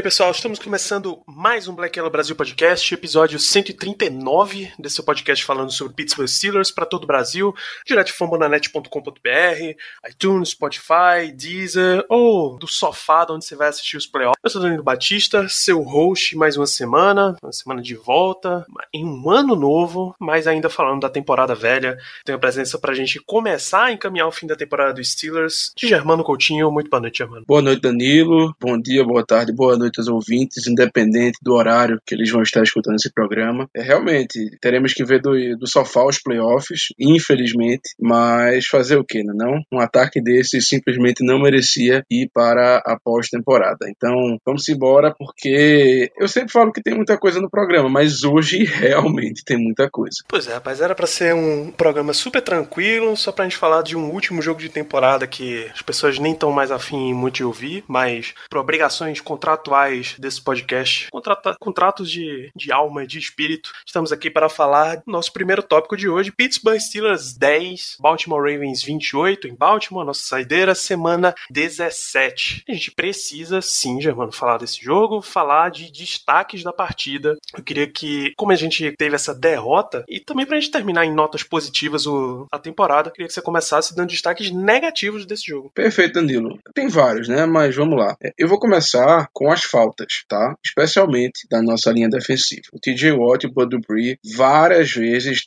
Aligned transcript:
bem, 0.00 0.04
pessoal, 0.04 0.30
estamos 0.30 0.58
começando 0.58 1.20
mais 1.26 1.68
um 1.68 1.74
Black 1.74 1.98
Yellow 1.98 2.10
Brasil 2.10 2.34
Podcast, 2.34 2.94
episódio 2.94 3.38
139 3.38 4.72
desse 4.78 5.02
podcast 5.02 5.44
falando 5.44 5.70
sobre 5.70 5.92
Pittsburgh 5.92 6.26
Steelers 6.26 6.70
para 6.70 6.86
todo 6.86 7.04
o 7.04 7.06
Brasil, 7.06 7.54
direto 7.84 8.06
de 8.06 8.14
fambonanet.com.br, 8.14 10.08
iTunes, 10.08 10.48
Spotify, 10.50 11.30
Deezer 11.34 12.02
ou 12.08 12.58
do 12.58 12.66
sofá 12.66 13.26
onde 13.28 13.44
você 13.44 13.54
vai 13.54 13.68
assistir 13.68 13.98
os 13.98 14.06
playoffs. 14.06 14.40
Eu 14.42 14.48
sou 14.48 14.62
Danilo 14.62 14.82
Batista, 14.82 15.46
seu 15.50 15.82
host 15.82 16.34
mais 16.34 16.56
uma 16.56 16.66
semana, 16.66 17.36
uma 17.42 17.52
semana 17.52 17.82
de 17.82 17.94
volta, 17.94 18.64
em 18.94 19.04
um 19.04 19.28
ano 19.28 19.54
novo, 19.54 20.14
mas 20.18 20.46
ainda 20.46 20.70
falando 20.70 21.02
da 21.02 21.10
temporada 21.10 21.54
velha. 21.54 21.98
Tenho 22.24 22.38
a 22.38 22.40
presença 22.40 22.78
para 22.78 22.92
a 22.92 22.94
gente 22.94 23.20
começar 23.20 23.84
a 23.84 23.92
encaminhar 23.92 24.28
o 24.28 24.32
fim 24.32 24.46
da 24.46 24.56
temporada 24.56 24.94
dos 24.94 25.12
Steelers, 25.12 25.72
de 25.76 25.86
Germano 25.86 26.24
Coutinho. 26.24 26.72
Muito 26.72 26.88
boa 26.88 27.02
noite, 27.02 27.18
Germano. 27.18 27.44
Boa 27.46 27.60
noite, 27.60 27.82
Danilo. 27.82 28.56
Bom 28.58 28.80
dia, 28.80 29.04
boa 29.04 29.26
tarde, 29.26 29.52
boa 29.52 29.76
noite 29.76 29.89
aos 29.98 30.08
ouvintes, 30.08 30.66
independente 30.66 31.38
do 31.42 31.54
horário 31.54 32.00
que 32.06 32.14
eles 32.14 32.30
vão 32.30 32.42
estar 32.42 32.62
escutando 32.62 32.96
esse 32.96 33.12
programa. 33.12 33.68
É, 33.74 33.82
realmente, 33.82 34.38
teremos 34.60 34.92
que 34.92 35.04
ver 35.04 35.20
do, 35.20 35.32
do 35.56 35.66
sofá 35.66 36.04
os 36.04 36.18
playoffs, 36.18 36.88
infelizmente, 36.98 37.90
mas 37.98 38.66
fazer 38.66 38.96
o 38.96 39.04
que, 39.04 39.22
não? 39.22 39.60
Um 39.72 39.80
ataque 39.80 40.20
desse 40.20 40.60
simplesmente 40.60 41.24
não 41.24 41.40
merecia 41.40 42.04
ir 42.10 42.30
para 42.32 42.78
a 42.78 42.98
pós-temporada. 43.02 43.88
Então, 43.88 44.38
vamos 44.44 44.68
embora, 44.68 45.14
porque 45.16 46.10
eu 46.18 46.28
sempre 46.28 46.52
falo 46.52 46.72
que 46.72 46.82
tem 46.82 46.94
muita 46.94 47.18
coisa 47.18 47.40
no 47.40 47.50
programa, 47.50 47.88
mas 47.88 48.22
hoje 48.22 48.64
realmente 48.64 49.44
tem 49.44 49.56
muita 49.56 49.88
coisa. 49.90 50.18
Pois 50.28 50.46
é, 50.46 50.54
rapaz, 50.54 50.80
era 50.80 50.94
pra 50.94 51.06
ser 51.06 51.34
um 51.34 51.70
programa 51.70 52.12
super 52.12 52.42
tranquilo, 52.42 53.16
só 53.16 53.32
pra 53.32 53.44
gente 53.44 53.56
falar 53.56 53.82
de 53.82 53.96
um 53.96 54.10
último 54.10 54.42
jogo 54.42 54.60
de 54.60 54.68
temporada 54.68 55.26
que 55.26 55.68
as 55.72 55.82
pessoas 55.82 56.18
nem 56.18 56.32
estão 56.32 56.52
mais 56.52 56.70
afim 56.70 57.12
muito 57.14 57.36
de 57.36 57.44
ouvir, 57.44 57.84
mas 57.86 58.34
por 58.48 58.58
obrigações 58.58 59.20
contratuais 59.20 59.79
desse 60.18 60.42
podcast, 60.42 61.08
contrata, 61.10 61.56
contratos 61.58 62.10
de, 62.10 62.50
de 62.54 62.72
alma, 62.72 63.06
de 63.06 63.18
espírito, 63.18 63.72
estamos 63.86 64.12
aqui 64.12 64.30
para 64.30 64.48
falar 64.48 64.96
do 64.96 65.02
nosso 65.06 65.32
primeiro 65.32 65.62
tópico 65.62 65.96
de 65.96 66.08
hoje: 66.08 66.32
Pittsburgh 66.32 66.78
Steelers 66.78 67.34
10, 67.36 67.96
Baltimore 67.98 68.40
Ravens 68.40 68.82
28 68.82 69.48
em 69.48 69.54
Baltimore, 69.54 70.04
nossa 70.04 70.22
saideira, 70.22 70.74
semana 70.74 71.34
17. 71.50 72.64
A 72.68 72.72
gente 72.72 72.90
precisa 72.90 73.60
sim, 73.62 74.00
Germano, 74.00 74.32
falar 74.32 74.58
desse 74.58 74.82
jogo, 74.82 75.22
falar 75.22 75.70
de 75.70 75.90
destaques 75.90 76.62
da 76.62 76.72
partida. 76.72 77.36
Eu 77.56 77.62
queria 77.62 77.86
que, 77.86 78.32
como 78.36 78.52
a 78.52 78.56
gente 78.56 78.92
teve 78.96 79.14
essa 79.14 79.34
derrota, 79.34 80.04
e 80.08 80.20
também 80.20 80.46
pra 80.46 80.58
gente 80.58 80.70
terminar 80.70 81.04
em 81.04 81.14
notas 81.14 81.42
positivas 81.42 82.06
o, 82.06 82.46
a 82.50 82.58
temporada, 82.58 83.08
eu 83.08 83.12
queria 83.12 83.26
que 83.26 83.32
você 83.32 83.42
começasse 83.42 83.94
dando 83.94 84.10
destaques 84.10 84.50
negativos 84.50 85.24
desse 85.24 85.46
jogo. 85.46 85.70
Perfeito, 85.74 86.14
Danilo. 86.14 86.58
Tem 86.74 86.88
vários, 86.88 87.28
né? 87.28 87.46
Mas 87.46 87.74
vamos 87.74 87.98
lá. 87.98 88.16
Eu 88.38 88.48
vou 88.48 88.58
começar 88.58 89.28
com 89.32 89.50
as 89.50 89.64
faltas, 89.70 90.24
tá? 90.28 90.54
Especialmente 90.64 91.46
da 91.50 91.62
nossa 91.62 91.90
linha 91.90 92.08
defensiva. 92.08 92.62
O 92.72 92.80
TJ 92.80 93.12
Watt 93.12 93.44
e 93.44 93.48
o 93.48 93.52
Bud 93.52 93.70
Dupree 93.70 94.18
várias 94.36 94.90
vezes 94.92 95.42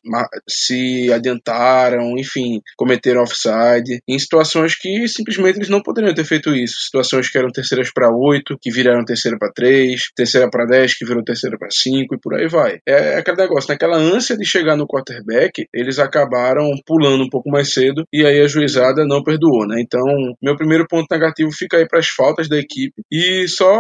se 0.48 1.12
adiantaram, 1.12 2.18
enfim, 2.18 2.62
cometeram 2.78 3.22
offside 3.22 4.02
em 4.08 4.18
situações 4.18 4.76
que 4.76 5.08
simplesmente 5.08 5.58
eles 5.58 5.70
não 5.70 5.82
poderiam 5.82 6.14
ter 6.14 6.26
feito 6.26 6.54
isso. 6.56 6.76
Situações 6.86 7.30
que 7.30 7.38
eram 7.38 7.50
terceiras 7.50 7.92
para 7.92 8.10
oito, 8.12 8.58
que 8.62 8.72
viraram 8.72 9.06
terceira 9.06 9.38
para 9.38 9.52
três, 9.52 10.10
terceira 10.16 10.50
para 10.50 10.66
dez, 10.66 10.96
que 10.96 11.06
virou 11.06 11.24
terceira 11.24 11.58
para 11.58 11.70
cinco 11.72 12.16
e 12.16 12.20
por 12.20 12.36
aí 12.36 12.48
vai. 12.48 12.80
É 12.88 13.18
aquele 13.18 13.38
negócio, 13.38 13.70
naquela 13.70 13.98
ânsia 13.98 14.38
de 14.38 14.46
chegar 14.46 14.76
no 14.76 14.88
quarterback, 14.88 15.66
eles 15.74 16.00
acabaram 16.00 16.70
pulando 16.86 17.24
um 17.24 17.30
pouco 17.30 17.50
mais 17.50 17.74
cedo 17.74 18.04
e 18.12 18.26
aí 18.26 18.40
a 18.42 18.48
juizada 18.48 19.06
não 19.06 19.24
perdoou, 19.24 19.68
né? 19.68 19.82
Então, 19.82 20.04
meu 20.42 20.56
primeiro 20.56 20.86
ponto 20.88 21.08
negativo 21.12 21.52
fica 21.52 21.78
aí 21.78 21.88
para 21.88 22.00
as 22.00 22.08
faltas 22.08 22.48
da 22.48 22.58
equipe 22.58 23.02
e 23.12 23.48
só 23.48 23.74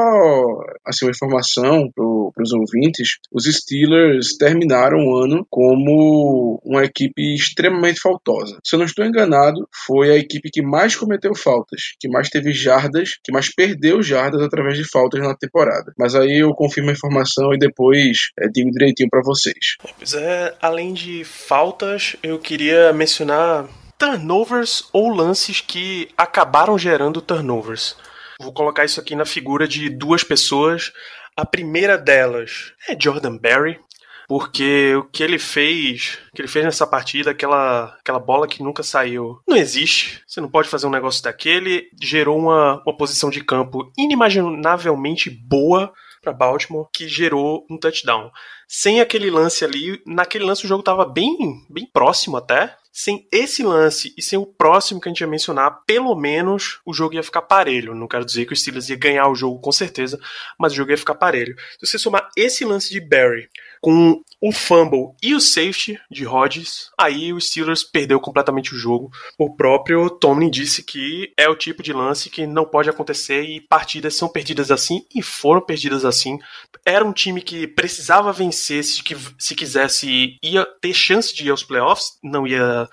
assim, 0.85 1.05
uma 1.05 1.11
informação 1.11 1.89
para 1.93 2.43
os 2.43 2.51
ouvintes, 2.51 3.17
os 3.31 3.45
Steelers 3.45 4.37
terminaram 4.37 4.97
o 4.99 5.15
ano 5.23 5.45
como 5.49 6.61
uma 6.63 6.83
equipe 6.83 7.35
extremamente 7.35 7.99
faltosa. 7.99 8.57
Se 8.63 8.75
eu 8.75 8.79
não 8.79 8.85
estou 8.85 9.05
enganado, 9.05 9.67
foi 9.85 10.11
a 10.11 10.17
equipe 10.17 10.49
que 10.51 10.61
mais 10.61 10.95
cometeu 10.95 11.35
faltas, 11.35 11.93
que 11.99 12.07
mais 12.09 12.29
teve 12.29 12.51
jardas, 12.51 13.17
que 13.23 13.31
mais 13.31 13.53
perdeu 13.53 14.01
jardas 14.01 14.41
através 14.41 14.77
de 14.77 14.89
faltas 14.89 15.21
na 15.21 15.35
temporada. 15.35 15.93
Mas 15.97 16.15
aí 16.15 16.39
eu 16.39 16.53
confirmo 16.53 16.89
a 16.89 16.93
informação 16.93 17.53
e 17.53 17.57
depois 17.57 18.17
é, 18.39 18.47
digo 18.47 18.71
direitinho 18.71 19.09
para 19.09 19.21
vocês. 19.23 19.77
Pois 19.97 20.13
é, 20.13 20.55
além 20.61 20.93
de 20.93 21.23
faltas, 21.23 22.15
eu 22.23 22.39
queria 22.39 22.93
mencionar 22.93 23.67
turnovers 23.97 24.87
ou 24.91 25.09
lances 25.09 25.61
que 25.61 26.09
acabaram 26.17 26.77
gerando 26.77 27.21
turnovers. 27.21 27.95
Vou 28.43 28.53
colocar 28.53 28.83
isso 28.83 28.99
aqui 28.99 29.15
na 29.15 29.25
figura 29.25 29.65
de 29.65 29.89
duas 29.89 30.23
pessoas. 30.23 30.91
A 31.35 31.45
primeira 31.45 31.97
delas 31.97 32.73
é 32.87 32.95
Jordan 32.99 33.37
Berry, 33.37 33.79
porque 34.27 34.95
o 34.95 35.03
que 35.05 35.23
ele 35.23 35.39
fez, 35.39 36.19
que 36.35 36.41
ele 36.41 36.49
fez 36.49 36.65
nessa 36.65 36.85
partida, 36.85 37.31
aquela, 37.31 37.95
aquela 37.99 38.19
bola 38.19 38.47
que 38.47 38.61
nunca 38.61 38.83
saiu, 38.83 39.39
não 39.47 39.55
existe. 39.55 40.21
Você 40.27 40.41
não 40.41 40.49
pode 40.49 40.67
fazer 40.67 40.85
um 40.87 40.91
negócio 40.91 41.23
daquele. 41.23 41.89
Gerou 42.01 42.37
uma, 42.37 42.81
uma 42.85 42.97
posição 42.97 43.29
de 43.29 43.41
campo 43.43 43.91
inimaginavelmente 43.97 45.29
boa 45.29 45.93
para 46.21 46.33
Baltimore, 46.33 46.87
que 46.93 47.07
gerou 47.07 47.65
um 47.69 47.77
touchdown. 47.77 48.29
Sem 48.67 48.99
aquele 48.99 49.29
lance 49.29 49.63
ali, 49.63 50.01
naquele 50.05 50.43
lance 50.45 50.65
o 50.65 50.67
jogo 50.67 50.81
estava 50.81 51.05
bem, 51.05 51.37
bem 51.69 51.85
próximo 51.85 52.37
até. 52.37 52.75
Sem 52.95 53.27
esse 53.31 53.63
lance 53.63 54.13
e 54.15 54.21
sem 54.21 54.37
o 54.37 54.45
próximo 54.45 55.01
que 55.01 55.09
a 55.09 55.11
gente 55.11 55.21
ia 55.21 55.27
mencionar, 55.27 55.83
pelo 55.83 56.15
menos 56.15 56.79
o 56.85 56.93
jogo 56.93 57.15
ia 57.15 57.23
ficar 57.23 57.41
parelho. 57.41 57.95
Não 57.95 58.07
quero 58.07 58.23
dizer 58.23 58.45
que 58.45 58.53
o 58.53 58.55
Steelers 58.55 58.87
ia 58.87 58.95
ganhar 58.95 59.27
o 59.27 59.35
jogo 59.35 59.59
com 59.59 59.71
certeza, 59.71 60.19
mas 60.59 60.73
o 60.73 60.75
jogo 60.75 60.91
ia 60.91 60.97
ficar 60.97 61.15
parelho. 61.15 61.55
Se 61.79 61.87
você 61.87 61.97
somar 61.97 62.29
esse 62.37 62.63
lance 62.63 62.91
de 62.91 63.01
Barry 63.01 63.49
com 63.81 64.23
o 64.45 64.51
fumble 64.51 65.15
e 65.23 65.33
o 65.33 65.39
safety 65.39 65.97
de 66.11 66.25
Rodgers, 66.25 66.91
aí 66.99 67.31
o 67.31 67.39
Steelers 67.39 67.81
perdeu 67.81 68.19
completamente 68.19 68.75
o 68.75 68.77
jogo. 68.77 69.09
O 69.39 69.55
próprio 69.55 70.09
Tomlin 70.09 70.49
disse 70.49 70.83
que 70.83 71.31
é 71.37 71.47
o 71.47 71.55
tipo 71.55 71.81
de 71.81 71.93
lance 71.93 72.29
que 72.29 72.45
não 72.45 72.65
pode 72.65 72.89
acontecer 72.89 73.43
e 73.43 73.61
partidas 73.61 74.17
são 74.17 74.27
perdidas 74.27 74.69
assim 74.69 75.05
e 75.15 75.23
foram 75.23 75.61
perdidas 75.61 76.03
assim. 76.03 76.37
Era 76.85 77.05
um 77.05 77.13
time 77.13 77.41
que 77.41 77.65
precisava 77.65 78.33
vencer 78.33 78.83
se, 78.83 79.01
se 79.39 79.55
quisesse 79.55 80.37
ia 80.43 80.65
ter 80.81 80.93
chance 80.93 81.33
de 81.33 81.45
ir 81.45 81.49
aos 81.49 81.63
playoffs, 81.63 82.17
não 82.21 82.45
ia 82.45 82.89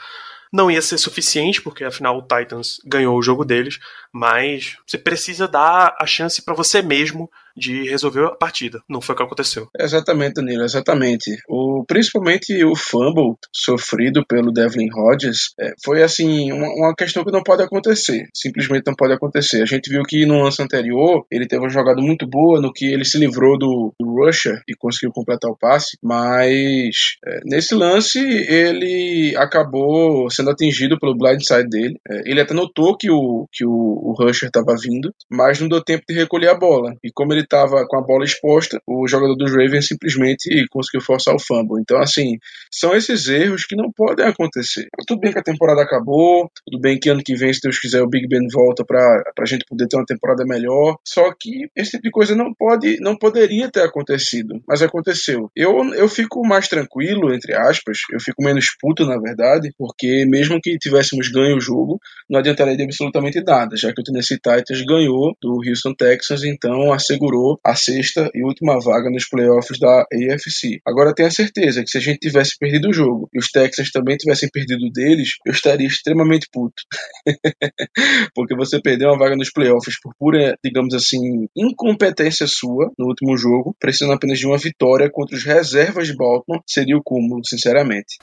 não 0.52 0.70
ia 0.70 0.82
ser 0.82 0.98
suficiente, 0.98 1.62
porque 1.62 1.84
afinal 1.84 2.18
o 2.18 2.22
Titans 2.22 2.80
ganhou 2.84 3.16
o 3.16 3.22
jogo 3.22 3.44
deles, 3.44 3.78
mas 4.12 4.76
você 4.86 4.98
precisa 4.98 5.46
dar 5.46 5.96
a 5.98 6.06
chance 6.06 6.42
para 6.42 6.54
você 6.54 6.82
mesmo 6.82 7.30
de 7.56 7.88
resolver 7.88 8.24
a 8.24 8.34
partida. 8.34 8.80
Não 8.88 9.00
foi 9.00 9.14
o 9.14 9.18
que 9.18 9.24
aconteceu. 9.24 9.68
Exatamente, 9.78 10.34
Danilo, 10.34 10.64
exatamente. 10.64 11.36
O, 11.48 11.84
principalmente 11.86 12.64
o 12.64 12.74
fumble 12.76 13.34
sofrido 13.54 14.24
pelo 14.26 14.52
Devlin 14.52 14.88
Rodgers 14.90 15.52
é, 15.58 15.72
foi 15.84 16.02
assim 16.02 16.52
uma, 16.52 16.68
uma, 16.68 16.94
questão 16.94 17.24
que 17.24 17.32
não 17.32 17.42
pode 17.42 17.62
acontecer. 17.62 18.26
Simplesmente 18.34 18.84
não 18.86 18.94
pode 18.94 19.12
acontecer. 19.12 19.62
A 19.62 19.66
gente 19.66 19.90
viu 19.90 20.02
que 20.02 20.26
no 20.26 20.42
lance 20.42 20.62
anterior 20.62 21.24
ele 21.30 21.46
teve 21.46 21.62
uma 21.62 21.70
jogada 21.70 22.00
muito 22.00 22.26
boa 22.26 22.60
no 22.60 22.72
que 22.72 22.86
ele 22.86 23.04
se 23.04 23.18
livrou 23.18 23.58
do, 23.58 23.92
do 23.98 24.06
Rusher 24.06 24.60
e 24.68 24.74
conseguiu 24.74 25.12
completar 25.12 25.50
o 25.50 25.56
passe, 25.56 25.96
mas 26.03 27.16
é, 27.26 27.41
nesse 27.44 27.74
lance 27.74 28.18
ele 28.18 29.34
acabou 29.36 30.30
sendo 30.30 30.50
atingido 30.50 30.98
pelo 30.98 31.16
blindside 31.16 31.68
dele. 31.68 32.00
É, 32.08 32.30
ele 32.30 32.41
até 32.41 32.54
notou 32.54 32.96
que 32.96 33.10
o, 33.10 33.46
que 33.53 33.64
o, 33.64 33.70
o 33.70 34.14
Rusher 34.18 34.48
estava 34.48 34.74
vindo, 34.80 35.12
mas 35.30 35.60
não 35.60 35.68
deu 35.68 35.82
tempo 35.82 36.04
de 36.08 36.14
recolher 36.14 36.48
a 36.48 36.58
bola. 36.58 36.94
E 37.03 37.10
como 37.12 37.32
ele 37.32 37.40
estava 37.41 37.87
com 37.87 37.98
a 37.98 38.03
bola 38.03 38.25
exposta, 38.25 38.81
o 38.87 39.07
jogador 39.07 39.34
dos 39.37 39.51
Ravens 39.51 39.87
simplesmente 39.87 40.66
conseguiu 40.71 41.01
forçar 41.01 41.34
o 41.34 41.39
fumble. 41.39 41.81
Então, 41.81 41.98
assim, 41.98 42.39
são 42.72 42.95
esses 42.95 43.28
erros 43.28 43.65
que 43.65 43.77
não 43.77 43.91
podem 43.92 44.27
acontecer. 44.27 44.87
Tudo 45.07 45.21
bem 45.21 45.33
que 45.33 45.39
a 45.39 45.42
temporada 45.42 45.83
acabou, 45.83 46.51
tudo 46.65 46.81
bem 46.81 46.98
que 46.98 47.09
ano 47.09 47.22
que 47.22 47.34
vem, 47.34 47.53
se 47.53 47.60
Deus 47.63 47.78
quiser, 47.78 48.03
o 48.03 48.09
Big 48.09 48.27
Ben 48.28 48.47
volta 48.53 48.84
para 48.84 49.22
a 49.39 49.45
gente 49.45 49.65
poder 49.69 49.87
ter 49.89 49.97
uma 49.97 50.07
temporada 50.07 50.45
melhor. 50.45 50.97
Só 51.07 51.33
que 51.39 51.69
esse 51.77 51.92
tipo 51.92 52.04
de 52.04 52.10
coisa 52.10 52.34
não 52.34 52.53
pode, 52.54 52.98
não 53.01 53.16
poderia 53.16 53.71
ter 53.71 53.83
acontecido, 53.83 54.60
mas 54.66 54.83
aconteceu. 54.83 55.51
Eu, 55.57 55.95
eu 55.95 56.09
fico 56.09 56.47
mais 56.47 56.69
tranquilo, 56.69 57.33
entre 57.34 57.54
aspas, 57.54 57.98
eu 58.13 58.21
fico 58.21 58.42
menos 58.42 58.66
puto, 58.81 59.07
na 59.07 59.19
verdade, 59.19 59.71
porque 59.78 60.25
mesmo 60.27 60.60
que 60.60 60.78
tivéssemos 60.78 61.28
ganho 61.28 61.57
o 61.57 61.60
jogo, 61.60 61.98
não 62.28 62.39
adiantaria 62.39 62.77
de 62.77 62.84
absolutamente 62.84 63.42
nada, 63.42 63.77
já 63.77 63.92
que 63.92 64.01
o 64.01 64.04
Tennessee 64.04 64.37
Titans 64.37 64.83
ganhou 64.87 65.37
do 65.41 65.60
Houston 65.66 65.95
Texans, 65.95 66.45
então 66.45 66.92
assegurou 66.92 67.29
assegurou 67.30 67.60
a 67.65 67.74
sexta 67.74 68.30
e 68.34 68.42
última 68.42 68.78
vaga 68.80 69.10
nos 69.10 69.28
playoffs 69.28 69.78
da 69.78 70.03
AFC. 70.03 70.80
Agora 70.86 71.15
tenha 71.15 71.30
certeza 71.30 71.82
que 71.82 71.91
se 71.91 71.98
a 71.98 72.00
gente 72.00 72.18
tivesse 72.18 72.59
perdido 72.59 72.88
o 72.88 72.92
jogo 72.92 73.28
e 73.32 73.38
os 73.38 73.50
Texans 73.50 73.91
também 73.91 74.16
tivessem 74.16 74.48
perdido 74.50 74.91
deles, 74.91 75.36
eu 75.47 75.53
estaria 75.53 75.86
extremamente 75.86 76.48
puto. 76.53 76.82
Porque 78.34 78.54
você 78.56 78.80
perdeu 78.80 79.09
uma 79.09 79.18
vaga 79.18 79.36
nos 79.36 79.50
playoffs 79.50 80.00
por 80.00 80.15
pura, 80.18 80.56
digamos 80.65 80.94
assim, 80.94 81.47
incompetência 81.56 82.47
sua 82.47 82.91
no 82.98 83.06
último 83.06 83.36
jogo, 83.36 83.74
precisando 83.78 84.12
apenas 84.12 84.38
de 84.38 84.47
uma 84.47 84.59
vitória 84.59 85.09
contra 85.10 85.36
os 85.36 85.44
reservas 85.44 86.06
de 86.06 86.16
Baltimore, 86.16 86.62
seria 86.66 86.97
o 86.97 87.03
cúmulo, 87.03 87.42
sinceramente. 87.44 88.18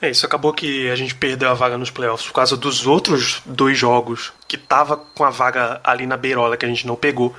É, 0.00 0.10
isso 0.10 0.26
acabou 0.26 0.52
que 0.52 0.90
a 0.90 0.96
gente 0.96 1.14
perdeu 1.14 1.48
a 1.48 1.54
vaga 1.54 1.78
nos 1.78 1.90
playoffs 1.90 2.26
por 2.26 2.34
causa 2.34 2.56
dos 2.56 2.86
outros 2.86 3.40
dois 3.46 3.78
jogos 3.78 4.32
que 4.46 4.58
tava 4.58 4.96
com 4.96 5.24
a 5.24 5.30
vaga 5.30 5.80
ali 5.82 6.06
na 6.06 6.18
beirola 6.18 6.56
que 6.56 6.66
a 6.66 6.68
gente 6.68 6.86
não 6.86 6.96
pegou. 6.96 7.34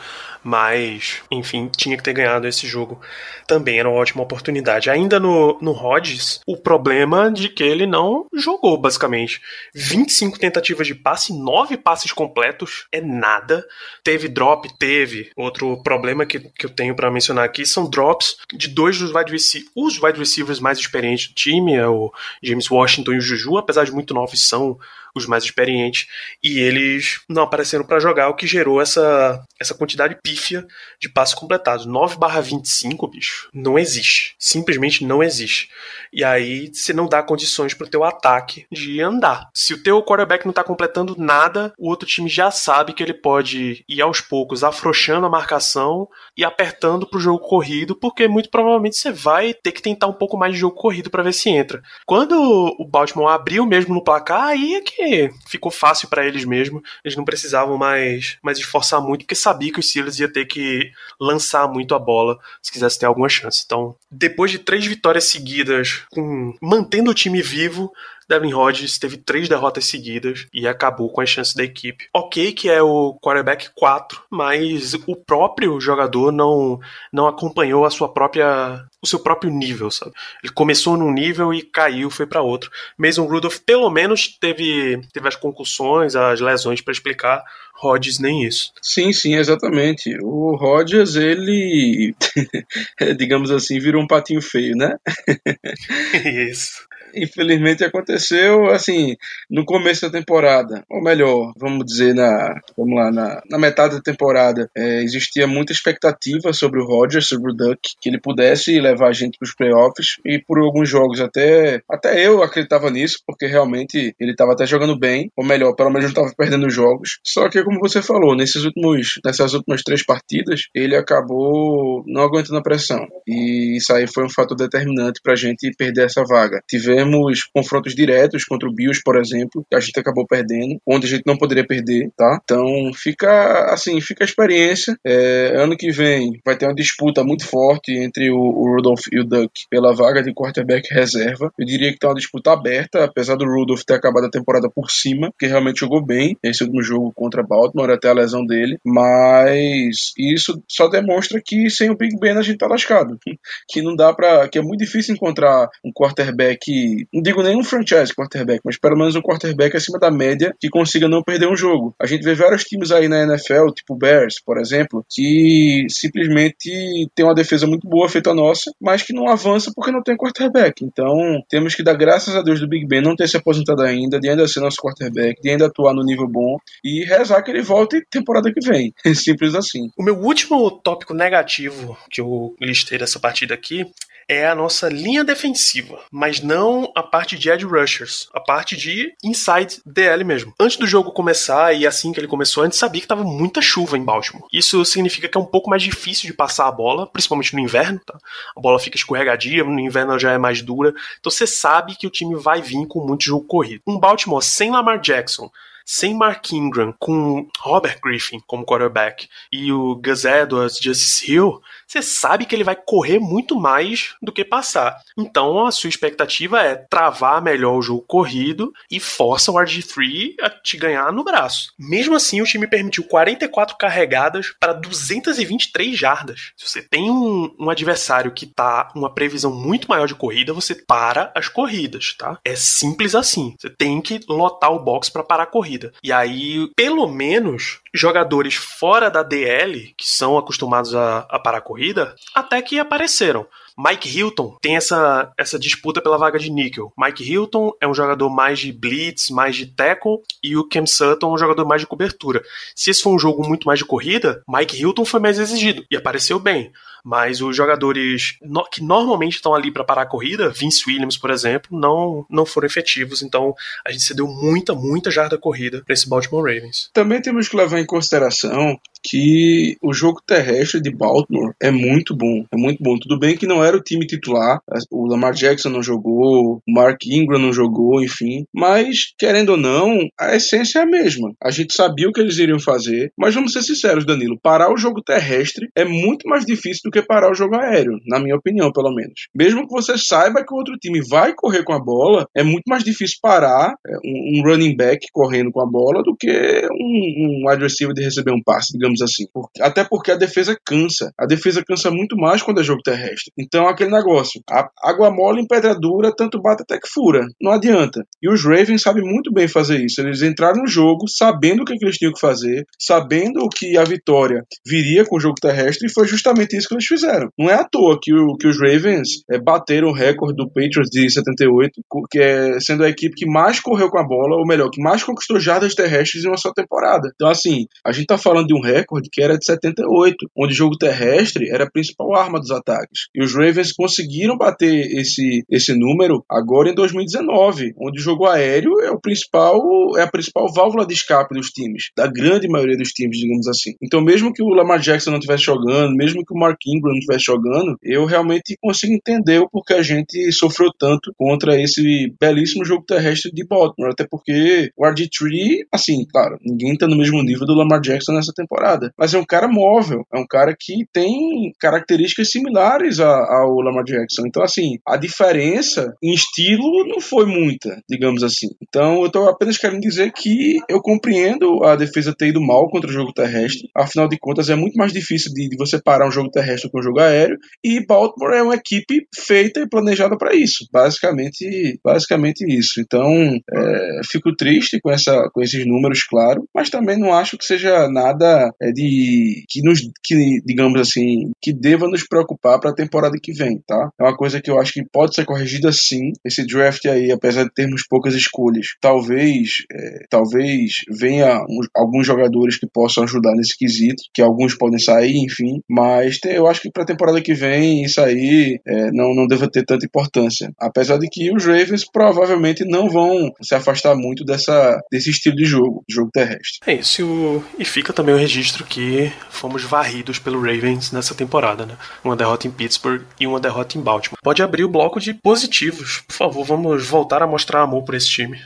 Mas, 0.50 1.22
enfim, 1.30 1.70
tinha 1.76 1.98
que 1.98 2.04
ter 2.04 2.14
ganhado 2.14 2.48
esse 2.48 2.66
jogo. 2.66 3.02
Também 3.46 3.80
era 3.80 3.90
uma 3.90 4.00
ótima 4.00 4.24
oportunidade. 4.24 4.90
Ainda 4.90 5.20
no, 5.20 5.58
no 5.62 5.74
Rodgers, 5.74 6.40
o 6.48 6.56
problema 6.56 7.30
de 7.30 7.50
que 7.50 7.62
ele 7.62 7.86
não 7.86 8.26
jogou, 8.34 8.78
basicamente. 8.78 9.42
25 9.76 10.40
tentativas 10.40 10.88
de 10.88 10.96
passe, 10.96 11.38
9 11.38 11.76
passes 11.76 12.14
completos, 12.14 12.88
é 12.94 13.02
nada. 13.02 13.66
Teve 14.06 14.30
drop, 14.30 14.70
teve. 14.80 15.32
Outro 15.36 15.84
problema 15.84 16.26
que, 16.26 16.40
que 16.40 16.66
eu 16.66 16.70
tenho 16.70 16.96
para 16.96 17.12
mencionar 17.12 17.44
aqui 17.44 17.66
são 17.66 17.90
drops 17.90 18.38
de 18.54 18.70
dois 18.70 18.98
dos 18.98 19.14
wide 19.14 19.30
receivers. 19.30 19.70
Os 19.76 20.02
wide 20.02 20.18
receivers 20.18 20.62
mais 20.62 20.80
experientes 20.80 21.28
do 21.28 21.34
time, 21.34 21.74
é 21.74 21.86
o 21.86 22.10
James 22.42 22.72
Washington 22.72 23.12
e 23.12 23.18
o 23.18 23.22
Juju, 23.22 23.58
apesar 23.58 23.84
de 23.84 23.92
muito 23.92 24.14
novos, 24.14 24.48
são 24.48 24.80
os 25.18 25.26
mais 25.26 25.44
experientes, 25.44 26.08
e 26.44 26.60
eles 26.60 27.22
não 27.28 27.44
apareceram 27.44 27.86
para 27.86 28.00
jogar, 28.00 28.30
o 28.30 28.36
que 28.36 28.48
gerou 28.48 28.82
essa, 28.82 29.44
essa 29.60 29.74
quantidade 29.74 30.18
pífia 30.24 30.66
de 31.00 31.10
passos 31.10 31.36
completados. 31.36 31.86
9 31.86 32.18
barra 32.18 32.42
25, 32.42 33.08
bicho, 33.08 33.50
não 33.54 33.78
existe. 33.78 34.36
Simplesmente 34.40 35.04
não 35.04 35.22
existe. 35.22 35.70
E 36.12 36.24
aí 36.24 36.72
você 36.74 36.94
não 36.94 37.08
dá 37.08 37.22
condições 37.22 37.74
para 37.74 37.88
teu 37.88 38.04
ataque 38.04 38.66
de 38.72 39.02
andar. 39.02 39.50
Se 39.54 39.74
o 39.74 39.82
teu 39.82 40.02
quarterback 40.04 40.46
não 40.46 40.52
está 40.52 40.64
completando 40.64 41.16
nada, 41.18 41.74
o 41.78 41.90
outro 41.90 42.08
time 42.08 42.30
já 42.30 42.52
sabe 42.52 42.94
que 42.94 43.04
ele 43.04 43.14
pode 43.14 43.84
ir 43.88 44.02
aos 44.02 44.22
poucos 44.22 44.64
afrouxando 44.64 45.26
a 45.26 45.30
marcação 45.30 46.08
e 46.36 46.44
apertando 46.44 47.08
para 47.08 47.18
o 47.18 47.22
jogo 47.22 47.40
corrido, 47.40 47.96
porque 47.96 48.28
muito 48.28 48.50
provavelmente 48.50 48.98
você 48.98 49.12
vai 49.12 49.54
ter 49.54 49.72
que 49.72 49.82
tentar 49.82 50.08
um 50.08 50.14
pouco 50.14 50.38
mais 50.38 50.54
de 50.54 50.60
jogo 50.60 50.76
corrido 50.76 51.10
para 51.10 51.24
ver 51.24 51.34
se 51.34 51.50
entra. 51.50 51.82
Quando 52.06 52.36
o 52.80 52.86
Baltimore 52.86 53.32
abriu 53.32 53.66
mesmo 53.66 53.94
no 53.94 54.04
placar, 54.04 54.44
aí 54.44 54.76
é 54.76 54.82
que 54.82 55.02
ficou 55.48 55.72
fácil 55.72 56.08
para 56.08 56.26
eles 56.26 56.46
mesmo. 56.46 56.82
Eles 57.04 57.18
não 57.18 57.26
precisavam 57.26 57.78
mais, 57.78 58.38
mais 58.42 58.58
esforçar 58.58 59.02
muito, 59.02 59.22
porque 59.22 59.36
sabia 59.36 59.72
que 59.72 59.80
os 59.80 59.90
Steelers 59.90 60.20
ia 60.20 60.32
ter 60.32 60.46
que 60.46 60.92
lançar 61.20 61.68
muito 61.68 61.96
a 61.96 62.00
bola 62.00 62.38
se 62.62 62.72
quisesse 62.72 63.00
ter 63.00 63.06
alguma 63.06 63.30
chance. 63.30 63.64
Então, 63.66 63.96
depois 64.10 64.52
de 64.52 64.60
três 64.60 64.86
vitórias 64.86 65.30
seguidas, 65.30 66.04
com 66.12 66.54
mantendo 66.62 67.12
o 67.12 67.14
time 67.14 67.42
vivo, 67.42 67.92
Devin 68.28 68.54
Hodges 68.54 68.98
teve 68.98 69.18
três 69.18 69.48
derrotas 69.48 69.86
seguidas 69.86 70.48
e 70.54 70.68
acabou 70.68 71.10
com 71.10 71.22
as 71.22 71.30
chances 71.30 71.54
da 71.54 71.64
equipe. 71.64 72.08
Ok 72.14 72.52
que 72.54 72.70
é 72.70 72.82
o 72.82 73.18
quarterback 73.22 73.70
4, 73.76 74.22
mas 74.30 74.94
o 75.06 75.16
próprio 75.16 75.80
jogador 75.80 76.32
não, 76.32 76.80
não 77.12 77.28
acompanhou 77.28 77.86
a 77.86 77.90
sua 77.90 78.12
própria 78.12 78.86
o 79.02 79.08
seu 79.08 79.20
próprio 79.20 79.52
nível, 79.52 79.92
sabe? 79.92 80.12
Ele 80.44 80.52
começou 80.52 80.98
num 80.98 81.12
nível 81.12 81.54
e 81.54 81.62
caiu, 81.62 82.10
foi 82.10 82.26
para 82.26 82.42
outro. 82.42 82.70
Mason 82.98 83.26
Rudolph 83.26 83.60
pelo 83.60 83.90
menos 83.90 84.38
teve, 84.40 85.02
teve 85.14 85.28
as 85.28 85.36
concussões, 85.36 86.16
as 86.16 86.42
lesões 86.42 86.82
para 86.82 86.92
explicar. 86.92 87.44
Rodgers 87.76 88.18
nem 88.18 88.44
isso. 88.44 88.72
Sim, 88.82 89.14
sim, 89.14 89.36
exatamente. 89.36 90.18
O 90.24 90.56
Rodgers, 90.56 91.16
ele, 91.16 92.16
digamos 93.18 93.52
assim, 93.52 93.80
virou 93.80 94.02
um 94.02 94.08
patinho 94.08 94.42
feio, 94.42 94.76
né? 94.76 94.98
isso 96.50 96.88
infelizmente 97.24 97.84
aconteceu 97.84 98.68
assim 98.68 99.16
no 99.50 99.66
começo 99.66 100.02
da 100.02 100.10
temporada, 100.10 100.84
ou 100.90 101.02
melhor, 101.02 101.54
vamos 101.58 101.86
dizer 101.86 102.14
na, 102.14 102.54
vamos 102.78 102.96
lá, 102.96 103.12
na, 103.12 103.42
na 103.50 103.58
metade 103.58 103.96
da 103.96 104.02
temporada, 104.02 104.70
é, 104.76 105.02
existia 105.02 105.48
muita 105.48 105.72
expectativa 105.72 106.54
sobre 106.54 106.82
o 106.82 106.86
Rodgers, 106.86 107.28
sobre 107.28 107.52
o 107.52 107.56
Duck, 107.56 107.80
que 108.02 108.10
ele 108.10 108.20
pudesse 108.20 108.80
levar 108.80 109.10
a 109.10 109.14
gente 109.14 109.38
para 109.38 109.46
os 109.46 109.56
playoffs 109.56 110.18
e 110.26 110.40
por 110.40 110.60
alguns 110.60 110.90
jogos 110.90 111.20
até 111.20 111.82
até 111.90 112.26
eu 112.26 112.44
acreditava 112.44 112.90
nisso, 112.90 113.20
porque 113.26 113.46
realmente 113.46 114.14
ele 114.20 114.32
estava 114.32 114.54
até 114.54 114.66
jogando 114.66 114.98
bem, 114.98 115.32
ou 115.36 115.46
melhor, 115.46 115.74
pelo 115.74 115.90
menos 115.90 116.04
não 116.04 116.10
estava 116.10 116.34
perdendo 116.38 116.70
jogos. 116.70 117.20
Só 117.26 117.50
que 117.50 117.64
como 117.64 117.80
você 117.80 118.02
falou, 118.02 118.36
nesses 118.36 118.64
últimos 118.64 119.20
nessas 119.24 119.54
últimas 119.54 119.82
três 119.84 120.06
partidas, 120.06 120.68
ele 120.74 120.96
acabou 120.96 122.04
não 122.06 122.22
aguentando 122.22 122.58
a 122.58 122.64
pressão. 122.64 123.08
E 123.28 123.78
isso 123.78 123.94
aí 123.94 124.08
foi 124.08 124.26
um 124.26 124.30
fator 124.30 124.58
determinante 124.58 125.20
para 125.22 125.34
a 125.34 125.36
gente 125.36 125.72
perder 125.78 126.06
essa 126.06 126.24
vaga. 126.24 126.62
Tivemos 126.68 127.07
tivemos 127.08 127.44
confrontos 127.54 127.96
diretos 127.96 128.44
contra 128.44 128.68
o 128.68 128.74
Bills, 128.74 129.02
por 129.04 129.18
exemplo, 129.18 129.66
que 129.70 129.76
a 129.76 129.80
gente 129.80 130.00
acabou 130.00 130.26
perdendo, 130.28 130.80
onde 130.86 131.08
a 131.08 131.10
gente 131.10 131.24
não 131.26 131.38
poderia 131.38 131.66
perder, 131.66 132.10
tá? 132.16 132.40
Então 132.44 132.92
fica 132.94 133.74
assim, 133.74 134.00
fica 134.02 134.24
a 134.24 134.28
experiência. 134.28 134.98
É, 135.06 135.54
ano 135.56 135.78
que 135.78 135.92
vem 135.92 136.40
vai 136.46 136.56
ter 136.56 136.66
uma 136.66 136.76
disputa 136.76 137.24
muito 137.24 137.46
forte 137.46 137.92
entre 137.92 138.30
o, 138.30 138.38
o 138.38 138.76
Rudolph 138.76 139.08
e 139.12 139.20
o 139.20 139.24
Duck 139.24 139.52
pela 139.70 139.94
vaga 139.94 140.22
de 140.22 140.34
quarterback 140.34 140.94
reserva. 140.94 141.52
Eu 141.58 141.66
diria 141.66 141.92
que 141.92 142.00
tá 142.00 142.10
uma 142.10 142.16
disputa 142.16 142.52
aberta, 142.52 143.04
apesar 143.04 143.36
do 143.36 143.46
Rudolph 143.46 143.84
ter 143.84 143.94
acabado 143.94 144.26
a 144.26 144.32
temporada 144.32 144.70
por 144.70 144.90
cima, 144.92 145.32
que 145.40 145.48
realmente 145.48 145.80
jogou 145.80 146.04
bem 146.04 146.38
esse 146.44 146.64
último 146.64 146.82
jogo 146.82 147.12
contra 147.16 147.44
Baltimore, 147.44 147.92
até 147.92 148.10
a 148.10 148.14
lesão 148.14 148.46
dele, 148.46 148.78
mas 148.86 150.12
isso 150.18 150.62
só 150.68 150.88
demonstra 150.88 151.42
que 151.44 151.70
sem 151.70 151.90
o 151.90 151.98
Big 151.98 152.18
Ben 152.20 152.38
a 152.38 152.42
gente 152.42 152.58
tá 152.58 152.68
lascado. 152.68 153.18
Que 153.70 153.82
não 153.82 153.96
dá 153.96 154.14
para, 154.14 154.48
que 154.48 154.58
é 154.58 154.62
muito 154.62 154.80
difícil 154.80 155.14
encontrar 155.14 155.70
um 155.84 155.92
quarterback 155.92 156.72
não 157.14 157.22
digo 157.22 157.44
nem 157.44 157.58
um 157.58 157.64
franchise 157.64 158.14
quarterback, 158.14 158.62
mas 158.64 158.78
pelo 158.78 158.98
menos 158.98 159.16
um 159.16 159.22
quarterback 159.22 159.76
acima 159.76 160.00
da 160.00 160.12
média 160.12 160.54
que 160.60 160.70
consiga 160.70 161.08
não 161.08 161.24
perder 161.24 161.48
um 161.48 161.56
jogo. 161.56 161.96
A 162.00 162.06
gente 162.06 162.24
vê 162.24 162.34
vários 162.34 162.64
times 162.64 162.92
aí 162.92 163.08
na 163.08 163.24
NFL, 163.24 163.68
tipo 163.76 163.96
Bears, 163.96 164.36
por 164.44 164.58
exemplo, 164.60 165.06
que 165.10 165.86
simplesmente 165.90 167.10
tem 167.16 167.26
uma 167.26 167.36
defesa 167.36 167.68
muito 167.68 167.88
boa 167.88 168.10
feita 168.10 168.34
nossa, 168.34 168.72
mas 168.82 169.04
que 169.04 169.14
não 169.14 169.28
avança 169.28 169.72
porque 169.76 169.92
não 169.92 170.04
tem 170.04 170.16
quarterback. 170.16 170.84
Então, 170.84 171.18
temos 171.50 171.76
que 171.76 171.84
dar 171.84 171.96
graças 171.96 172.36
a 172.36 172.42
Deus 172.42 172.60
do 172.60 172.68
Big 172.68 172.86
Ben 172.86 173.02
não 173.02 173.16
ter 173.16 173.28
se 173.28 173.38
aposentado 173.38 173.82
ainda, 173.82 174.20
de 174.20 174.30
ainda 174.30 174.48
ser 174.48 174.60
nosso 174.60 174.78
quarterback, 174.78 175.42
de 175.42 175.50
ainda 175.50 175.68
atuar 175.68 175.94
no 175.94 176.04
nível 176.04 176.28
bom 176.28 176.58
e 176.84 177.04
rezar 177.04 177.42
que 177.42 177.52
ele 177.52 177.62
volte 177.62 178.06
temporada 178.10 178.52
que 178.52 178.66
vem. 178.66 178.94
Simples 179.14 179.56
assim. 179.56 179.90
O 179.98 180.04
meu 180.04 180.18
último 180.18 180.70
tópico 180.72 181.14
negativo 181.14 181.98
que 182.10 182.22
eu 182.22 182.56
listei 182.62 182.98
dessa 182.98 183.20
partida 183.20 183.54
aqui 183.54 183.86
é 184.28 184.48
a 184.48 184.56
nossa 184.56 184.90
linha 184.90 185.24
defensiva, 185.24 186.00
mas 186.12 186.42
não 186.42 186.92
a 186.94 187.02
parte 187.02 187.38
de 187.38 187.50
edge 187.50 187.66
rushers, 187.66 188.28
a 188.34 188.40
parte 188.40 188.76
de 188.76 189.14
inside 189.24 189.82
DL 189.86 190.24
mesmo. 190.24 190.54
Antes 190.60 190.78
do 190.78 190.86
jogo 190.86 191.12
começar 191.12 191.74
e 191.74 191.88
assim 191.88 192.12
que 192.12 192.20
ele 192.20 192.28
começou, 192.28 192.64
a 192.64 192.66
gente 192.66 192.76
sabia 192.76 193.02
que 193.02 193.08
tava 193.08 193.24
muita 193.24 193.62
chuva 193.62 193.98
em 193.98 194.04
Baltimore. 194.04 194.48
Isso 194.52 194.84
significa 194.84 195.28
que 195.28 195.38
é 195.38 195.42
um 195.42 195.46
pouco 195.46 195.70
mais 195.70 195.82
difícil 195.82 196.28
de 196.28 196.34
passar 196.34 196.68
a 196.68 196.72
bola, 196.72 197.08
principalmente 197.08 197.54
no 197.54 197.60
inverno, 197.60 198.00
tá? 198.06 198.18
A 198.56 198.60
bola 198.60 198.80
fica 198.80 198.98
escorregadia, 198.98 199.64
no 199.64 199.80
inverno 199.80 200.12
ela 200.12 200.20
já 200.20 200.32
é 200.32 200.38
mais 200.38 200.62
dura. 200.62 200.94
Então 201.20 201.32
você 201.32 201.48
sabe 201.48 201.96
que 201.96 202.08
o 202.08 202.12
time 202.12 202.36
vai 202.36 202.62
vir 202.62 202.86
com 202.88 203.06
muito 203.06 203.24
jogo 203.24 203.46
corrido. 203.46 203.82
Um 203.88 203.98
Baltimore 203.98 204.44
sem 204.44 204.72
Lamar 204.72 205.00
Jackson, 205.00 205.50
sem 205.88 206.14
Mark 206.14 206.52
Ingram, 206.52 206.94
com 207.00 207.48
Robert 207.60 207.98
Griffin 208.04 208.42
como 208.46 208.66
quarterback 208.66 209.30
e 209.50 209.72
o 209.72 209.96
Gus 209.96 210.26
Edwards, 210.26 210.80
Justice 210.82 211.32
Hill, 211.32 211.62
você 211.88 212.02
sabe 212.02 212.46
que 212.46 212.54
ele 212.54 212.66
vai 212.66 212.76
correr 212.76 213.20
muito 213.20 213.56
mais 213.56 214.14
do 214.22 214.34
que 214.34 214.44
passar. 214.44 214.98
Então 215.18 215.66
a 215.66 215.72
sua 215.72 215.90
expectativa 215.90 216.62
é 216.62 216.76
travar 216.76 217.42
melhor 217.42 217.78
o 217.78 217.82
jogo 217.82 218.04
corrido 218.06 218.74
e 218.92 219.00
força 219.00 219.50
o 219.52 219.56
RG3 219.56 220.36
a 220.42 220.50
te 220.50 220.76
ganhar 220.76 221.12
no 221.14 221.24
braço. 221.24 221.72
Mesmo 221.80 222.16
assim, 222.16 222.42
o 222.42 222.46
time 222.46 222.68
permitiu 222.68 223.06
44 223.06 223.78
carregadas 223.78 224.54
para 224.60 224.74
223 224.74 225.98
jardas. 225.98 226.52
Se 226.58 226.70
você 226.70 226.82
tem 226.82 227.10
um, 227.10 227.56
um 227.58 227.70
adversário 227.70 228.34
que 228.34 228.46
tá 228.46 228.92
uma 228.94 229.14
previsão 229.14 229.54
muito 229.54 229.88
maior 229.88 230.08
de 230.08 230.16
corrida, 230.16 230.52
você 230.52 230.76
para 230.76 231.32
as 231.34 231.48
corridas, 231.48 232.14
tá? 232.18 232.38
É 232.44 232.56
simples 232.56 233.16
assim. 233.16 233.56
Você 233.58 233.70
tem 233.70 234.02
que 234.02 234.20
lotar 234.28 234.74
o 234.74 234.84
box 234.84 235.10
para 235.10 235.24
parar 235.24 235.44
a 235.44 235.48
corrida. 235.48 235.77
E 236.04 236.12
aí, 236.12 236.70
pelo 236.76 237.08
menos, 237.08 237.80
jogadores 237.94 238.56
fora 238.56 239.10
da 239.10 239.24
DL, 239.24 239.94
que 239.98 240.08
são 240.08 240.38
acostumados 240.38 240.94
a, 240.96 241.20
a 241.30 241.40
parar 241.40 241.60
a 241.60 241.62
corrida, 241.62 242.16
até 242.34 242.62
que 242.62 242.80
apareceram. 242.80 243.46
Mike 243.78 244.10
Hilton 244.10 244.58
tem 244.60 244.76
essa, 244.76 245.32
essa 245.38 245.60
disputa 245.60 246.02
pela 246.02 246.18
vaga 246.18 246.40
de 246.40 246.50
níquel. 246.50 246.92
Mike 246.98 247.24
Hilton 247.24 247.74
é 247.80 247.88
um 247.88 247.94
jogador 247.94 248.28
mais 248.28 248.58
de 248.58 248.72
blitz, 248.72 249.30
mais 249.30 249.56
de 249.56 249.68
tackle, 249.68 250.18
e 250.44 250.58
o 250.58 250.68
Cam 250.68 250.88
Sutton 250.88 251.30
é 251.30 251.34
um 251.36 251.38
jogador 251.38 251.64
mais 251.64 251.82
de 251.82 251.88
cobertura. 251.88 252.44
Se 252.76 252.90
esse 252.90 253.04
for 253.04 253.14
um 253.14 253.20
jogo 253.20 253.48
muito 253.48 253.66
mais 253.66 253.78
de 253.78 253.86
corrida, 253.86 254.42
Mike 254.48 254.82
Hilton 254.82 255.06
foi 255.06 255.20
mais 255.20 255.38
exigido 255.38 255.86
e 255.92 255.96
apareceu 255.96 256.40
bem. 256.40 256.72
Mas 257.08 257.42
os 257.42 257.56
jogadores 257.56 258.38
no, 258.42 258.66
que 258.66 258.84
normalmente 258.84 259.36
estão 259.36 259.56
ali 259.56 259.72
para 259.72 259.86
parar 259.86 260.02
a 260.02 260.06
corrida, 260.06 260.50
Vince 260.50 260.84
Williams, 260.86 261.18
por 261.18 261.30
exemplo, 261.30 261.80
não, 261.80 262.26
não 262.30 262.46
foram 262.46 262.66
efetivos, 262.66 263.22
então 263.22 263.56
a 263.86 263.92
gente 263.92 264.04
cedeu 264.04 264.28
muita, 264.28 264.76
muita 264.76 265.10
jarda 265.10 265.38
corrida 265.38 265.82
para 265.86 265.94
esse 265.94 266.10
Baltimore 266.10 266.44
Ravens. 266.44 266.90
Também 266.94 267.22
temos 267.22 267.48
que 267.48 267.56
levar 267.56 267.80
em 267.80 267.86
consideração 267.86 268.78
que 269.04 269.78
o 269.82 269.94
jogo 269.94 270.22
terrestre 270.26 270.82
de 270.82 270.92
Baltimore 270.92 271.54
é 271.62 271.72
muito 271.72 272.16
bom. 272.16 272.46
É 272.52 272.58
muito 272.58 272.84
bom. 272.84 272.98
Tudo 273.00 273.18
bem 273.18 273.38
que 273.38 273.48
não 273.48 273.64
era 273.64 273.78
o 273.78 273.82
time 273.82 274.06
titular, 274.06 274.60
o 274.92 275.08
Lamar 275.08 275.34
Jackson 275.34 275.70
não 275.70 275.82
jogou, 275.82 276.62
o 276.68 276.72
Mark 276.72 277.06
Ingram 277.06 277.40
não 277.40 277.54
jogou, 277.54 278.04
enfim. 278.04 278.46
Mas, 278.54 279.14
querendo 279.18 279.50
ou 279.50 279.58
não, 279.58 280.08
a 280.20 280.36
essência 280.36 280.80
é 280.80 280.82
a 280.82 280.86
mesma. 280.86 281.34
A 281.42 281.52
gente 281.52 281.74
sabia 281.74 282.10
o 282.10 282.12
que 282.12 282.20
eles 282.20 282.38
iriam 282.38 282.60
fazer, 282.60 283.12
mas 283.18 283.34
vamos 283.34 283.54
ser 283.54 283.62
sinceros, 283.62 284.06
Danilo. 284.06 284.40
Parar 284.42 284.74
o 284.74 284.78
jogo 284.78 285.02
terrestre 285.02 285.70
é 285.76 285.86
muito 285.86 286.28
mais 286.28 286.46
difícil 286.46 286.82
do 286.84 286.92
que 286.92 286.97
parar 287.06 287.32
o 287.32 287.36
jogo 287.36 287.56
aéreo, 287.56 288.00
na 288.08 288.20
minha 288.20 288.36
opinião, 288.36 288.72
pelo 288.72 288.94
menos. 288.94 289.28
Mesmo 289.36 289.68
que 289.68 289.74
você 289.74 289.98
saiba 289.98 290.44
que 290.46 290.54
o 290.54 290.58
outro 290.58 290.78
time 290.78 291.02
vai 291.08 291.34
correr 291.34 291.64
com 291.64 291.74
a 291.74 291.80
bola, 291.80 292.28
é 292.36 292.44
muito 292.44 292.64
mais 292.68 292.84
difícil 292.84 293.18
parar 293.22 293.74
é, 293.86 293.98
um, 294.06 294.42
running 294.44 294.76
back 294.76 295.06
correndo 295.12 295.52
com 295.52 295.62
a 295.62 295.66
bola 295.66 296.04
do 296.04 296.16
que 296.18 296.32
um, 296.72 297.46
um 297.46 297.94
de 297.94 298.04
receber 298.04 298.32
um 298.32 298.42
passe, 298.44 298.74
digamos 298.74 299.02
assim. 299.02 299.26
Até 299.60 299.84
porque 299.84 300.12
a 300.12 300.16
defesa 300.16 300.58
cansa. 300.66 301.12
A 301.20 301.26
defesa 301.26 301.64
cansa 301.66 301.92
muito 301.92 302.16
mais 302.16 302.42
quando 302.42 302.62
é 302.62 302.64
jogo 302.64 302.82
terrestre. 302.84 303.32
Então, 303.38 303.68
aquele 303.68 303.92
negócio. 303.92 304.42
água 304.84 305.12
mole 305.12 305.42
em 305.42 305.48
pedra 305.48 305.76
dura, 305.76 306.14
tanto 306.16 306.42
bate 306.42 306.64
até 306.64 306.80
que 306.80 306.88
fura. 306.88 307.26
Não 307.42 307.52
adianta. 307.52 308.04
E 308.22 308.30
os 308.30 308.44
Ravens 308.44 308.82
sabem 308.82 309.04
muito 309.04 309.32
bem 309.32 309.48
fazer 309.48 309.84
isso. 309.84 310.02
Eles 310.02 310.22
entraram 310.22 310.62
no 310.62 310.68
jogo 310.68 311.08
sabendo 311.08 311.62
o 311.62 311.66
que, 311.66 311.74
eles 311.82 311.98
tinham 311.98 312.14
que 312.14 312.20
fazer, 312.20 312.66
sabendo 312.80 313.48
que 313.50 313.78
a 313.78 313.84
vitória 313.84 314.44
viria 314.66 315.06
com 315.06 315.18
o 315.18 315.20
jogo 315.20 315.36
terrestre, 315.42 315.88
e 315.88 315.92
foi 315.92 316.08
justamente 316.08 316.56
isso 316.56 316.68
que 316.68 316.76
eles 316.76 316.86
fizeram. 316.88 317.30
Não 317.38 317.50
é 317.50 317.56
à 317.56 317.64
toa 317.64 318.00
que, 318.02 318.14
o, 318.14 318.36
que 318.38 318.48
os 318.48 318.60
Ravens 318.60 319.24
é, 319.30 319.40
bateram 319.40 319.90
o 319.90 319.94
recorde 319.94 320.36
do 320.36 320.48
Patriots 320.48 320.90
de 320.90 321.10
78, 321.10 321.82
que 322.10 322.20
é 322.20 322.60
sendo 322.60 322.84
a 322.84 322.90
equipe 322.90 323.16
que 323.16 323.26
mais 323.26 323.60
correu 323.60 323.90
com 323.90 324.00
a 324.00 324.08
bola, 324.08 324.38
ou 324.38 324.46
melhor, 324.46 324.70
que 324.70 324.82
mais 324.82 325.04
conquistou 325.04 325.40
jardas 325.40 325.76
terrestres 325.76 326.24
em 326.24 326.28
uma 326.28 326.38
só 326.38 326.52
temporada. 326.52 327.12
Então, 327.16 327.30
assim, 327.30 327.66
a 327.86 327.92
gente 327.92 328.08
tá 328.08 328.18
falando 328.18 328.48
de 328.48 328.56
um 328.56 328.62
recorde 328.62 329.10
que 329.12 329.22
era 329.22 329.38
de 329.38 329.46
78, 329.46 330.16
onde 330.38 330.54
o 330.54 330.56
jogo 330.56 330.78
terrestre 330.78 331.50
era 331.50 331.66
a 331.66 331.72
principal 331.72 332.16
arma 332.16 332.40
dos 332.40 332.52
ataques. 332.52 333.08
E 333.16 333.24
os 333.24 333.34
Ravens 333.34 333.72
conseguiram 333.72 334.38
bater 334.38 334.92
esse, 334.98 335.44
esse 335.50 335.74
número 335.74 336.24
agora 336.30 336.70
em 336.70 336.76
2019, 336.76 337.74
onde 337.80 338.00
o 338.00 338.04
jogo 338.04 338.26
aéreo 338.26 338.80
é 338.82 338.92
o 338.92 339.00
principal 339.00 339.58
é 339.98 340.02
a 340.02 340.12
principal 340.12 340.52
válvula 340.52 340.86
de 340.86 340.94
escape 340.94 341.36
dos 341.36 341.50
times, 341.50 341.92
da 341.96 342.08
grande 342.08 342.48
maioria 342.48 342.78
dos 342.78 342.90
times, 342.90 343.18
digamos 343.18 343.48
assim. 343.48 343.76
Então, 343.82 344.02
mesmo 344.02 344.34
que 344.34 344.44
o 344.44 344.50
Lamar 344.50 344.80
Jackson 344.80 345.12
não 345.12 345.18
estivesse 345.18 345.44
jogando, 345.44 345.96
mesmo 345.96 346.26
que 346.26 346.34
o 346.34 346.38
Mark 346.38 346.60
Não 346.68 346.94
estivesse 346.94 347.26
jogando, 347.26 347.78
eu 347.84 348.06
realmente 348.06 348.56
consigo 348.62 348.94
entender 348.94 349.40
o 349.40 349.50
porquê 349.50 349.74
a 349.74 349.82
gente 349.82 350.32
sofreu 350.32 350.72
tanto 350.78 351.14
contra 351.18 351.60
esse 351.60 352.14
belíssimo 352.20 352.66
jogo 352.66 352.84
terrestre 352.86 353.32
de 353.32 353.46
Baltimore, 353.46 353.92
até 353.92 354.06
porque 354.10 354.70
o 354.78 354.86
RG3, 354.86 355.66
assim, 355.72 356.06
claro, 356.12 356.38
ninguém 356.42 356.74
está 356.74 356.88
no 356.88 356.98
mesmo 356.98 357.22
nível 357.24 357.46
do 357.46 357.54
Lamar 357.54 357.82
Jackson 357.82 358.14
nessa 358.14 358.34
temporada. 358.34 358.92
Mas 358.98 359.14
é 359.14 359.18
um 359.18 359.26
cara 359.26 359.48
móvel, 359.48 360.06
é 360.14 360.20
um 360.20 360.26
cara 360.28 360.56
que 360.58 360.86
tem 360.94 361.52
características 361.60 362.32
similares 362.32 363.00
ao 363.00 363.60
Lamar 363.62 363.84
Jackson. 363.84 364.24
Então, 364.28 364.44
assim, 364.44 364.78
a 364.88 364.98
diferença 364.98 365.94
em 366.04 366.14
estilo 366.14 366.86
não 366.88 367.00
foi 367.00 367.26
muita, 367.26 367.82
digamos 367.90 368.24
assim. 368.24 368.48
Então, 368.62 369.04
eu 369.04 369.10
tô 369.10 369.28
apenas 369.28 369.58
querendo 369.58 369.82
dizer 369.82 370.12
que 370.12 370.58
eu 370.70 370.82
compreendo 370.82 371.64
a 371.64 371.76
defesa 371.76 372.16
ter 372.16 372.28
ido 372.28 372.42
mal 372.42 372.70
contra 372.70 372.90
o 372.90 372.94
jogo 372.94 373.14
terrestre. 373.14 373.70
Afinal 373.76 374.08
de 374.08 374.18
contas, 374.18 374.50
é 374.50 374.56
muito 374.56 374.76
mais 374.76 374.92
difícil 374.92 375.32
de, 375.34 375.50
de 375.50 375.58
você 375.58 375.82
parar 375.82 376.08
um 376.08 376.12
jogo 376.12 376.30
terrestre 376.30 376.57
com 376.72 376.80
um 376.80 376.84
jogo 376.84 377.00
aéreo. 377.00 377.38
E 377.64 377.86
Baltimore 377.86 378.36
é 378.36 378.44
uma 378.44 378.56
equipe 378.56 379.08
feita 379.16 379.62
e 379.62 379.70
planejada 379.70 380.18
para 380.18 380.36
isso. 380.36 380.66
Basicamente, 380.72 381.80
basicamente 381.84 382.46
isso. 382.48 382.82
Então, 382.82 383.08
é, 383.54 384.02
fico 384.10 384.36
triste 384.36 384.80
com, 384.82 384.92
essa, 384.92 385.30
com 385.34 385.42
esses 385.42 385.66
números, 385.66 386.04
claro, 386.04 386.48
mas 386.54 386.70
também 386.70 386.98
não 386.98 387.14
acho 387.14 387.38
que 387.38 387.46
seja 387.46 387.88
nada 387.90 388.52
é, 388.62 388.72
de 388.72 389.44
que 389.50 389.62
nos 389.62 389.80
que 390.04 390.42
digamos 390.46 390.80
assim 390.80 391.32
que 391.42 391.54
deva 391.54 391.88
nos 391.88 392.06
preocupar 392.08 392.60
para 392.60 392.72
a 392.72 392.76
temporada 392.76 393.18
que 393.22 393.34
vem, 393.34 393.62
tá? 393.66 393.90
É 394.00 394.04
uma 394.04 394.16
coisa 394.16 394.42
que 394.42 394.50
eu 394.50 394.60
acho 394.60 394.74
que 394.74 394.84
pode 394.92 395.16
ser 395.16 395.26
corrigida 395.26 395.72
sim. 395.72 396.12
Esse 396.26 396.46
draft 396.46 396.86
aí, 396.86 397.12
apesar 397.12 397.44
de 397.44 397.54
termos 397.54 397.84
poucas 397.88 398.14
escolhas, 398.14 398.68
talvez 398.82 399.64
é, 399.72 400.06
talvez 400.10 400.72
venha 401.00 401.40
uns, 401.50 401.68
alguns 401.76 402.06
jogadores 402.06 402.58
que 402.58 402.68
possam 402.72 403.04
ajudar 403.04 403.34
nesse 403.36 403.58
quesito, 403.58 404.04
que 404.14 404.22
alguns 404.22 404.56
podem 404.56 404.80
sair, 404.80 405.18
enfim. 405.18 405.62
Mas 405.70 406.20
tem, 406.20 406.34
eu 406.34 406.47
acho 406.48 406.62
que 406.62 406.72
para 406.72 406.84
a 406.84 406.88
temporada 406.88 407.22
que 407.22 407.34
vem 407.34 407.84
isso 407.84 408.02
aí 408.02 408.60
é, 408.66 408.92
não 408.92 409.14
não 409.14 409.28
deva 409.28 409.50
ter 409.50 409.66
tanta 409.66 409.86
importância, 409.86 410.52
apesar 410.60 410.98
de 410.98 411.08
que 411.10 411.32
os 411.32 411.46
Ravens 411.46 411.86
provavelmente 411.86 412.66
não 412.66 412.90
vão 412.90 413.32
se 413.42 413.56
afastar 413.56 413.96
muito 413.96 414.24
dessa 414.24 414.80
desse 414.92 415.10
estilo 415.10 415.36
de 415.36 415.46
jogo, 415.46 415.84
de 415.88 415.96
jogo 415.96 416.12
terrestre. 416.12 416.60
É 416.66 416.74
isso 416.74 417.44
e 417.58 417.66
fica 417.66 417.94
também 417.94 418.14
o 418.14 418.18
registro 418.18 418.38
registro 418.38 418.66
que 418.66 419.12
fomos 419.30 419.64
varridos 419.64 420.20
pelo 420.20 420.40
Ravens 420.40 420.92
nessa 420.92 421.16
temporada, 421.16 421.66
né? 421.66 421.76
Uma 422.04 422.16
derrota 422.16 422.48
em 422.48 422.52
Pittsburgh 422.52 423.02
e 423.20 423.28
uma 423.28 423.40
derrota 423.40 423.78
em 423.78 423.82
Baltimore. 423.82 424.20
Pode 424.24 424.42
abrir 424.42 424.64
o 424.64 424.70
bloco 424.70 425.00
de 425.00 425.14
positivos. 425.14 426.04
Por 426.08 426.14
favor, 426.14 426.46
vamos 426.46 426.88
voltar 426.88 427.22
a 427.22 427.28
mostrar 427.28 427.64
amor 427.64 427.84
por 427.84 427.96
esse 427.96 428.08
time. 428.08 428.38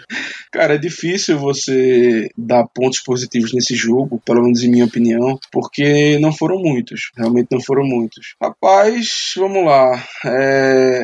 Cara, 0.52 0.76
é 0.76 0.78
difícil 0.78 1.38
você 1.38 2.30
dar 2.38 2.66
pontos 2.74 3.00
positivos 3.00 3.54
nesse 3.54 3.76
jogo, 3.76 4.22
pelo 4.26 4.44
menos 4.44 4.64
em 4.64 4.70
minha 4.70 4.86
opinião, 4.86 5.40
porque 5.52 6.18
não 6.20 6.32
foram 6.32 6.58
muitos. 6.58 7.12
Realmente 7.16 7.48
não 7.52 7.62
foram 7.62 7.86
muitos. 7.92 8.36
Rapaz, 8.42 9.34
vamos 9.38 9.66
lá. 9.66 10.04
É... 10.26 11.02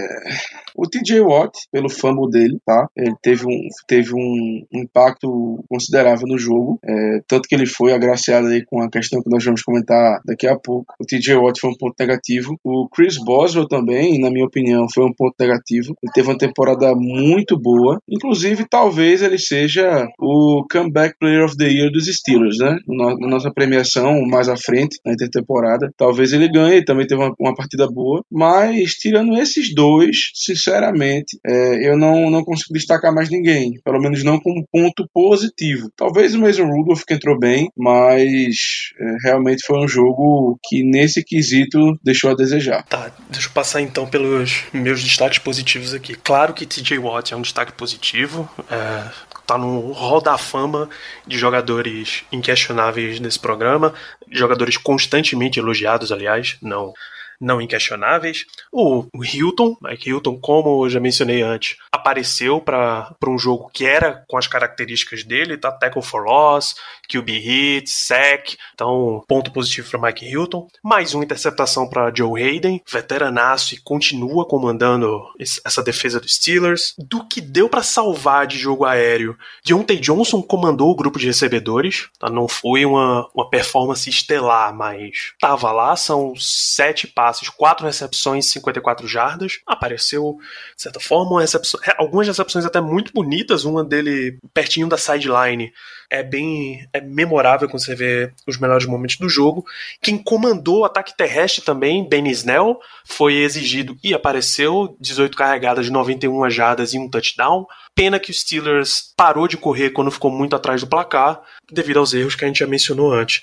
O 0.78 0.88
TJ 0.88 1.22
Watt, 1.22 1.58
pelo 1.72 1.90
fumble 1.90 2.30
dele, 2.30 2.60
tá? 2.64 2.88
Ele 2.96 3.16
teve 3.20 3.48
um, 3.48 3.68
teve 3.88 4.14
um 4.14 4.62
impacto 4.72 5.64
considerável 5.68 6.28
no 6.28 6.38
jogo, 6.38 6.80
é, 6.86 7.20
tanto 7.28 7.48
que 7.50 7.56
ele 7.56 7.66
foi 7.66 7.94
agraciado 7.94 8.46
aí 8.46 8.64
com 8.64 8.80
a 8.84 8.90
questão 8.90 9.20
que 9.24 9.30
nós 9.30 9.44
vamos 9.44 9.64
comentar 9.64 10.22
daqui 10.24 10.46
a 10.46 10.56
pouco. 10.56 10.94
O 11.02 11.04
TJ 11.04 11.36
Watt 11.36 11.60
foi 11.60 11.72
um 11.72 11.78
ponto 11.78 11.96
negativo. 12.00 12.56
O 12.64 12.88
Chris 12.90 13.18
Boswell 13.18 13.68
também, 13.68 14.20
na 14.20 14.30
minha 14.30 14.46
opinião, 14.46 14.86
foi 14.94 15.04
um 15.04 15.14
ponto 15.14 15.34
negativo. 15.40 15.96
Ele 16.04 16.12
teve 16.14 16.30
uma 16.30 16.38
temporada 16.38 16.94
muito 16.96 17.60
boa. 17.60 18.00
Inclusive, 18.08 18.68
talvez 18.70 19.24
ele 19.24 19.40
seja 19.40 20.08
o 20.20 20.64
Comeback 20.72 21.16
Player 21.20 21.44
of 21.44 21.58
the 21.58 21.68
Year 21.68 21.92
dos 21.92 22.06
Steelers, 22.06 22.58
né? 22.60 22.78
Na 22.88 23.16
nossa 23.28 23.52
premiação 23.52 24.22
mais 24.28 24.48
à 24.48 24.56
frente, 24.56 25.00
na 25.04 25.14
intertemporada. 25.14 25.90
Talvez 25.98 26.34
ele 26.34 26.48
ganhe, 26.48 26.77
também 26.84 27.08
teve 27.08 27.22
uma, 27.22 27.34
uma 27.40 27.56
partida 27.56 27.88
boa. 27.88 28.24
Mas, 28.32 28.94
tirando 28.94 29.38
esses 29.38 29.74
dois, 29.74 30.32
sinceramente, 30.34 31.38
é, 31.46 31.90
eu 31.90 31.98
não, 31.98 32.30
não 32.30 32.44
consigo 32.44 32.74
destacar 32.74 33.14
mais 33.14 33.30
ninguém. 33.30 33.80
Pelo 33.84 34.00
menos 34.00 34.24
não 34.24 34.40
como 34.40 34.66
ponto 34.72 35.08
positivo. 35.14 35.90
Talvez 35.96 36.36
o 36.36 36.40
Mason 36.40 36.66
Rudolph 36.66 37.04
que 37.06 37.14
entrou 37.14 37.38
bem, 37.38 37.70
mas 37.78 38.56
é, 39.00 39.28
realmente 39.28 39.66
foi 39.66 39.80
um 39.80 39.88
jogo 39.88 40.60
que 40.64 40.84
nesse 40.84 41.24
quesito 41.24 41.98
deixou 42.04 42.32
a 42.32 42.36
desejar. 42.36 42.84
Tá, 42.84 43.12
deixa 43.30 43.48
eu 43.48 43.54
passar 43.54 43.82
então 43.82 44.08
pelos 44.08 44.64
meus 44.74 45.04
destaques 45.04 45.40
positivos 45.40 45.94
aqui. 45.94 46.16
Claro 46.16 46.54
que 46.54 46.66
TJ 46.66 46.98
Watt 47.00 47.34
é 47.34 47.38
um 47.38 47.42
destaque 47.42 47.72
positivo. 47.74 48.50
É, 48.70 49.10
tá 49.48 49.58
no 49.58 49.94
hall 49.94 50.20
da 50.20 50.38
fama 50.38 50.90
de 51.26 51.38
jogadores 51.38 52.26
inquestionáveis 52.32 53.18
nesse 53.22 53.40
programa, 53.40 53.94
jogadores 54.30 54.76
constantemente 54.76 55.58
elogiados, 55.58 56.12
aliás, 56.12 56.58
não 56.68 56.94
não 57.40 57.62
inquestionáveis. 57.62 58.46
O, 58.72 59.06
Hilton, 59.24 59.78
Mike 59.82 60.10
Hilton, 60.10 60.38
como 60.40 60.86
eu 60.86 60.90
já 60.90 61.00
mencionei 61.00 61.42
antes, 61.42 61.78
apareceu 61.92 62.60
para 62.60 63.16
um 63.28 63.38
jogo 63.38 63.70
que 63.74 63.86
era 63.86 64.24
com 64.28 64.38
as 64.38 64.48
características 64.48 65.24
dele, 65.24 65.58
tá? 65.58 65.72
Tackle 65.72 66.02
for 66.02 66.24
loss, 66.24 66.76
QB 67.10 67.40
hit, 67.40 67.90
sack. 67.90 68.58
Então, 68.74 69.24
ponto 69.28 69.52
positivo 69.52 69.90
para 69.90 70.02
Mike 70.02 70.26
Hilton. 70.26 70.68
Mais 70.84 71.14
uma 71.14 71.24
interceptação 71.24 71.88
para 71.88 72.14
Joe 72.14 72.42
Hayden, 72.42 72.82
veteranaço 72.90 73.74
e 73.74 73.78
continua 73.78 74.46
comandando 74.46 75.22
essa 75.40 75.84
defesa 75.84 76.20
dos 76.20 76.36
Steelers. 76.36 76.94
Do 76.98 77.26
que 77.26 77.42
deu 77.42 77.70
para 77.70 77.84
salvar 77.84 78.48
de 78.48 78.58
jogo 78.58 78.86
aéreo, 78.86 79.38
Deontay 79.66 79.98
Johnson 79.98 80.42
comandou 80.42 80.92
o 80.92 80.96
grupo 80.96 81.20
de 81.20 81.28
recebedores. 81.28 82.10
Tá? 82.20 82.30
Não 82.30 82.48
foi 82.48 82.86
uma, 82.86 83.28
uma 83.34 83.50
performance 83.50 84.10
estelar, 84.10 84.76
mas 84.76 85.34
tava 85.40 85.72
lá. 85.72 85.96
São 85.96 86.34
sete 86.36 87.08
passes, 87.28 87.50
quatro 87.50 87.86
recepções, 87.86 88.46
54 88.46 89.06
jardas. 89.06 89.60
Apareceu, 89.68 90.38
de 90.76 90.82
certa 90.82 91.00
forma, 91.00 91.42
recepção, 91.42 91.78
algumas 91.98 92.26
recepções 92.26 92.64
até 92.64 92.80
muito 92.80 93.12
bonitas. 93.12 93.66
Uma 93.66 93.84
dele 93.84 94.38
pertinho 94.54 94.88
da 94.88 94.98
sideline 94.98 95.74
é 96.10 96.24
bem 96.24 96.88
é 96.94 97.02
memorável 97.02 97.68
quando 97.68 97.84
você 97.84 97.94
vê 97.94 98.32
os 98.48 98.58
melhores 98.58 98.86
momentos 98.86 99.18
do 99.18 99.28
jogo. 99.28 99.66
Quem 100.02 100.18
comandou 100.18 100.80
o 100.80 100.86
ataque 100.86 101.18
terrestre 101.18 101.62
também, 101.62 102.08
Ben 102.08 102.30
Snell, 102.30 102.80
foi 103.04 103.36
exigido 103.36 103.98
e 104.02 104.14
apareceu, 104.14 104.96
18 105.02 105.36
carregadas 105.36 105.86
de 105.86 105.92
91 105.92 106.50
jardas 106.50 106.94
e 106.94 107.00
um 107.00 107.10
touchdown. 107.10 107.66
Pena 107.94 108.20
que 108.20 108.32
o 108.32 108.34
Steelers 108.34 109.12
parou 109.18 109.48
de 109.48 109.58
correr 109.58 109.90
quando 109.90 110.12
ficou 110.12 110.32
muito 110.32 110.56
atrás 110.56 110.80
do 110.82 110.88
placar, 110.88 111.42
devido 111.70 111.98
aos 111.98 112.14
erros 112.14 112.36
que 112.36 112.46
a 112.46 112.48
gente 112.48 112.60
já 112.60 112.68
mencionou 112.68 113.12
antes. 113.12 113.42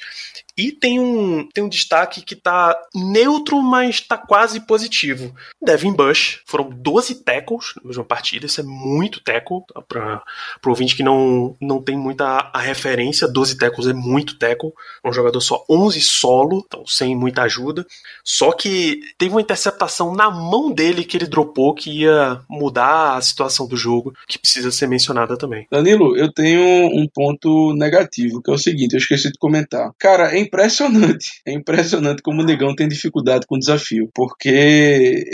E 0.56 0.70
tem 0.70 1.00
um, 1.00 1.48
tem 1.52 1.64
um 1.64 1.68
destaque 1.68 2.22
que 2.22 2.36
tá 2.36 2.76
neutro, 2.94 3.60
mas 3.60 4.00
tá 4.00 4.16
quase 4.16 4.60
positivo. 4.60 5.34
Devin 5.60 5.92
Bush, 5.92 6.40
foram 6.46 6.70
12 6.70 7.24
tackles 7.24 7.72
na 7.82 7.88
mesma 7.88 8.04
partida, 8.04 8.46
isso 8.46 8.60
é 8.60 8.64
muito 8.64 9.22
tackle, 9.22 9.62
tá? 9.66 9.82
para 9.82 10.22
o 10.64 10.68
ouvinte 10.68 10.94
que 10.94 11.02
não, 11.02 11.56
não 11.60 11.82
tem 11.82 11.96
muita 11.96 12.50
a 12.52 12.60
referência, 12.60 13.26
12 13.26 13.58
tackles 13.58 13.88
é 13.88 13.92
muito 13.92 14.38
tackle, 14.38 14.72
um 15.04 15.12
jogador 15.12 15.40
só 15.40 15.64
11 15.68 16.00
solo, 16.00 16.62
então 16.66 16.86
sem 16.86 17.16
muita 17.16 17.42
ajuda. 17.42 17.84
Só 18.22 18.52
que 18.52 19.00
teve 19.18 19.34
uma 19.34 19.40
interceptação 19.40 20.14
na 20.14 20.30
mão 20.30 20.70
dele 20.70 21.04
que 21.04 21.16
ele 21.16 21.26
dropou 21.26 21.74
que 21.74 22.02
ia 22.02 22.40
mudar 22.48 23.16
a 23.16 23.20
situação 23.20 23.66
do 23.66 23.76
jogo, 23.76 24.14
que 24.28 24.38
precisa 24.38 24.70
ser 24.70 24.86
mencionada 24.86 25.36
também. 25.36 25.66
Danilo, 25.70 26.16
eu 26.16 26.32
tenho 26.32 26.62
um 26.62 27.08
ponto 27.12 27.74
negativo, 27.74 28.40
que 28.40 28.50
é 28.50 28.54
o 28.54 28.58
seguinte, 28.58 28.94
eu 28.94 28.98
esqueci 28.98 29.32
de 29.32 29.38
comentar. 29.38 29.90
Cara, 29.98 30.36
é 30.36 30.43
impressionante. 30.44 31.42
É 31.46 31.52
impressionante 31.52 32.22
como 32.22 32.42
o 32.42 32.44
Negão 32.44 32.74
tem 32.74 32.88
dificuldade 32.88 33.46
com 33.46 33.56
o 33.56 33.58
desafio. 33.58 34.08
Porque 34.14 35.24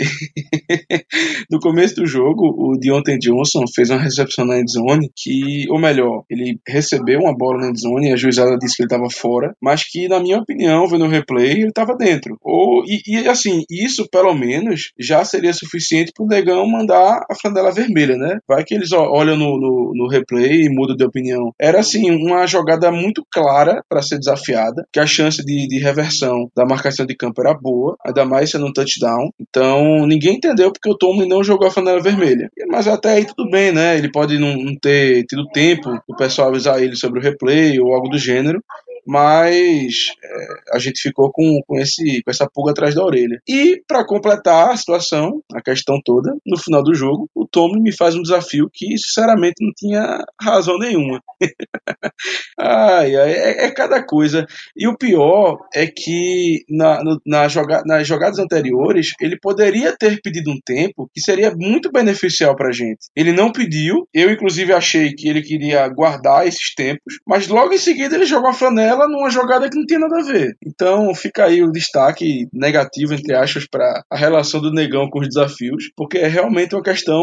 no 1.49 1.59
começo 1.59 1.95
do 1.95 2.05
jogo, 2.05 2.43
o 2.45 2.77
Deontay 2.77 3.17
Johnson 3.17 3.65
fez 3.73 3.89
uma 3.89 3.99
recepção 3.99 4.45
na 4.45 4.59
endzone 4.59 5.09
que, 5.15 5.65
ou 5.69 5.79
melhor, 5.79 6.23
ele 6.29 6.59
recebeu 6.67 7.19
uma 7.19 7.35
bola 7.35 7.61
na 7.61 7.69
endzone 7.69 8.09
e 8.09 8.13
a 8.13 8.15
juizada 8.15 8.57
disse 8.57 8.77
que 8.77 8.83
ele 8.83 8.87
estava 8.87 9.09
fora, 9.09 9.53
mas 9.61 9.83
que, 9.83 10.07
na 10.07 10.19
minha 10.19 10.39
opinião, 10.39 10.87
vendo 10.87 11.05
o 11.05 11.09
replay, 11.09 11.51
ele 11.51 11.67
estava 11.67 11.95
dentro. 11.95 12.37
Ou, 12.41 12.83
e, 12.85 13.01
e, 13.07 13.27
assim, 13.27 13.63
isso 13.69 14.07
pelo 14.09 14.33
menos 14.33 14.91
já 14.99 15.23
seria 15.23 15.53
suficiente 15.53 16.11
para 16.15 16.25
o 16.25 16.27
Negão 16.27 16.67
mandar 16.67 17.23
a 17.29 17.35
flanela 17.35 17.71
vermelha, 17.71 18.15
né? 18.15 18.39
Vai 18.47 18.63
que 18.63 18.73
eles 18.73 18.91
olham 18.91 19.37
no, 19.37 19.59
no, 19.59 19.91
no 19.95 20.07
replay 20.07 20.63
e 20.63 20.69
mudam 20.69 20.95
de 20.95 21.03
opinião. 21.03 21.51
Era 21.59 21.79
assim, 21.79 22.09
uma 22.11 22.47
jogada 22.47 22.91
muito 22.91 23.23
clara 23.31 23.83
para 23.89 24.01
ser 24.01 24.17
desafiada, 24.17 24.85
que 24.91 24.99
a 25.01 25.07
chance 25.07 25.43
de, 25.43 25.67
de, 25.67 25.79
reversão 25.79 26.49
da 26.55 26.65
marcação 26.65 27.05
de 27.05 27.15
campo 27.15 27.41
era 27.41 27.53
boa, 27.53 27.95
ainda 28.05 28.25
mais 28.25 28.51
sendo 28.51 28.67
um 28.67 28.73
touchdown. 28.73 29.29
Então 29.39 30.05
ninguém 30.05 30.35
entendeu 30.35 30.71
porque 30.71 30.89
o 30.89 30.97
Tomlin 30.97 31.27
não 31.27 31.43
jogou 31.43 31.67
a 31.67 31.71
flanela 31.71 32.01
vermelha. 32.01 32.49
Mas 32.67 32.87
até 32.87 33.13
aí 33.13 33.25
tudo 33.25 33.49
bem, 33.49 33.71
né? 33.71 33.97
Ele 33.97 34.11
pode 34.11 34.37
não, 34.37 34.55
não 34.55 34.75
ter 34.75 35.25
tido 35.25 35.47
tempo 35.49 35.91
do 36.07 36.15
pessoal 36.15 36.49
avisar 36.49 36.81
ele 36.81 36.95
sobre 36.95 37.19
o 37.19 37.23
replay 37.23 37.79
ou 37.79 37.93
algo 37.93 38.09
do 38.09 38.17
gênero 38.17 38.61
mas 39.05 40.07
é, 40.23 40.75
a 40.75 40.79
gente 40.79 41.01
ficou 41.01 41.31
com, 41.31 41.61
com, 41.67 41.79
esse, 41.79 42.21
com 42.23 42.31
essa 42.31 42.47
pulga 42.49 42.71
atrás 42.71 42.95
da 42.95 43.03
orelha. 43.03 43.41
E, 43.47 43.81
para 43.87 44.05
completar 44.05 44.71
a 44.71 44.77
situação, 44.77 45.41
a 45.53 45.61
questão 45.61 45.99
toda, 46.03 46.35
no 46.45 46.57
final 46.57 46.83
do 46.83 46.93
jogo, 46.93 47.29
o 47.35 47.47
Tomlin 47.47 47.81
me 47.81 47.95
faz 47.95 48.15
um 48.15 48.21
desafio 48.21 48.69
que, 48.71 48.97
sinceramente, 48.97 49.55
não 49.61 49.71
tinha 49.75 50.23
razão 50.41 50.77
nenhuma. 50.77 51.21
ai, 52.59 53.15
ai, 53.15 53.31
é, 53.33 53.65
é, 53.65 53.71
cada 53.71 54.03
coisa. 54.03 54.45
E 54.75 54.87
o 54.87 54.97
pior 54.97 55.57
é 55.73 55.87
que 55.87 56.63
na, 56.69 57.03
no, 57.03 57.21
na 57.25 57.47
joga, 57.47 57.81
nas 57.85 58.07
jogadas 58.07 58.39
anteriores, 58.39 59.11
ele 59.19 59.37
poderia 59.39 59.95
ter 59.97 60.21
pedido 60.21 60.51
um 60.51 60.59
tempo 60.63 61.09
que 61.13 61.21
seria 61.21 61.53
muito 61.55 61.91
beneficial 61.91 62.55
para 62.55 62.71
gente. 62.71 63.07
Ele 63.15 63.31
não 63.31 63.51
pediu, 63.51 64.07
eu, 64.13 64.31
inclusive, 64.31 64.73
achei 64.73 65.13
que 65.13 65.27
ele 65.27 65.41
queria 65.41 65.87
guardar 65.89 66.47
esses 66.47 66.73
tempos, 66.75 67.19
mas 67.27 67.47
logo 67.47 67.73
em 67.73 67.77
seguida 67.77 68.15
ele 68.15 68.25
jogou 68.25 68.49
a 68.49 68.53
flanela 68.53 68.90
numa 69.07 69.29
jogada 69.29 69.69
que 69.69 69.77
não 69.77 69.85
tinha 69.85 69.99
nada 69.99 70.19
a 70.19 70.23
ver. 70.23 70.55
Então 70.65 71.13
fica 71.13 71.45
aí 71.45 71.63
o 71.63 71.71
destaque 71.71 72.47
negativo, 72.53 73.13
entre 73.13 73.35
aspas, 73.35 73.67
para 73.67 74.03
a 74.09 74.17
relação 74.17 74.61
do 74.61 74.71
negão 74.71 75.09
com 75.09 75.19
os 75.19 75.27
desafios, 75.27 75.91
porque 75.95 76.17
é 76.17 76.27
realmente 76.27 76.75
uma 76.75 76.83
questão. 76.83 77.21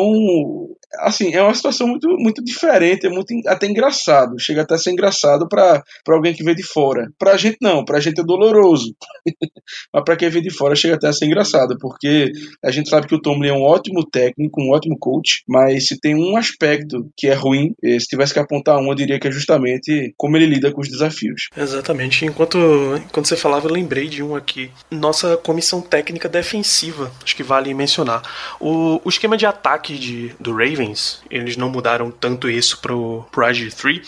Assim, 1.01 1.35
é 1.35 1.43
uma 1.43 1.55
situação 1.55 1.87
muito, 1.87 2.09
muito 2.19 2.43
diferente, 2.43 3.07
é 3.07 3.11
muito 3.11 3.35
até 3.47 3.67
engraçado. 3.67 4.39
Chega 4.39 4.63
até 4.63 4.75
a 4.75 4.79
ser 4.79 4.91
engraçado 4.91 5.47
para 5.49 5.83
alguém 6.09 6.35
que 6.35 6.45
vê 6.45 6.55
de 6.55 6.63
fora. 6.63 7.09
Pra 7.19 7.37
gente 7.37 7.59
não, 7.61 7.85
pra 7.85 8.01
gente 8.01 8.21
é 8.21 8.25
doloroso. 8.25 8.95
Mas 9.93 10.05
para 10.05 10.17
quem 10.17 10.31
vê 10.31 10.41
de 10.41 10.51
fora 10.51 10.75
chega 10.75 10.95
até 10.95 11.09
a 11.09 11.13
ser 11.13 11.27
engraçado, 11.27 11.77
porque 11.81 12.33
a 12.65 12.71
gente 12.71 12.89
sabe 12.89 13.07
que 13.07 13.15
o 13.15 13.21
Tomlin 13.21 13.49
é 13.49 13.53
um 13.53 13.63
ótimo 13.63 14.05
técnico, 14.05 14.63
um 14.63 14.71
ótimo 14.71 14.97
coach, 14.99 15.43
mas 15.47 15.87
se 15.87 15.99
tem 16.01 16.15
um 16.15 16.37
aspecto 16.37 17.11
que 17.17 17.27
é 17.27 17.35
ruim, 17.35 17.75
eh, 17.83 17.99
se 17.99 18.07
tivesse 18.07 18.33
que 18.33 18.41
apontar 18.41 18.79
um, 18.79 18.89
eu 18.89 18.95
diria 18.95 19.19
que 19.19 19.29
é 19.29 19.31
justamente 19.31 20.13
como 20.17 20.37
ele 20.37 20.47
lida 20.47 20.73
com 20.73 20.81
os 20.81 20.89
desafios. 20.89 21.49
Exatamente. 21.59 22.25
Enquanto, 22.25 22.57
enquanto 22.97 23.27
você 23.27 23.37
falava, 23.37 23.67
eu 23.67 23.73
lembrei 23.73 24.09
de 24.09 24.23
um 24.23 24.37
aqui. 24.37 24.71
Nossa 24.91 25.37
comissão 25.37 25.81
técnica 25.81 26.29
defensiva, 26.29 27.11
acho 27.23 27.35
que 27.35 27.43
vale 27.43 27.75
mencionar. 27.75 28.23
O, 28.61 29.01
o 29.05 29.09
esquema 29.09 29.37
de 29.37 29.45
ataque 29.45 29.99
de, 29.99 30.29
do 30.39 30.53
Ravens, 30.53 31.21
eles 31.29 31.57
não 31.57 31.69
mudaram 31.69 32.13
tanto 32.13 32.49
isso 32.49 32.81
pro, 32.81 33.27
pro 33.33 33.45
IG3, 33.45 34.07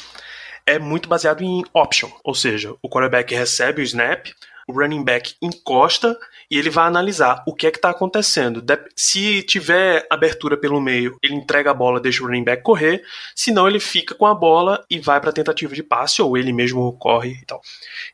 é 0.64 0.78
muito 0.78 1.08
baseado 1.08 1.42
em 1.42 1.64
option, 1.74 2.08
ou 2.22 2.34
seja, 2.34 2.72
o 2.80 2.88
quarterback 2.88 3.34
recebe 3.34 3.82
o 3.82 3.84
snap, 3.84 4.26
o 4.68 4.72
running 4.72 5.02
back 5.02 5.34
encosta 5.42 6.16
e 6.50 6.58
ele 6.58 6.68
vai 6.68 6.86
analisar 6.86 7.42
o 7.46 7.54
que 7.54 7.66
é 7.66 7.70
que 7.70 7.78
está 7.78 7.90
acontecendo. 7.90 8.62
Se 8.96 9.42
tiver 9.42 10.06
abertura 10.10 10.56
pelo 10.56 10.80
meio, 10.80 11.16
ele 11.22 11.34
entrega 11.34 11.70
a 11.70 11.74
bola, 11.74 12.00
deixa 12.00 12.22
o 12.22 12.26
running 12.26 12.44
back 12.44 12.62
correr, 12.62 13.02
se 13.36 13.52
não, 13.52 13.68
ele 13.68 13.78
fica 13.78 14.14
com 14.14 14.26
a 14.26 14.34
bola 14.34 14.84
e 14.90 14.98
vai 14.98 15.20
para 15.20 15.30
a 15.30 15.32
tentativa 15.32 15.74
de 15.74 15.82
passe, 15.82 16.20
ou 16.20 16.36
ele 16.36 16.52
mesmo 16.52 16.92
corre 16.94 17.38
e 17.40 17.44
tal. 17.44 17.60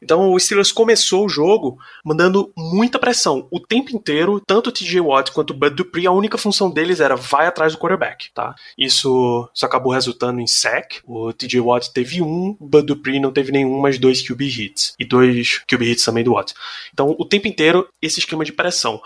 Então 0.02 0.32
o 0.32 0.38
Steelers 0.38 0.70
começou 0.70 1.24
o 1.24 1.28
jogo 1.28 1.78
mandando 2.04 2.52
muita 2.56 2.98
pressão 2.98 3.48
o 3.50 3.58
tempo 3.58 3.94
inteiro, 3.94 4.40
tanto 4.46 4.68
o 4.68 4.72
TJ 4.72 5.00
Watt 5.00 5.32
quanto 5.32 5.50
o 5.50 5.54
Bud 5.54 5.74
Dupree, 5.74 6.06
a 6.06 6.12
única 6.12 6.36
função 6.36 6.70
deles 6.70 7.00
era 7.00 7.16
vai 7.16 7.46
atrás 7.46 7.72
do 7.72 7.78
quarterback, 7.78 8.30
tá? 8.34 8.54
Isso, 8.76 9.48
isso 9.54 9.64
acabou 9.64 9.92
resultando 9.92 10.40
em 10.40 10.46
sack. 10.46 11.00
O 11.04 11.32
TJ 11.32 11.60
Watt 11.60 11.92
teve 11.92 12.20
um, 12.20 12.56
Bud 12.60 12.86
Dupree 12.86 13.20
não 13.20 13.32
teve 13.32 13.50
nenhum, 13.50 13.80
mas 13.80 13.98
dois 13.98 14.26
QB 14.26 14.46
hits 14.46 14.94
e 14.98 15.04
dois 15.04 15.62
QB 15.66 15.92
hits 15.92 16.04
também 16.04 16.24
do 16.24 16.32
Watt. 16.32 16.52
Então 16.92 17.14
o 17.18 17.24
tempo 17.24 17.48
inteiro 17.48 17.88
esses 18.02 18.25
esquema 18.26 18.44
de 18.44 18.52
pressão. 18.52 19.00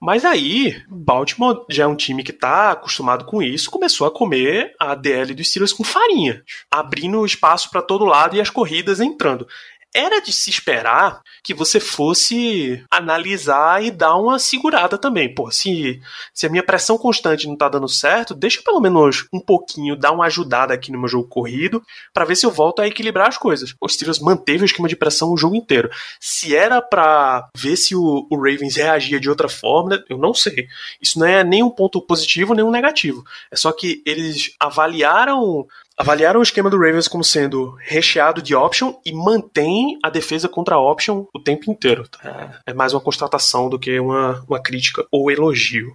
Mas 0.00 0.24
aí, 0.24 0.82
Baltimore 0.88 1.64
já 1.70 1.84
é 1.84 1.86
um 1.86 1.94
time 1.94 2.24
que 2.24 2.32
está 2.32 2.72
acostumado 2.72 3.24
com 3.24 3.40
isso, 3.40 3.70
começou 3.70 4.04
a 4.04 4.10
comer 4.10 4.74
a 4.80 4.96
DL 4.96 5.32
dos 5.32 5.48
Steelers 5.48 5.72
com 5.72 5.84
farinha, 5.84 6.42
abrindo 6.68 7.24
espaço 7.24 7.70
para 7.70 7.80
todo 7.80 8.04
lado 8.04 8.34
e 8.34 8.40
as 8.40 8.50
corridas 8.50 8.98
entrando 8.98 9.46
era 9.94 10.20
de 10.20 10.32
se 10.32 10.48
esperar 10.48 11.22
que 11.42 11.52
você 11.52 11.78
fosse 11.78 12.84
analisar 12.90 13.82
e 13.84 13.90
dar 13.90 14.16
uma 14.16 14.38
segurada 14.38 14.96
também. 14.96 15.32
Pô, 15.34 15.50
se, 15.50 16.00
se 16.32 16.46
a 16.46 16.48
minha 16.48 16.62
pressão 16.62 16.96
constante 16.96 17.46
não 17.46 17.56
tá 17.56 17.68
dando 17.68 17.88
certo, 17.88 18.34
deixa 18.34 18.62
pelo 18.62 18.80
menos 18.80 19.26
um 19.32 19.40
pouquinho, 19.40 19.96
dar 19.96 20.12
uma 20.12 20.26
ajudada 20.26 20.72
aqui 20.72 20.90
no 20.90 20.98
meu 20.98 21.08
jogo 21.08 21.28
corrido, 21.28 21.82
para 22.12 22.24
ver 22.24 22.36
se 22.36 22.46
eu 22.46 22.50
volto 22.50 22.80
a 22.80 22.86
equilibrar 22.86 23.28
as 23.28 23.36
coisas. 23.36 23.74
O 23.80 23.88
Steelers 23.88 24.18
manteve 24.18 24.62
o 24.62 24.66
esquema 24.66 24.88
de 24.88 24.96
pressão 24.96 25.32
o 25.32 25.36
jogo 25.36 25.56
inteiro. 25.56 25.90
Se 26.20 26.56
era 26.56 26.80
para 26.80 27.48
ver 27.56 27.76
se 27.76 27.94
o, 27.94 28.26
o 28.30 28.36
Ravens 28.36 28.76
reagia 28.76 29.20
de 29.20 29.28
outra 29.28 29.48
forma, 29.48 30.02
eu 30.08 30.16
não 30.16 30.32
sei. 30.32 30.66
Isso 31.00 31.18
não 31.18 31.26
é 31.26 31.44
nem 31.44 31.62
um 31.62 31.70
ponto 31.70 32.00
positivo 32.00 32.54
nem 32.54 32.64
um 32.64 32.70
negativo. 32.70 33.24
É 33.50 33.56
só 33.56 33.72
que 33.72 34.02
eles 34.06 34.54
avaliaram 34.58 35.66
avaliaram 36.02 36.40
o 36.40 36.42
esquema 36.42 36.68
do 36.68 36.76
Ravens 36.76 37.06
como 37.06 37.22
sendo 37.22 37.76
recheado 37.78 38.42
de 38.42 38.56
option 38.56 38.94
e 39.06 39.12
mantém 39.12 40.00
a 40.02 40.10
defesa 40.10 40.48
contra 40.48 40.74
a 40.74 40.80
option 40.80 41.26
o 41.32 41.38
tempo 41.38 41.70
inteiro. 41.70 42.08
Tá? 42.08 42.60
É 42.66 42.74
mais 42.74 42.92
uma 42.92 43.00
constatação 43.00 43.68
do 43.68 43.78
que 43.78 44.00
uma, 44.00 44.44
uma 44.48 44.60
crítica 44.60 45.06
ou 45.12 45.30
elogio. 45.30 45.94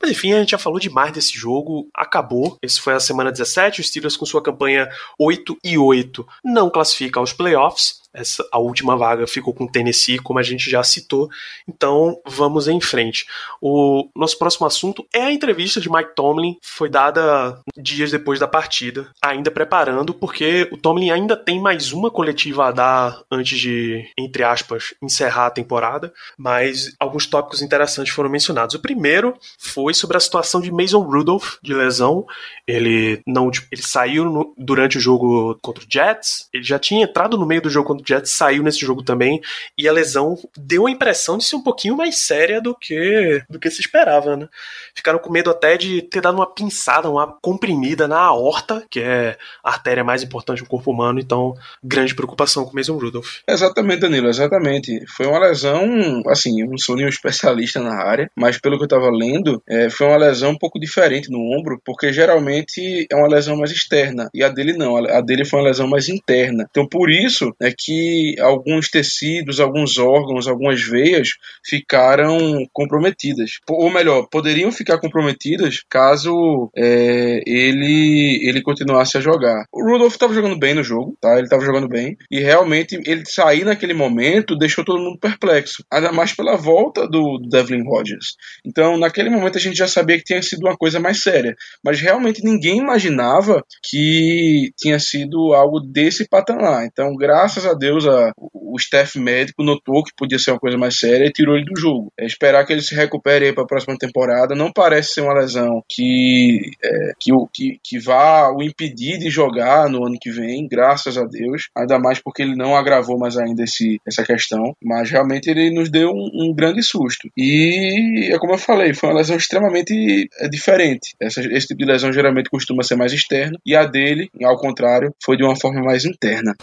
Mas 0.00 0.10
enfim, 0.10 0.32
a 0.32 0.40
gente 0.40 0.50
já 0.50 0.58
falou 0.58 0.78
demais 0.78 1.12
desse 1.12 1.36
jogo, 1.36 1.88
acabou. 1.94 2.56
Esse 2.62 2.80
foi 2.80 2.94
a 2.94 3.00
semana 3.00 3.32
17, 3.32 3.80
os 3.80 3.88
Steelers 3.88 4.16
com 4.16 4.26
sua 4.26 4.42
campanha 4.42 4.88
8 5.18 5.58
e 5.64 5.76
8 5.76 6.26
não 6.44 6.70
classifica 6.70 7.20
aos 7.20 7.32
playoffs. 7.32 7.98
Essa, 8.12 8.46
a 8.50 8.58
última 8.58 8.96
vaga 8.96 9.26
ficou 9.26 9.52
com 9.52 9.64
o 9.64 9.70
Tennessee, 9.70 10.18
como 10.18 10.38
a 10.38 10.42
gente 10.42 10.70
já 10.70 10.82
citou. 10.82 11.28
Então 11.68 12.20
vamos 12.26 12.66
em 12.66 12.80
frente. 12.80 13.26
O 13.60 14.08
nosso 14.16 14.38
próximo 14.38 14.66
assunto 14.66 15.06
é 15.12 15.22
a 15.22 15.32
entrevista 15.32 15.80
de 15.80 15.90
Mike 15.90 16.14
Tomlin, 16.14 16.56
foi 16.62 16.88
dada 16.88 17.60
dias 17.76 18.10
depois 18.10 18.40
da 18.40 18.48
partida, 18.48 19.10
ainda 19.22 19.50
preparando, 19.50 20.14
porque 20.14 20.68
o 20.72 20.76
Tomlin 20.76 21.10
ainda 21.10 21.36
tem 21.36 21.60
mais 21.60 21.92
uma 21.92 22.10
coletiva 22.10 22.66
a 22.66 22.72
dar 22.72 23.22
antes 23.30 23.58
de, 23.58 24.04
entre 24.18 24.42
aspas, 24.42 24.94
encerrar 25.02 25.46
a 25.46 25.50
temporada. 25.50 26.12
Mas 26.36 26.94
alguns 26.98 27.26
tópicos 27.26 27.62
interessantes 27.62 28.12
foram 28.12 28.30
mencionados. 28.30 28.74
O 28.74 28.80
primeiro 28.80 29.34
foi 29.58 29.87
sobre 29.94 30.16
a 30.16 30.20
situação 30.20 30.60
de 30.60 30.72
Mason 30.72 31.00
Rudolph 31.00 31.56
de 31.62 31.74
lesão. 31.74 32.26
Ele 32.66 33.20
não, 33.26 33.50
ele 33.72 33.82
saiu 33.82 34.24
no, 34.24 34.54
durante 34.56 34.98
o 34.98 35.00
jogo 35.00 35.58
contra 35.62 35.84
o 35.84 35.86
Jets. 35.90 36.48
Ele 36.52 36.64
já 36.64 36.78
tinha 36.78 37.04
entrado 37.04 37.36
no 37.36 37.46
meio 37.46 37.62
do 37.62 37.70
jogo 37.70 37.88
contra 37.88 38.04
do 38.04 38.08
Jets, 38.08 38.32
saiu 38.32 38.62
nesse 38.62 38.80
jogo 38.80 39.02
também. 39.02 39.40
E 39.76 39.88
a 39.88 39.92
lesão 39.92 40.36
deu 40.56 40.86
a 40.86 40.90
impressão 40.90 41.38
de 41.38 41.44
ser 41.44 41.56
um 41.56 41.62
pouquinho 41.62 41.96
mais 41.96 42.20
séria 42.20 42.60
do 42.60 42.74
que, 42.74 43.42
do 43.48 43.58
que 43.58 43.70
se 43.70 43.80
esperava, 43.80 44.36
né? 44.36 44.48
Ficaram 44.94 45.18
com 45.18 45.32
medo 45.32 45.50
até 45.50 45.76
de 45.76 46.02
ter 46.02 46.20
dado 46.20 46.36
uma 46.36 46.52
pinçada, 46.52 47.08
uma 47.08 47.38
comprimida 47.40 48.08
na 48.08 48.18
aorta, 48.18 48.84
que 48.90 49.00
é 49.00 49.36
a 49.62 49.70
artéria 49.70 50.04
mais 50.04 50.22
importante 50.22 50.62
do 50.62 50.68
corpo 50.68 50.90
humano. 50.90 51.20
Então, 51.20 51.54
grande 51.82 52.14
preocupação 52.14 52.64
com 52.64 52.72
o 52.72 52.74
Mason 52.74 52.98
Rudolph. 52.98 53.38
Exatamente, 53.48 54.00
Danilo, 54.00 54.28
exatamente. 54.28 55.04
Foi 55.16 55.26
uma 55.26 55.38
lesão, 55.38 56.22
assim, 56.26 56.60
eu 56.60 56.68
não 56.68 56.78
sou 56.78 56.96
nenhum 56.96 57.08
especialista 57.08 57.80
na 57.80 57.94
área, 58.02 58.30
mas 58.34 58.58
pelo 58.58 58.76
que 58.76 58.82
eu 58.82 58.86
estava 58.86 59.10
lendo, 59.10 59.62
é, 59.68 59.77
foi 59.90 60.06
uma 60.06 60.16
lesão 60.16 60.52
um 60.52 60.58
pouco 60.58 60.78
diferente 60.78 61.30
no 61.30 61.38
ombro, 61.38 61.80
porque 61.84 62.12
geralmente 62.12 63.06
é 63.10 63.16
uma 63.16 63.28
lesão 63.28 63.56
mais 63.56 63.70
externa, 63.70 64.28
e 64.34 64.42
a 64.42 64.48
dele 64.48 64.72
não, 64.72 64.96
a 64.96 65.20
dele 65.20 65.44
foi 65.44 65.60
uma 65.60 65.68
lesão 65.68 65.88
mais 65.88 66.08
interna. 66.08 66.66
Então, 66.70 66.86
por 66.86 67.10
isso 67.10 67.54
é 67.60 67.72
que 67.76 68.34
alguns 68.40 68.88
tecidos, 68.88 69.60
alguns 69.60 69.98
órgãos, 69.98 70.46
algumas 70.46 70.82
veias 70.82 71.30
ficaram 71.64 72.38
comprometidas. 72.72 73.58
Ou 73.68 73.90
melhor, 73.90 74.26
poderiam 74.30 74.72
ficar 74.72 74.98
comprometidas 74.98 75.82
caso 75.88 76.70
é, 76.76 77.42
ele, 77.46 78.40
ele 78.42 78.62
continuasse 78.62 79.16
a 79.16 79.20
jogar. 79.20 79.64
O 79.72 79.82
Rudolph 79.82 80.12
estava 80.12 80.34
jogando 80.34 80.58
bem 80.58 80.74
no 80.74 80.82
jogo, 80.82 81.16
tá? 81.20 81.34
Ele 81.34 81.44
estava 81.44 81.64
jogando 81.64 81.88
bem, 81.88 82.16
e 82.30 82.40
realmente 82.40 83.00
ele 83.06 83.24
sair 83.26 83.64
naquele 83.64 83.94
momento 83.94 84.56
deixou 84.56 84.84
todo 84.84 85.00
mundo 85.00 85.18
perplexo, 85.18 85.84
ainda 85.90 86.12
mais 86.12 86.32
pela 86.32 86.56
volta 86.56 87.06
do 87.06 87.38
Devlin 87.50 87.84
Rodgers. 87.84 88.36
Então, 88.64 88.96
naquele 88.96 89.30
momento 89.30 89.58
a 89.58 89.60
gente 89.60 89.67
já 89.74 89.88
sabia 89.88 90.18
que 90.18 90.24
tinha 90.24 90.42
sido 90.42 90.66
uma 90.66 90.76
coisa 90.76 91.00
mais 91.00 91.22
séria, 91.22 91.54
mas 91.84 92.00
realmente 92.00 92.44
ninguém 92.44 92.78
imaginava 92.78 93.62
que 93.82 94.70
tinha 94.76 94.98
sido 94.98 95.52
algo 95.52 95.80
desse 95.80 96.28
patamar. 96.28 96.84
Então, 96.84 97.14
graças 97.16 97.66
a 97.66 97.74
Deus, 97.74 98.06
a, 98.06 98.32
o 98.36 98.76
staff 98.76 99.18
médico 99.18 99.62
notou 99.62 100.02
que 100.04 100.12
podia 100.16 100.38
ser 100.38 100.52
uma 100.52 100.58
coisa 100.58 100.76
mais 100.76 100.98
séria 100.98 101.26
e 101.26 101.32
tirou 101.32 101.56
ele 101.56 101.64
do 101.64 101.78
jogo. 101.78 102.12
É 102.18 102.26
esperar 102.26 102.64
que 102.64 102.72
ele 102.72 102.82
se 102.82 102.94
recupere 102.94 103.52
para 103.52 103.64
a 103.64 103.66
próxima 103.66 103.96
temporada. 103.96 104.54
Não 104.54 104.72
parece 104.72 105.14
ser 105.14 105.20
uma 105.22 105.34
lesão 105.34 105.82
que, 105.88 106.60
é, 106.82 107.12
que, 107.18 107.30
que, 107.52 107.80
que 107.82 107.98
vá 107.98 108.50
o 108.50 108.62
impedir 108.62 109.18
de 109.18 109.30
jogar 109.30 109.88
no 109.88 110.04
ano 110.04 110.16
que 110.20 110.30
vem, 110.30 110.66
graças 110.68 111.16
a 111.16 111.24
Deus. 111.24 111.68
Ainda 111.76 111.98
mais 111.98 112.20
porque 112.20 112.42
ele 112.42 112.56
não 112.56 112.76
agravou 112.76 113.18
mais 113.18 113.36
ainda 113.36 113.64
esse, 113.64 114.00
essa 114.06 114.22
questão. 114.22 114.74
Mas 114.82 115.10
realmente 115.10 115.48
ele 115.48 115.70
nos 115.70 115.90
deu 115.90 116.10
um, 116.10 116.50
um 116.50 116.54
grande 116.54 116.82
susto. 116.82 117.28
E 117.36 118.30
é 118.32 118.38
como 118.38 118.54
eu 118.54 118.58
falei, 118.58 118.94
foi 118.94 119.08
uma 119.08 119.18
lesão 119.18 119.36
extremamente 119.36 119.57
é, 119.66 120.48
diferente. 120.48 121.14
Essa, 121.20 121.40
esse 121.40 121.68
tipo 121.68 121.78
de 121.78 121.84
lesão 121.84 122.12
geralmente 122.12 122.50
costuma 122.50 122.82
ser 122.82 122.96
mais 122.96 123.12
externa. 123.12 123.58
E 123.64 123.74
a 123.74 123.84
dele, 123.84 124.30
ao 124.44 124.56
contrário, 124.56 125.14
foi 125.22 125.36
de 125.36 125.42
uma 125.42 125.56
forma 125.56 125.82
mais 125.82 126.04
interna. 126.04 126.54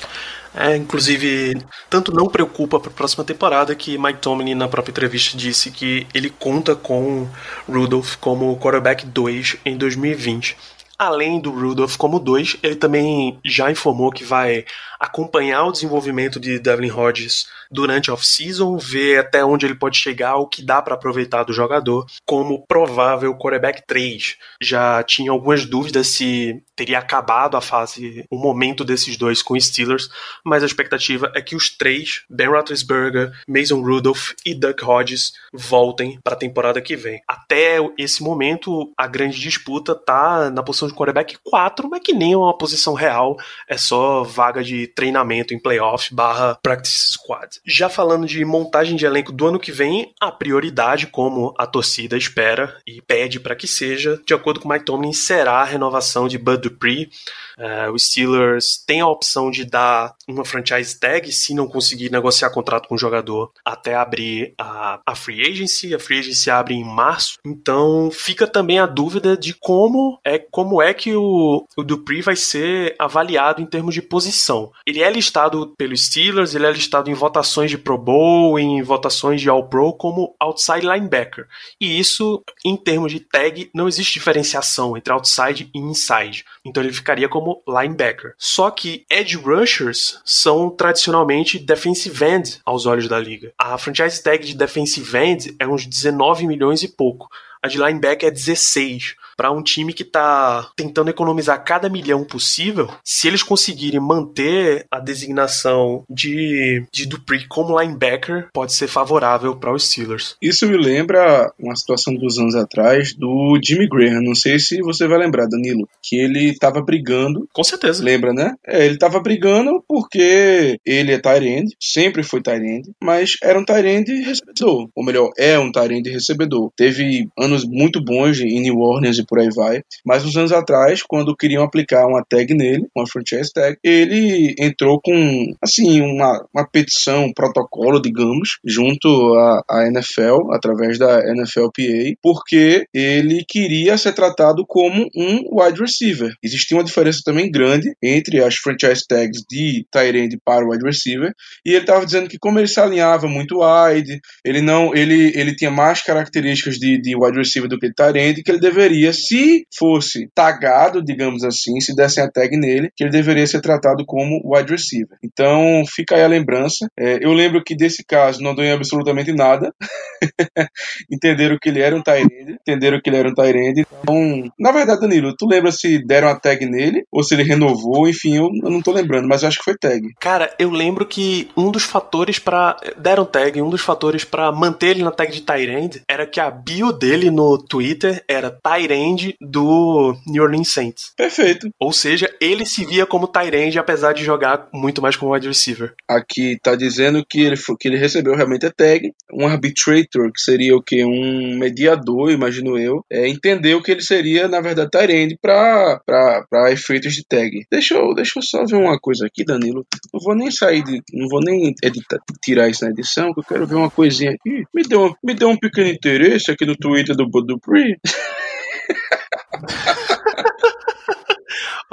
É, 0.58 0.76
inclusive, 0.76 1.58
tanto 1.90 2.14
não 2.14 2.28
preocupa 2.28 2.80
para 2.80 2.90
a 2.90 2.94
próxima 2.94 3.26
temporada 3.26 3.76
que 3.76 3.98
Mike 3.98 4.20
Tomlin, 4.20 4.56
na 4.56 4.70
própria 4.70 4.92
entrevista, 4.92 5.38
disse 5.38 5.70
que 5.70 6.08
ele 6.14 6.30
conta 6.30 6.76
com 6.76 7.28
Rudolph 7.68 8.16
como 8.16 8.58
quarterback 8.58 9.06
2 9.06 9.58
em 9.66 9.76
2020. 9.76 10.56
Além 10.98 11.42
do 11.42 11.52
Rudolph 11.52 11.98
como 11.98 12.20
2, 12.20 12.58
ele 12.64 12.76
também 12.76 13.38
já 13.44 13.70
informou 13.70 14.12
que 14.12 14.24
vai 14.24 14.64
acompanhar 15.06 15.66
o 15.66 15.72
desenvolvimento 15.72 16.40
de 16.40 16.60
Devlin 16.60 16.92
Hodges 16.92 17.48
durante 17.72 18.10
a 18.10 18.14
off-season, 18.14 18.78
ver 18.78 19.20
até 19.20 19.44
onde 19.44 19.66
ele 19.66 19.76
pode 19.76 19.98
chegar, 19.98 20.36
o 20.36 20.48
que 20.48 20.64
dá 20.64 20.82
para 20.82 20.96
aproveitar 20.96 21.44
do 21.44 21.54
jogador 21.54 22.06
como 22.26 22.66
provável 22.68 23.36
quarterback 23.38 23.84
3. 23.88 24.38
Já 24.62 25.04
tinha 25.04 25.32
algumas 25.32 25.66
dúvidas 25.66 26.08
se 26.08 26.62
teria 26.76 27.00
acabado 27.00 27.56
a 27.56 27.62
fase, 27.62 28.26
o 28.30 28.38
momento 28.38 28.84
desses 28.84 29.16
dois 29.18 29.42
com 29.42 29.60
Steelers, 29.60 30.10
mas 30.44 30.62
a 30.64 30.66
expectativa 30.66 31.32
é 31.36 31.42
que 31.42 31.56
os 31.56 31.70
três, 31.70 32.24
Ben 32.30 32.48
Roethlisberger, 32.48 33.32
Mason 33.48 33.82
Rudolph 33.82 34.32
e 34.46 34.54
Duck 34.54 34.84
Hodges, 34.84 35.34
voltem 35.54 36.20
para 36.24 36.34
a 36.34 36.38
temporada 36.38 36.82
que 36.82 36.96
vem. 36.96 37.22
Até 37.28 37.78
esse 37.98 38.22
momento, 38.22 38.92
a 38.98 39.08
grande 39.08 39.40
disputa 39.40 39.96
tá 39.96 40.50
na 40.50 40.64
posição 40.64 40.88
de 40.88 40.94
quarterback 40.94 41.38
4, 41.44 41.90
mas 41.90 42.02
que 42.02 42.14
nem 42.14 42.34
é 42.34 42.38
uma 42.38 42.58
posição 42.58 42.94
real, 42.94 43.38
é 43.68 43.78
só 43.78 44.24
vaga 44.24 44.64
de 44.64 44.88
treinamento 44.96 45.54
em 45.54 45.60
playoff 45.60 46.16
barra 46.16 46.58
practice 46.64 47.12
squad. 47.12 47.60
Já 47.66 47.90
falando 47.90 48.26
de 48.26 48.44
montagem 48.46 48.96
de 48.96 49.06
elenco 49.06 49.32
do 49.32 49.46
ano 49.46 49.60
que 49.60 49.72
vem, 49.72 50.14
a 50.20 50.32
prioridade, 50.32 51.08
como 51.08 51.54
a 51.58 51.68
torcida 51.68 52.18
espera 52.18 52.78
e 52.88 53.02
pede 53.02 53.40
para 53.40 53.56
que 53.56 53.68
seja, 53.68 54.20
de 54.26 54.34
acordo 54.34 54.62
com 54.62 54.70
Mike 54.70 54.86
Tomlin, 54.86 55.14
será 55.14 55.56
a 55.62 55.66
renovação 55.66 56.28
de 56.28 56.38
Bud 56.38 56.62
Dupree. 56.62 57.10
Uh, 57.58 57.92
os 57.94 58.08
Steelers 58.08 58.78
têm 58.86 59.02
a 59.02 59.08
opção 59.08 59.50
de 59.50 59.66
dar 59.66 60.16
uma 60.28 60.46
franchise 60.46 61.00
tag 61.00 61.32
se 61.32 61.54
não 61.54 61.68
conseguir 61.68 62.12
negociar 62.12 62.50
contrato 62.50 62.88
com 62.88 62.96
o 62.96 62.98
jogador 62.98 63.52
até 63.64 63.96
abrir 63.96 64.54
a, 64.58 65.00
a 65.06 65.16
free 65.16 65.42
agency. 65.42 65.94
A 65.94 66.00
free 66.00 66.20
agency 66.20 66.50
abre 66.50 66.74
em 66.74 66.84
março, 66.84 67.38
então 67.46 68.10
fica 68.12 68.48
também 68.48 68.80
a 68.80 68.86
dúvida 68.86 69.38
de 69.38 69.54
como 69.54 70.20
é 70.24 70.40
como 70.40 70.82
é 70.82 70.94
que 70.94 71.16
o, 71.16 71.66
o 71.76 71.84
Dupree 71.84 72.22
vai 72.22 72.36
ser 72.36 72.96
avaliado 73.00 73.62
em 73.62 73.66
termos 73.66 73.94
de 73.94 74.02
posição. 74.02 74.72
Ele 74.86 75.02
é 75.02 75.10
listado 75.10 75.74
pelos 75.78 76.06
Steelers, 76.06 76.56
ele 76.56 76.66
é 76.66 76.72
listado 76.72 77.10
em 77.10 77.14
votações 77.14 77.72
de 77.72 77.78
Pro 77.78 77.98
Bowl, 77.98 78.60
em 78.60 78.82
votações 78.82 79.42
de 79.42 79.50
All 79.50 79.68
Pro 79.68 79.94
como 79.94 80.36
outside 80.40 80.86
linebacker. 80.86 81.48
E 81.80 82.00
isso, 82.00 82.44
em 82.64 82.76
termos 82.76 83.12
de 83.12 83.20
tag, 83.20 83.70
não 83.74 83.88
existe 83.88 84.14
diferenciação 84.14 84.98
entre 84.98 85.14
outside 85.14 85.70
e 85.74 85.80
inside. 85.80 86.46
Então 86.66 86.82
ele 86.82 86.92
ficaria 86.92 87.30
como 87.30 87.62
linebacker. 87.68 88.34
Só 88.38 88.72
que 88.72 89.06
edge 89.10 89.38
rushers 89.38 90.20
são 90.26 90.70
tradicionalmente 90.70 91.60
defensive 91.60 92.26
end 92.26 92.60
aos 92.66 92.88
olhos 92.88 93.08
da 93.08 93.20
liga. 93.20 93.54
A 93.58 93.78
franchise 93.78 94.22
tag 94.22 94.44
de 94.44 94.56
defensive 94.56 95.16
end 95.18 95.56
é 95.60 95.68
uns 95.68 95.86
19 95.86 96.48
milhões 96.48 96.82
e 96.82 96.88
pouco. 96.88 97.30
A 97.62 97.68
de 97.68 97.78
linebacker 97.78 98.30
é 98.30 98.32
16 98.32 99.16
para 99.36 99.52
um 99.52 99.62
time 99.62 99.94
que 99.94 100.04
está 100.04 100.70
tentando 100.76 101.10
economizar 101.10 101.64
cada 101.64 101.90
milhão 101.90 102.24
possível, 102.24 102.90
se 103.04 103.28
eles 103.28 103.44
conseguirem 103.44 104.00
manter 104.00 104.86
a 104.90 105.00
designação 105.00 106.04
de, 106.10 106.86
de 106.92 107.06
Dupree 107.06 107.48
como 107.48 107.80
linebacker, 107.80 108.50
pode 108.54 108.74
ser 108.74 108.88
favorável 108.88 109.56
para 109.56 109.74
os 109.74 109.88
Steelers. 109.88 110.36
Isso 110.42 110.68
me 110.68 110.78
lembra 110.78 111.52
uma 111.60 111.76
situação 111.76 112.16
dos 112.16 112.38
anos 112.38 112.56
atrás 112.56 113.14
do 113.14 113.60
Jimmy 113.64 113.88
Graham. 113.88 114.22
Não 114.22 114.36
sei 114.36 114.60
se 114.60 114.82
você 114.82 115.08
vai 115.08 115.20
lembrar, 115.20 115.48
Danilo, 115.48 115.88
que 116.02 116.18
ele 116.18 116.50
estava 116.50 116.82
brigando. 116.82 117.48
Com 117.54 117.64
certeza. 117.64 118.04
Lembra, 118.04 118.34
né? 118.34 118.54
É, 118.66 118.86
ele 118.86 118.96
estava 118.96 119.20
brigando 119.20 119.84
porque 119.88 120.78
ele 120.86 121.12
é 121.12 121.20
Tyrande, 121.20 121.76
sempre 121.80 122.24
foi 122.24 122.42
Tyrande, 122.42 122.92
mas 123.02 123.38
era 123.42 123.60
um 123.60 123.66
Tyrande 123.66 124.14
recebedor. 124.22 124.90
Ou 124.96 125.04
melhor, 125.04 125.32
é 125.38 125.58
um 125.58 125.72
Tyrande 125.72 126.10
recebedor. 126.10 126.72
Teve 126.76 127.28
anos 127.38 127.66
muito 127.66 128.04
bons 128.04 128.40
em 128.40 128.62
New 128.62 128.80
Orleans 128.80 129.20
por 129.26 129.40
aí 129.40 129.50
vai. 129.56 129.82
Mas 130.06 130.26
uns 130.26 130.36
anos 130.36 130.52
atrás, 130.52 131.02
quando 131.04 131.36
queriam 131.36 131.64
aplicar 131.64 132.08
uma 132.08 132.24
tag 132.24 132.54
nele, 132.54 132.88
uma 132.96 133.08
franchise 133.08 133.52
tag, 133.54 133.78
ele 133.84 134.56
entrou 134.60 135.00
com, 135.02 135.54
assim, 135.62 136.02
uma, 136.02 136.46
uma 136.54 136.68
petição, 136.68 137.26
um 137.26 137.34
protocolo, 137.34 138.02
digamos, 138.02 138.58
junto 138.66 139.08
à, 139.36 139.64
à 139.70 139.88
NFL, 139.88 140.52
através 140.52 140.98
da 140.98 141.22
NFLPA, 141.34 142.18
porque 142.22 142.86
ele 142.94 143.44
queria 143.48 143.98
ser 143.98 144.14
tratado 144.14 144.66
como 144.68 145.08
um 145.16 145.62
wide 145.62 145.80
receiver. 145.80 146.34
Existia 146.44 146.78
uma 146.78 146.84
diferença 146.84 147.22
também 147.24 147.52
grande 147.52 147.96
entre 148.02 148.44
as 148.44 148.56
franchise 148.56 149.06
tags 149.08 149.44
de 149.50 149.86
Tyrande 149.92 150.40
para 150.44 150.66
o 150.66 150.72
wide 150.72 150.86
receiver, 150.86 151.34
e 151.66 151.72
ele 151.72 151.82
estava 151.82 152.06
dizendo 152.06 152.30
que 152.30 152.38
como 152.38 152.60
ele 152.60 152.68
se 152.68 152.80
alinhava 152.80 153.28
muito 153.28 153.60
wide, 153.60 154.20
ele 154.44 154.62
não, 154.62 154.94
ele, 154.96 155.32
ele 155.36 155.56
tinha 155.56 155.72
mais 155.72 156.02
características 156.02 156.76
de, 156.76 157.00
de 157.00 157.16
wide 157.16 157.38
receiver 157.38 157.70
do 157.70 157.80
que 157.80 157.88
de 157.88 157.96
Tyrande, 157.96 158.44
que 158.44 158.52
ele 158.52 158.60
deveria 158.60 159.12
se 159.16 159.66
fosse 159.78 160.30
tagado, 160.34 161.04
digamos 161.04 161.44
assim, 161.44 161.80
se 161.80 161.96
dessem 161.96 162.24
a 162.24 162.30
tag 162.30 162.56
nele, 162.58 162.90
que 162.96 163.04
ele 163.04 163.12
deveria 163.12 163.48
ser 163.48 163.62
tratado 163.62 164.06
como 164.06 164.42
wide 164.46 164.72
receiver. 164.72 165.18
Então, 165.24 165.84
fica 165.88 166.16
aí 166.16 166.24
a 166.24 166.28
lembrança. 166.28 166.88
É, 166.98 167.20
eu 167.22 167.34
lembro 167.34 167.64
que 167.64 167.76
desse 167.76 168.04
caso 168.04 168.42
não 168.42 168.56
deu 168.56 168.74
absolutamente 168.74 169.32
nada. 169.32 169.74
entenderam 171.12 171.58
que 171.62 171.70
ele 171.70 171.82
era 171.82 171.96
um 171.96 172.02
Tyrande, 172.02 172.58
entenderam 172.62 173.00
que 173.02 173.10
ele 173.10 173.18
era 173.18 173.30
um 173.30 173.34
Tyrande. 173.34 173.86
Então, 174.02 174.52
na 174.60 174.72
verdade, 174.72 175.02
Danilo, 175.02 175.36
tu 175.36 175.48
lembra 175.48 175.72
se 175.72 176.04
deram 176.06 176.30
a 176.30 176.40
tag 176.40 176.66
nele 176.66 177.04
ou 177.12 177.24
se 177.24 177.34
ele 177.34 177.44
renovou? 177.44 178.08
Enfim, 178.08 178.38
eu, 178.38 178.50
eu 178.64 178.70
não 178.70 178.82
tô 178.82 178.92
lembrando, 178.92 179.28
mas 179.28 179.44
acho 179.44 179.60
que 179.60 179.64
foi 179.66 179.76
tag. 179.78 180.02
Cara, 180.20 180.54
eu 180.60 180.70
lembro 180.70 181.06
que 181.06 181.50
um 181.56 181.72
dos 181.72 181.84
fatores 181.84 182.40
para 182.40 182.78
deram 182.98 183.26
tag, 183.26 183.62
um 183.62 183.70
dos 183.70 183.82
fatores 183.82 184.24
para 184.24 184.52
manter 184.52 184.92
ele 184.92 185.04
na 185.04 185.12
tag 185.12 185.32
de 185.32 185.42
Tyrande 185.42 186.02
era 186.10 186.26
que 186.26 186.40
a 186.40 186.50
bio 186.50 186.92
dele 186.92 187.30
no 187.30 187.58
Twitter 187.58 188.24
era 188.28 188.52
Tyrande 188.52 188.96
Tyrande 189.06 189.36
do 189.40 190.16
New 190.26 190.44
Orleans 190.44 190.70
Saints. 190.70 191.14
Perfeito. 191.16 191.70
Ou 191.80 191.92
seja, 191.92 192.30
ele 192.42 192.66
se 192.66 192.86
via 192.86 193.06
como 193.06 193.28
Tyrande, 193.28 193.78
apesar 193.78 194.14
de 194.14 194.24
jogar 194.24 194.68
muito 194.74 195.02
mais 195.02 195.16
como 195.16 195.34
wide 195.34 195.48
receiver. 195.48 195.94
Aqui 196.08 196.58
tá 196.62 196.76
dizendo 196.76 197.24
que 197.28 197.42
ele, 197.42 197.56
que 197.80 197.88
ele 197.88 197.98
recebeu 197.98 198.36
realmente 198.36 198.66
a 198.66 198.72
tag, 198.72 199.12
um 199.32 199.46
arbitrator, 199.46 200.32
que 200.32 200.42
seria 200.42 200.76
o 200.76 200.82
que? 200.82 201.04
Um 201.06 201.58
mediador, 201.58 202.32
imagino 202.32 202.78
eu, 202.78 203.04
é, 203.12 203.28
entendeu 203.28 203.82
que 203.82 203.92
ele 203.92 204.02
seria, 204.02 204.48
na 204.48 204.62
verdade, 204.62 204.90
Tyrande 204.90 205.38
para 205.42 206.72
efeitos 206.72 207.14
de 207.14 207.24
tag. 207.26 207.66
Deixa 207.72 207.96
eu, 207.96 208.14
deixa 208.14 208.40
eu 208.40 208.44
só 208.44 208.66
ver 208.66 208.76
uma 208.76 209.00
coisa 209.00 209.26
aqui, 209.28 209.44
Danilo. 209.46 209.86
Não 210.14 210.20
vou 210.20 210.36
nem 210.36 210.50
sair 210.50 210.84
de. 210.84 211.02
Não 211.14 211.28
vou 211.28 211.42
nem 211.42 211.74
editar, 211.84 212.20
tirar 212.44 212.70
isso 212.70 212.84
na 212.84 212.92
edição, 212.92 213.34
que 213.34 213.40
eu 213.40 213.44
quero 213.44 213.68
ver 213.68 213.76
uma 213.76 213.90
coisinha 213.90 214.32
aqui. 214.32 214.64
Me 214.74 214.84
deu, 214.84 215.14
me 215.24 215.34
deu 215.34 215.50
um 215.50 215.58
pequeno 215.58 215.90
interesse 215.90 216.52
aqui 216.52 216.66
no 216.66 216.76
Twitter 216.76 217.16
do 217.16 217.30
Budupri. 217.30 217.98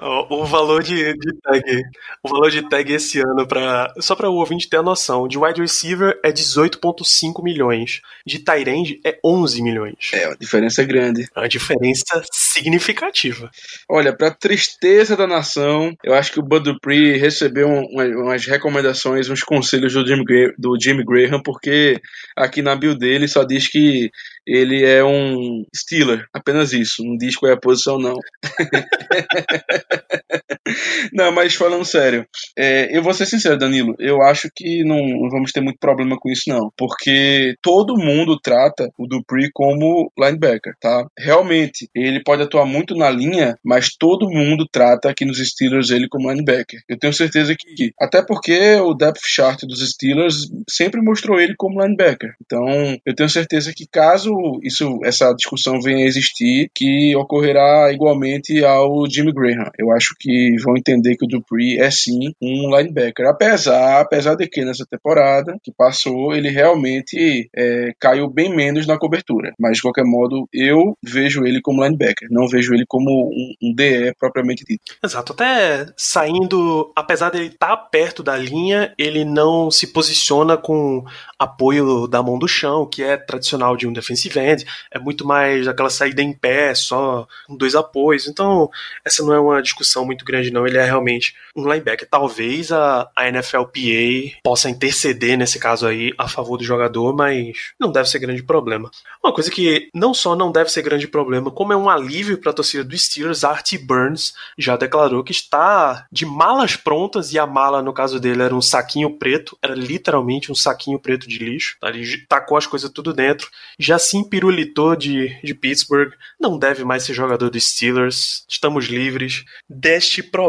O, 0.05 0.45
valor 0.45 0.83
de, 0.83 1.15
de, 1.15 1.33
tag, 1.41 1.83
o 2.25 2.29
valor 2.29 2.51
de 2.51 2.69
tag 2.69 2.93
esse 2.93 3.21
ano 3.21 3.47
para 3.47 3.93
só 4.01 4.17
para 4.17 4.29
o 4.29 4.35
ouvinte 4.35 4.69
ter 4.69 4.79
a 4.79 4.83
noção, 4.83 5.29
de 5.29 5.39
wide 5.39 5.61
receiver 5.61 6.19
é 6.25 6.33
18.5 6.33 7.41
milhões, 7.43 8.01
de 8.27 8.41
tight 8.41 9.01
é 9.05 9.19
11 9.25 9.63
milhões. 9.63 10.11
É, 10.13 10.27
uma 10.27 10.37
diferença 10.37 10.83
grande. 10.83 11.29
É 11.37 11.41
uma 11.41 11.49
diferença 11.49 12.21
significativa. 12.33 13.49
Olha, 13.89 14.13
para 14.13 14.33
tristeza 14.33 15.17
da 15.17 15.27
nação, 15.27 15.95
eu 16.03 16.15
acho 16.15 16.33
que 16.33 16.41
o 16.41 16.43
Bud 16.43 16.65
Dupree 16.65 17.17
recebeu 17.17 17.69
uma, 17.69 18.05
umas 18.05 18.45
recomendações, 18.45 19.29
uns 19.29 19.45
conselhos 19.45 19.93
do 19.93 20.05
Jim, 20.05 20.25
do 20.59 20.77
Jimmy 20.81 21.05
Graham, 21.05 21.41
porque 21.41 22.01
aqui 22.37 22.61
na 22.61 22.75
build 22.75 22.99
dele 22.99 23.29
só 23.29 23.45
diz 23.45 23.69
que 23.69 24.11
ele 24.47 24.85
é 24.85 25.05
um 25.05 25.65
Steeler, 25.75 26.27
apenas 26.33 26.73
isso, 26.73 27.05
não 27.05 27.17
diz 27.17 27.37
qual 27.37 27.51
é 27.51 27.55
a 27.55 27.61
posição 27.61 27.99
não. 27.99 28.15
não, 31.13 31.33
mas 31.33 31.55
falando 31.55 31.85
sério, 31.85 32.27
é, 32.57 32.97
eu 32.97 33.03
vou 33.03 33.15
ser 33.15 33.27
sincero, 33.27 33.59
Danilo, 33.59 33.95
eu 33.99 34.23
acho 34.23 34.49
que 34.55 34.85
não, 34.85 34.99
vamos 35.31 35.53
ter 35.53 35.61
muito 35.61 35.79
problema 35.79 36.17
com 36.19 36.31
isso, 36.31 36.45
não. 36.49 36.71
Porque 36.77 37.55
todo 37.63 37.97
mundo 37.97 38.39
trata 38.41 38.91
o 38.99 39.07
Dupree 39.07 39.51
como 39.53 40.11
linebacker, 40.19 40.75
tá? 40.81 41.07
Realmente, 41.19 41.89
ele 41.95 42.23
pode 42.23 42.43
atuar 42.43 42.67
muito 42.67 42.95
na 42.95 43.11
linha, 43.11 43.57
mas 43.65 43.91
todo 43.99 44.31
mundo 44.31 44.67
trata 44.71 45.11
aqui 45.11 45.25
nos 45.25 45.39
Steelers 45.39 45.91
ele 45.91 46.09
como 46.09 46.31
linebacker. 46.31 46.81
Eu 46.89 46.99
tenho 46.99 47.13
certeza 47.13 47.55
que, 47.59 47.93
até 48.01 48.25
porque 48.25 48.77
o 48.77 48.95
depth 48.95 49.23
chart 49.27 49.63
dos 49.63 49.81
Steelers 49.91 50.49
sempre 50.69 51.01
mostrou 51.01 51.41
ele 51.41 51.55
como 51.57 51.81
linebacker. 51.81 52.35
Então, 52.45 52.67
eu 53.05 53.15
tenho 53.15 53.29
certeza 53.29 53.73
que 53.75 53.87
caso 53.91 54.33
isso, 54.63 55.01
essa 55.05 55.33
discussão 55.35 55.81
venha 55.81 56.05
a 56.05 56.09
existir, 56.09 56.71
que 56.75 57.15
ocorrerá 57.17 57.93
igualmente 57.93 58.65
ao 58.65 59.09
Jimmy 59.11 59.33
Graham. 59.33 59.71
Eu 59.79 59.93
acho 59.93 60.15
que 60.19 60.57
vão 60.63 60.77
entender 60.77 61.17
que 61.17 61.25
o 61.25 61.29
Dupree 61.29 61.79
é 61.79 61.91
sim 61.91 62.33
um 62.41 62.75
linebacker. 62.77 63.27
Apesar, 63.27 64.01
apesar 64.01 64.35
de 64.35 64.49
que 64.49 64.65
nessa 64.65 64.87
temporada 64.87 65.57
que 65.63 65.73
passou, 65.73 66.35
ele 66.35 66.49
realmente 66.49 67.49
é, 67.55 67.93
caiu 67.99 68.29
bem 68.29 68.55
menos 68.55 68.87
na 68.87 68.99
cobertura. 68.99 69.53
Mas 69.59 69.77
de 69.77 69.83
qualquer 69.83 70.05
modo, 70.05 70.49
eu 70.53 70.97
vejo 71.03 71.45
ele 71.45 71.61
como 71.61 71.83
linebacker, 71.83 72.29
não 72.31 72.49
vejo 72.49 72.75
ele 72.75 72.85
como 72.87 73.31
um, 73.33 73.69
um 73.69 73.75
DE 73.75 74.15
propriamente 74.19 74.65
dito. 74.65 74.97
Exato, 75.03 75.33
até 75.33 75.87
saindo, 75.97 76.93
apesar 76.97 77.31
dele 77.31 77.47
estar 77.47 77.69
tá 77.69 77.77
perto 77.77 78.23
da 78.23 78.37
linha, 78.37 78.95
ele 78.99 79.25
não 79.25 79.71
se 79.71 79.89
posiciona 79.89 80.57
com 80.57 81.05
apoio 81.39 82.07
da 82.07 82.23
mão 82.23 82.39
do 82.39 82.47
chão, 82.47 82.87
que 82.87 83.03
é 83.03 83.17
tradicional 83.17 83.77
de 83.77 83.87
um 83.87 83.93
defensive 83.93 84.39
end, 84.39 84.65
é 84.91 84.99
muito 84.99 85.27
mais 85.27 85.67
aquela 85.67 85.91
saída 85.91 86.23
em 86.23 86.33
pé, 86.33 86.75
só 86.75 87.27
com 87.47 87.57
dois 87.57 87.75
apoios. 87.75 88.29
Então, 88.29 88.71
essa 89.05 89.25
não 89.25 89.35
é 89.35 89.41
uma 89.41 89.63
discussão 89.63 90.05
muito 90.05 90.25
grande, 90.25 90.52
não. 90.53 90.67
Ele 90.67 90.79
é 90.79 90.85
realmente 90.85 91.35
um 91.57 91.71
linebacker. 91.71 92.09
Talvez 92.09 92.71
a, 92.73 93.11
a 93.17 93.31
NFLPA 93.31 94.39
possa 94.43 94.71
interceder 94.71 95.37
nesse 95.37 95.59
caso 95.59 95.87
aí 95.87 96.13
a 96.19 96.29
favor 96.29 96.57
do 96.57 96.65
jogador, 96.65 97.15
mas 97.15 97.73
não 97.79 97.91
deve 97.91 98.09
ser 98.09 98.19
grande 98.19 98.43
problema. 98.43 98.91
Uma 99.23 99.33
coisa 99.33 99.51
que 99.51 99.89
não 99.95 100.13
só 100.13 100.35
não 100.35 100.51
deve 100.51 100.71
ser 100.71 100.83
grande 100.83 101.07
problema, 101.07 101.51
como 101.51 101.73
é 101.73 101.77
um 101.77 101.89
alívio 101.89 102.39
para 102.39 102.51
a 102.51 102.55
torcida 102.55 102.85
do 102.85 102.97
Steelers, 102.97 103.45
Artie 103.45 103.79
Burns 103.79 104.35
já 104.59 104.77
declarou 104.77 105.23
que 105.23 105.33
está 105.33 106.07
de 106.11 106.27
malas 106.27 106.77
prontas 106.77 107.33
e 107.33 107.39
a 107.39 107.47
mala, 107.47 107.83
no 107.83 107.93
caso 107.93 108.19
dele, 108.19 108.43
era 108.43 108.55
um 108.55 108.63
saquinho 108.63 109.17
preto, 109.19 109.57
era 109.63 109.75
literalmente 109.75 110.51
um 110.51 110.55
saquinho 110.55 110.99
preto 110.99 111.29
de 111.29 111.39
lixo. 111.39 111.77
Ele 111.83 112.19
tacou 112.27 112.57
as 112.57 112.67
coisas 112.67 112.91
tudo 112.91 113.13
dentro, 113.13 113.49
já 113.79 113.99
se 113.99 114.17
empirulitou 114.17 114.97
de, 114.97 115.39
de 115.43 115.55
Pittsburgh, 115.55 116.13
não 116.41 116.59
deve 116.59 116.85
mais 116.85 117.05
ser 117.05 117.15
jogador 117.15 117.51
dos 117.51 117.71
Steelers, 117.71 118.45
estamos 118.49 118.87
livres 118.87 119.45
deste 119.69 120.23
problema, 120.23 120.42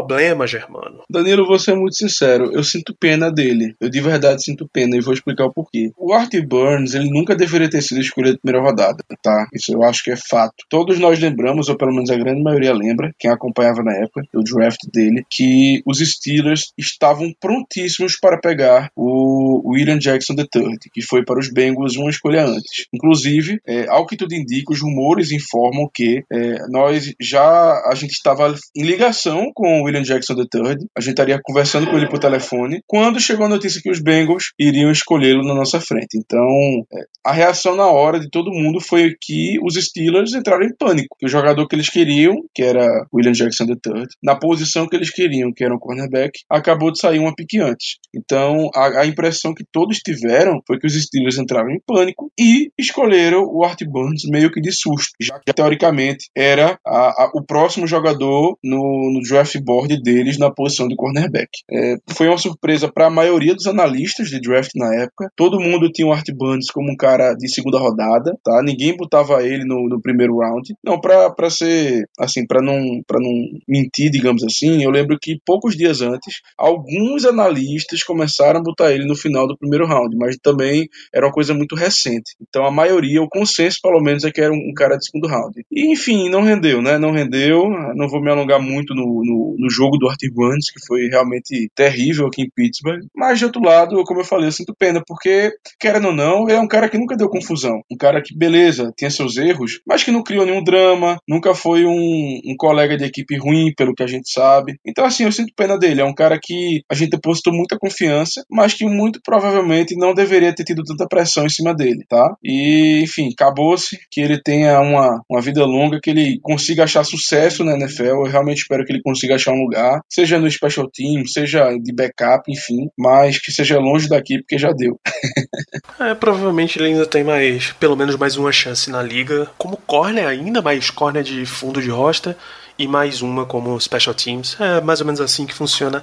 Germano. 0.46 1.02
Danilo, 1.10 1.46
vou 1.46 1.58
ser 1.58 1.74
muito 1.74 1.96
sincero, 1.96 2.50
eu 2.52 2.62
sinto 2.62 2.94
pena 2.98 3.30
dele, 3.30 3.74
eu 3.80 3.88
de 3.88 4.00
verdade 4.00 4.42
sinto 4.42 4.68
pena 4.72 4.96
e 4.96 5.00
vou 5.00 5.14
explicar 5.14 5.46
o 5.46 5.52
porquê. 5.52 5.90
O 5.96 6.12
Artie 6.12 6.44
Burns, 6.44 6.94
ele 6.94 7.10
nunca 7.10 7.34
deveria 7.34 7.68
ter 7.68 7.82
sido 7.82 8.00
escolhido 8.00 8.38
primeira 8.40 8.64
rodada, 8.64 9.02
tá? 9.22 9.46
Isso 9.52 9.72
eu 9.72 9.82
acho 9.82 10.02
que 10.02 10.10
é 10.10 10.16
fato. 10.16 10.54
Todos 10.68 10.98
nós 10.98 11.18
lembramos, 11.18 11.68
ou 11.68 11.76
pelo 11.76 11.92
menos 11.92 12.10
a 12.10 12.16
grande 12.16 12.42
maioria 12.42 12.72
lembra, 12.72 13.12
quem 13.18 13.30
acompanhava 13.30 13.82
na 13.82 13.92
época, 13.92 14.22
o 14.34 14.42
draft 14.42 14.80
dele, 14.92 15.24
que 15.30 15.82
os 15.86 15.98
Steelers 15.98 16.72
estavam 16.78 17.32
prontíssimos 17.40 18.16
para 18.18 18.38
pegar 18.38 18.90
o 18.96 19.70
William 19.70 19.98
Jackson 19.98 20.34
III, 20.34 20.78
que 20.92 21.02
foi 21.02 21.24
para 21.24 21.38
os 21.38 21.52
Bengals 21.52 21.96
uma 21.96 22.10
escolha 22.10 22.44
antes. 22.44 22.86
Inclusive, 22.92 23.60
é, 23.66 23.86
ao 23.88 24.06
que 24.06 24.16
tudo 24.16 24.34
indica, 24.34 24.72
os 24.72 24.80
rumores 24.80 25.32
informam 25.32 25.88
que 25.92 26.24
é, 26.32 26.66
nós 26.68 27.12
já 27.20 27.82
a 27.86 27.94
gente 27.94 28.12
estava 28.12 28.54
em 28.76 28.82
ligação 28.82 29.50
com 29.54 29.83
William 29.84 30.02
Jackson 30.02 30.34
III, 30.34 30.76
a 30.96 31.00
gente 31.00 31.10
estaria 31.10 31.40
conversando 31.42 31.86
com 31.88 31.96
ele 31.96 32.08
por 32.08 32.18
telefone, 32.18 32.80
quando 32.86 33.20
chegou 33.20 33.46
a 33.46 33.48
notícia 33.48 33.80
que 33.82 33.90
os 33.90 34.00
Bengals 34.00 34.52
iriam 34.58 34.90
escolhê-lo 34.90 35.46
na 35.46 35.54
nossa 35.54 35.80
frente. 35.80 36.16
Então, 36.16 36.46
é, 36.92 37.04
a 37.24 37.32
reação 37.32 37.76
na 37.76 37.86
hora 37.86 38.18
de 38.18 38.28
todo 38.30 38.52
mundo 38.52 38.80
foi 38.80 39.14
que 39.20 39.58
os 39.62 39.74
Steelers 39.74 40.34
entraram 40.34 40.64
em 40.64 40.74
pânico, 40.76 41.16
que 41.18 41.26
o 41.26 41.28
jogador 41.28 41.66
que 41.66 41.76
eles 41.76 41.88
queriam, 41.88 42.34
que 42.54 42.62
era 42.62 42.86
William 43.12 43.32
Jackson 43.32 43.64
III, 43.64 44.04
na 44.22 44.36
posição 44.36 44.86
que 44.88 44.96
eles 44.96 45.10
queriam, 45.10 45.52
que 45.52 45.64
era 45.64 45.74
um 45.74 45.78
cornerback, 45.78 46.40
acabou 46.50 46.90
de 46.90 46.98
sair 46.98 47.18
uma 47.18 47.34
pique 47.34 47.60
antes. 47.60 47.96
Então, 48.14 48.70
a, 48.74 49.02
a 49.02 49.06
impressão 49.06 49.54
que 49.54 49.64
todos 49.72 49.98
tiveram 49.98 50.60
foi 50.66 50.78
que 50.78 50.86
os 50.86 50.94
Steelers 50.94 51.38
entraram 51.38 51.70
em 51.70 51.80
pânico 51.86 52.30
e 52.38 52.70
escolheram 52.78 53.44
o 53.44 53.64
Art 53.64 53.80
Burns 53.84 54.22
meio 54.28 54.50
que 54.50 54.60
de 54.60 54.72
susto, 54.72 55.12
já 55.20 55.38
que 55.38 55.52
teoricamente 55.52 56.30
era 56.36 56.78
a, 56.86 57.24
a, 57.24 57.30
o 57.34 57.44
próximo 57.44 57.86
jogador 57.86 58.56
no, 58.62 59.12
no, 59.12 59.20
draft 59.28 59.56
board 59.60 59.73
deles 60.02 60.38
na 60.38 60.50
posição 60.50 60.88
de 60.88 60.96
cornerback. 60.96 61.50
É, 61.70 61.96
foi 62.10 62.28
uma 62.28 62.38
surpresa 62.38 62.90
para 62.90 63.06
a 63.06 63.10
maioria 63.10 63.54
dos 63.54 63.66
analistas 63.66 64.28
de 64.28 64.40
draft 64.40 64.70
na 64.76 64.94
época. 65.02 65.30
Todo 65.36 65.60
mundo 65.60 65.90
tinha 65.90 66.06
o 66.06 66.12
Art 66.12 66.26
Burns 66.34 66.70
como 66.70 66.90
um 66.90 66.96
cara 66.96 67.34
de 67.34 67.48
segunda 67.48 67.78
rodada, 67.78 68.36
tá? 68.44 68.62
Ninguém 68.62 68.96
botava 68.96 69.42
ele 69.42 69.64
no, 69.64 69.88
no 69.88 70.00
primeiro 70.00 70.38
round. 70.38 70.74
Não, 70.84 71.00
para 71.00 71.50
ser 71.50 72.08
assim, 72.18 72.46
para 72.46 72.62
não 72.62 73.02
para 73.06 73.20
não 73.20 73.32
mentir, 73.68 74.10
digamos 74.10 74.44
assim, 74.44 74.82
eu 74.82 74.90
lembro 74.90 75.18
que 75.20 75.38
poucos 75.44 75.76
dias 75.76 76.00
antes, 76.00 76.40
alguns 76.58 77.24
analistas 77.24 78.02
começaram 78.02 78.60
a 78.60 78.62
botar 78.62 78.92
ele 78.92 79.06
no 79.06 79.16
final 79.16 79.46
do 79.46 79.56
primeiro 79.56 79.86
round, 79.86 80.16
mas 80.16 80.36
também 80.42 80.88
era 81.14 81.26
uma 81.26 81.32
coisa 81.32 81.54
muito 81.54 81.74
recente. 81.74 82.34
Então 82.40 82.64
a 82.64 82.70
maioria, 82.70 83.22
o 83.22 83.28
consenso 83.28 83.78
pelo 83.82 84.00
menos 84.00 84.24
é 84.24 84.30
que 84.30 84.40
era 84.40 84.52
um, 84.52 84.70
um 84.70 84.74
cara 84.74 84.96
de 84.96 85.06
segundo 85.06 85.28
round. 85.28 85.64
E 85.70 85.92
enfim, 85.92 86.28
não 86.28 86.42
rendeu, 86.42 86.82
né? 86.82 86.98
Não 86.98 87.12
rendeu. 87.12 87.68
Não 87.94 88.08
vou 88.08 88.20
me 88.20 88.30
alongar 88.30 88.60
muito 88.60 88.94
no, 88.94 89.22
no, 89.24 89.56
no 89.64 89.70
jogo 89.70 89.96
do 89.96 90.08
Arthur 90.08 90.30
Burns, 90.32 90.70
que 90.70 90.84
foi 90.86 91.08
realmente 91.08 91.70
terrível 91.74 92.26
aqui 92.26 92.42
em 92.42 92.50
Pittsburgh. 92.54 93.00
Mas 93.16 93.38
de 93.38 93.46
outro 93.46 93.62
lado, 93.62 94.02
como 94.04 94.20
eu 94.20 94.24
falei, 94.24 94.48
eu 94.48 94.52
sinto 94.52 94.74
pena, 94.78 95.02
porque, 95.06 95.50
querendo 95.80 96.08
ou 96.08 96.14
não, 96.14 96.44
ele 96.44 96.58
é 96.58 96.60
um 96.60 96.68
cara 96.68 96.88
que 96.88 96.98
nunca 96.98 97.16
deu 97.16 97.28
confusão. 97.28 97.80
Um 97.90 97.96
cara 97.96 98.22
que, 98.22 98.36
beleza, 98.36 98.92
tinha 98.96 99.10
seus 99.10 99.36
erros, 99.36 99.80
mas 99.86 100.02
que 100.02 100.10
não 100.10 100.22
criou 100.22 100.44
nenhum 100.44 100.62
drama, 100.62 101.18
nunca 101.28 101.54
foi 101.54 101.84
um, 101.86 102.40
um 102.44 102.54
colega 102.58 102.96
de 102.96 103.04
equipe 103.04 103.36
ruim, 103.38 103.72
pelo 103.76 103.94
que 103.94 104.02
a 104.02 104.06
gente 104.06 104.30
sabe. 104.30 104.74
Então, 104.86 105.04
assim, 105.04 105.24
eu 105.24 105.32
sinto 105.32 105.52
pena 105.56 105.78
dele. 105.78 106.00
É 106.00 106.04
um 106.04 106.14
cara 106.14 106.38
que 106.40 106.82
a 106.90 106.94
gente 106.94 107.10
depositou 107.10 107.52
muita 107.52 107.78
confiança, 107.78 108.42
mas 108.50 108.74
que 108.74 108.84
muito 108.84 109.20
provavelmente 109.24 109.96
não 109.96 110.14
deveria 110.14 110.54
ter 110.54 110.64
tido 110.64 110.82
tanta 110.82 111.06
pressão 111.08 111.46
em 111.46 111.50
cima 111.50 111.74
dele, 111.74 112.04
tá? 112.08 112.34
E, 112.42 113.00
enfim, 113.02 113.30
acabou-se 113.32 113.98
que 114.10 114.20
ele 114.20 114.40
tenha 114.42 114.80
uma, 114.80 115.22
uma 115.28 115.40
vida 115.40 115.64
longa, 115.64 116.00
que 116.00 116.10
ele 116.10 116.38
consiga 116.42 116.84
achar 116.84 117.04
sucesso 117.04 117.64
na 117.64 117.74
NFL. 117.74 118.04
Eu 118.04 118.22
realmente 118.24 118.58
espero 118.58 118.84
que 118.84 118.92
ele 118.92 119.02
consiga 119.02 119.34
achar 119.34 119.43
um 119.52 119.62
lugar, 119.62 120.00
seja 120.08 120.38
no 120.38 120.50
special 120.50 120.88
team, 120.90 121.26
seja 121.26 121.76
de 121.78 121.92
backup, 121.92 122.50
enfim, 122.50 122.88
mas 122.98 123.38
que 123.38 123.52
seja 123.52 123.78
longe 123.78 124.08
daqui, 124.08 124.38
porque 124.38 124.58
já 124.58 124.72
deu. 124.72 124.98
é, 126.00 126.14
provavelmente 126.14 126.78
ele 126.78 126.88
ainda 126.88 127.06
tem 127.06 127.24
mais, 127.24 127.72
pelo 127.72 127.96
menos 127.96 128.16
mais 128.16 128.36
uma 128.36 128.52
chance 128.52 128.90
na 128.90 129.02
liga, 129.02 129.48
como 129.58 129.76
corner 129.76 130.26
ainda, 130.26 130.62
mais 130.62 130.90
corner 130.90 131.22
de 131.22 131.44
fundo 131.46 131.80
de 131.80 131.90
roster 131.90 132.36
e 132.78 132.86
mais 132.88 133.22
uma 133.22 133.46
como 133.46 133.80
special 133.80 134.14
teams. 134.14 134.56
É 134.60 134.80
mais 134.80 135.00
ou 135.00 135.06
menos 135.06 135.20
assim 135.20 135.46
que 135.46 135.54
funciona 135.54 136.02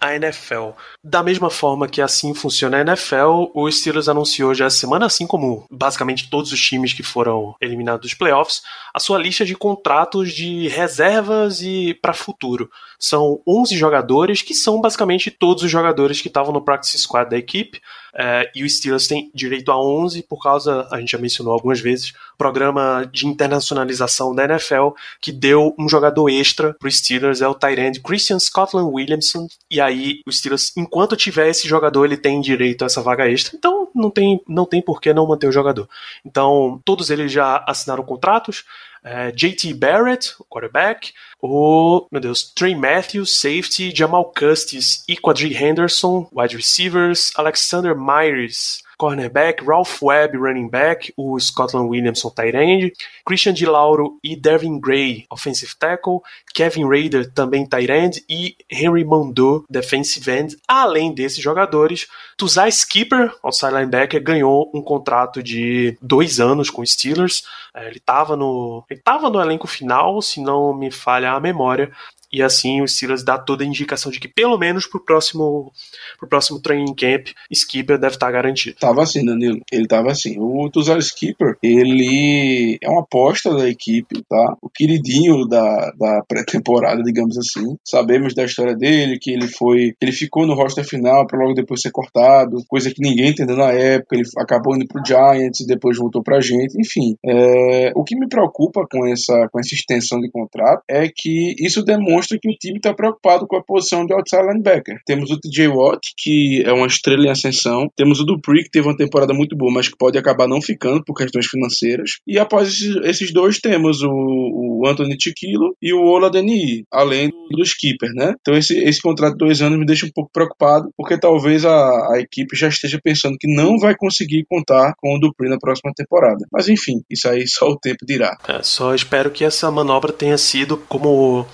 a 0.00 0.14
NFL. 0.14 0.70
Da 1.02 1.22
mesma 1.22 1.50
forma 1.50 1.88
que 1.88 2.00
assim 2.00 2.34
funciona 2.34 2.78
a 2.78 2.80
NFL, 2.80 3.50
o 3.54 3.70
Steelers 3.70 4.08
anunciou 4.08 4.54
já 4.54 4.66
essa 4.66 4.78
semana, 4.78 5.06
assim 5.06 5.26
como 5.26 5.66
basicamente 5.70 6.30
todos 6.30 6.52
os 6.52 6.60
times 6.60 6.92
que 6.92 7.02
foram 7.02 7.54
eliminados 7.60 8.02
dos 8.02 8.14
playoffs, 8.14 8.62
a 8.94 9.00
sua 9.00 9.18
lista 9.18 9.44
de 9.44 9.54
contratos 9.54 10.32
de 10.32 10.68
reservas 10.68 11.60
e 11.62 11.94
para 12.00 12.12
futuro. 12.12 12.70
São 12.98 13.40
11 13.46 13.76
jogadores 13.76 14.42
que 14.42 14.54
são 14.54 14.80
basicamente 14.80 15.30
todos 15.30 15.62
os 15.62 15.70
jogadores 15.70 16.20
que 16.20 16.28
estavam 16.28 16.52
no 16.52 16.60
practice 16.60 16.98
squad 16.98 17.30
da 17.30 17.38
equipe. 17.38 17.80
É, 18.14 18.50
e 18.54 18.64
o 18.64 18.68
Steelers 18.68 19.06
tem 19.06 19.30
direito 19.32 19.70
a 19.70 19.80
11 19.80 20.22
por 20.22 20.42
causa, 20.42 20.88
a 20.90 20.98
gente 20.98 21.12
já 21.12 21.18
mencionou 21.18 21.52
algumas 21.52 21.78
vezes, 21.78 22.12
programa 22.36 23.08
de 23.12 23.26
internacionalização 23.26 24.34
da 24.34 24.44
NFL 24.44 24.88
que 25.20 25.30
deu 25.30 25.74
um 25.78 25.88
jogador 25.88 26.28
extra 26.28 26.74
pro 26.74 26.90
Steelers, 26.90 27.40
é 27.40 27.46
o 27.46 27.54
Tyrande 27.54 28.00
Christian 28.00 28.38
Scotland 28.38 28.90
Williamson. 28.92 29.46
E 29.70 29.80
aí 29.80 30.20
o 30.26 30.32
Steelers, 30.32 30.76
enquanto 30.76 31.16
tiver 31.16 31.48
esse 31.48 31.68
jogador, 31.68 32.04
ele 32.04 32.16
tem 32.16 32.40
direito 32.40 32.82
a 32.82 32.86
essa 32.86 33.02
vaga 33.02 33.30
extra. 33.30 33.56
Então 33.56 33.88
não 33.94 34.10
tem, 34.10 34.40
não 34.48 34.64
tem 34.64 34.82
por 34.82 35.00
que 35.00 35.12
não 35.12 35.28
manter 35.28 35.46
o 35.46 35.52
jogador. 35.52 35.88
Então 36.24 36.80
todos 36.84 37.10
eles 37.10 37.30
já 37.30 37.62
assinaram 37.68 38.02
contratos 38.02 38.64
é, 39.08 39.32
JT 39.32 39.72
Barrett, 39.74 40.34
quarterback, 40.50 41.12
o, 41.40 42.06
meu 42.12 42.20
Deus, 42.20 42.52
Trey 42.54 42.74
Matthews, 42.74 43.40
safety, 43.40 43.90
Jamal 43.94 44.32
Custis 44.32 45.02
e 45.08 45.16
Quadri 45.16 45.54
Henderson, 45.54 46.28
wide 46.30 46.54
receivers, 46.54 47.32
Alexander 47.36 47.94
Myers, 47.94 48.82
cornerback, 48.98 49.64
Ralph 49.64 50.02
Webb, 50.02 50.36
running 50.36 50.68
back, 50.68 51.12
o 51.16 51.38
Scotland 51.38 51.88
Williamson, 51.88 52.30
tight 52.30 52.56
end, 52.56 52.92
Christian 53.24 53.54
De 53.54 53.64
Lauro 53.64 54.18
e 54.22 54.34
Devin 54.34 54.80
Gray, 54.80 55.24
offensive 55.30 55.72
tackle, 55.78 56.20
Kevin 56.52 56.88
Raider, 56.88 57.32
também 57.32 57.64
tight 57.64 57.90
end, 57.90 58.24
e 58.28 58.56
Henry 58.68 59.04
Mondou, 59.04 59.64
defensive 59.70 60.28
end. 60.30 60.56
Além 60.66 61.14
desses 61.14 61.42
jogadores, 61.42 62.08
Tuzai 62.36 62.70
Skipper, 62.70 63.32
outside 63.42 63.72
linebacker, 63.72 64.22
ganhou 64.22 64.70
um 64.74 64.82
contrato 64.82 65.42
de 65.42 65.96
dois 66.02 66.40
anos 66.40 66.68
com 66.68 66.82
os 66.82 66.92
Steelers. 66.92 67.44
É, 67.74 67.86
ele 67.86 67.98
estava 67.98 68.36
no, 68.36 68.84
ele 68.90 69.00
no 69.30 69.40
elenco 69.40 69.66
final, 69.66 70.20
se 70.20 70.40
não 70.40 70.74
me 70.74 70.90
falha 70.90 71.32
a 71.32 71.40
memória, 71.40 71.92
e 72.32 72.42
assim 72.42 72.82
o 72.82 72.88
Steelers 72.88 73.22
dá 73.22 73.38
toda 73.38 73.64
a 73.64 73.66
indicação 73.66 74.10
de 74.10 74.20
que 74.20 74.28
pelo 74.28 74.58
menos 74.58 74.86
pro 74.86 75.04
próximo 75.04 75.72
pro 76.18 76.28
próximo 76.28 76.60
training 76.60 76.94
camp 76.94 77.28
Skipper 77.50 77.98
deve 77.98 78.14
estar 78.14 78.26
tá 78.26 78.32
garantido. 78.32 78.76
Tava 78.78 79.02
assim, 79.02 79.24
Danilo. 79.24 79.60
Ele 79.72 79.86
tava 79.86 80.10
assim. 80.10 80.36
O 80.38 80.68
Tuzar 80.70 80.98
Skipper, 80.98 81.56
ele 81.62 82.78
é 82.82 82.88
uma 82.88 83.02
aposta 83.02 83.54
da 83.54 83.68
equipe, 83.68 84.22
tá? 84.28 84.56
O 84.60 84.68
queridinho 84.68 85.46
da, 85.46 85.92
da 85.98 86.22
pré-temporada, 86.26 87.02
digamos 87.02 87.38
assim. 87.38 87.76
Sabemos 87.84 88.34
da 88.34 88.44
história 88.44 88.74
dele, 88.74 89.18
que 89.18 89.30
ele 89.30 89.48
foi, 89.48 89.94
ele 90.00 90.12
ficou 90.12 90.46
no 90.46 90.54
roster 90.54 90.84
final 90.84 91.26
para 91.26 91.38
logo 91.38 91.54
depois 91.54 91.80
ser 91.80 91.90
cortado, 91.90 92.62
coisa 92.68 92.92
que 92.92 93.02
ninguém 93.02 93.30
entendeu 93.30 93.56
na 93.56 93.72
época. 93.72 94.16
Ele 94.16 94.24
acabou 94.36 94.76
indo 94.76 94.86
pro 94.86 95.04
Giants 95.04 95.60
e 95.60 95.66
depois 95.66 95.96
voltou 95.96 96.22
pra 96.22 96.40
gente. 96.40 96.78
Enfim, 96.78 97.16
é, 97.24 97.92
o 97.94 98.04
que 98.04 98.16
me 98.16 98.28
preocupa 98.28 98.86
com 98.90 99.06
essa 99.06 99.48
com 99.50 99.58
essa 99.58 99.74
extensão 99.74 100.20
de 100.20 100.30
contrato 100.30 100.82
é 100.88 101.08
que 101.08 101.54
isso 101.58 101.82
demonstra 101.82 102.17
demonstra 102.18 102.38
que 102.40 102.48
o 102.48 102.54
time 102.54 102.76
está 102.76 102.92
preocupado 102.92 103.46
com 103.46 103.56
a 103.56 103.62
posição 103.62 104.04
de 104.04 104.12
outside 104.12 104.42
linebacker. 104.42 104.96
Temos 105.06 105.30
o 105.30 105.38
TJ 105.38 105.68
Watt, 105.68 106.00
que 106.16 106.62
é 106.64 106.72
uma 106.72 106.86
estrela 106.86 107.26
em 107.26 107.30
ascensão. 107.30 107.88
Temos 107.96 108.20
o 108.20 108.24
Dupree, 108.24 108.64
que 108.64 108.70
teve 108.70 108.88
uma 108.88 108.96
temporada 108.96 109.32
muito 109.32 109.56
boa, 109.56 109.72
mas 109.72 109.88
que 109.88 109.96
pode 109.96 110.18
acabar 110.18 110.48
não 110.48 110.60
ficando 110.60 111.02
por 111.04 111.14
questões 111.14 111.46
financeiras. 111.46 112.18
E 112.26 112.38
após 112.38 112.80
esses, 113.04 113.32
dois, 113.32 113.58
temos 113.58 114.02
o, 114.02 114.10
o 114.10 114.86
Anthony 114.86 115.16
Chiquilo 115.20 115.76
e 115.80 115.92
o 115.92 116.02
Ola 116.02 116.30
Deni, 116.30 116.84
além 116.92 117.30
do 117.50 117.62
skipper, 117.62 118.10
né? 118.14 118.34
Então 118.40 118.54
esse, 118.54 118.76
esse 118.78 119.00
contrato 119.00 119.32
de 119.32 119.44
dois 119.44 119.62
anos 119.62 119.78
me 119.78 119.86
deixa 119.86 120.06
um 120.06 120.10
pouco 120.14 120.30
preocupado, 120.32 120.90
porque 120.96 121.18
talvez 121.18 121.64
a, 121.64 122.14
a 122.14 122.20
equipe 122.20 122.56
já 122.56 122.68
esteja 122.68 122.98
pensando 123.02 123.36
que 123.38 123.52
não 123.52 123.78
vai 123.78 123.94
conseguir 123.96 124.44
contar 124.48 124.94
com 124.98 125.14
o 125.14 125.20
Dupree 125.20 125.50
na 125.50 125.58
próxima 125.58 125.92
temporada. 125.94 126.44
Mas 126.52 126.68
enfim, 126.68 127.02
isso 127.10 127.28
aí 127.28 127.46
só 127.46 127.68
o 127.68 127.78
tempo 127.78 128.04
dirá. 128.04 128.36
É, 128.48 128.62
só 128.62 128.94
espero 128.94 129.30
que 129.30 129.44
essa 129.44 129.70
manobra 129.70 130.12
tenha 130.12 130.38
sido 130.38 130.76
como 130.88 131.46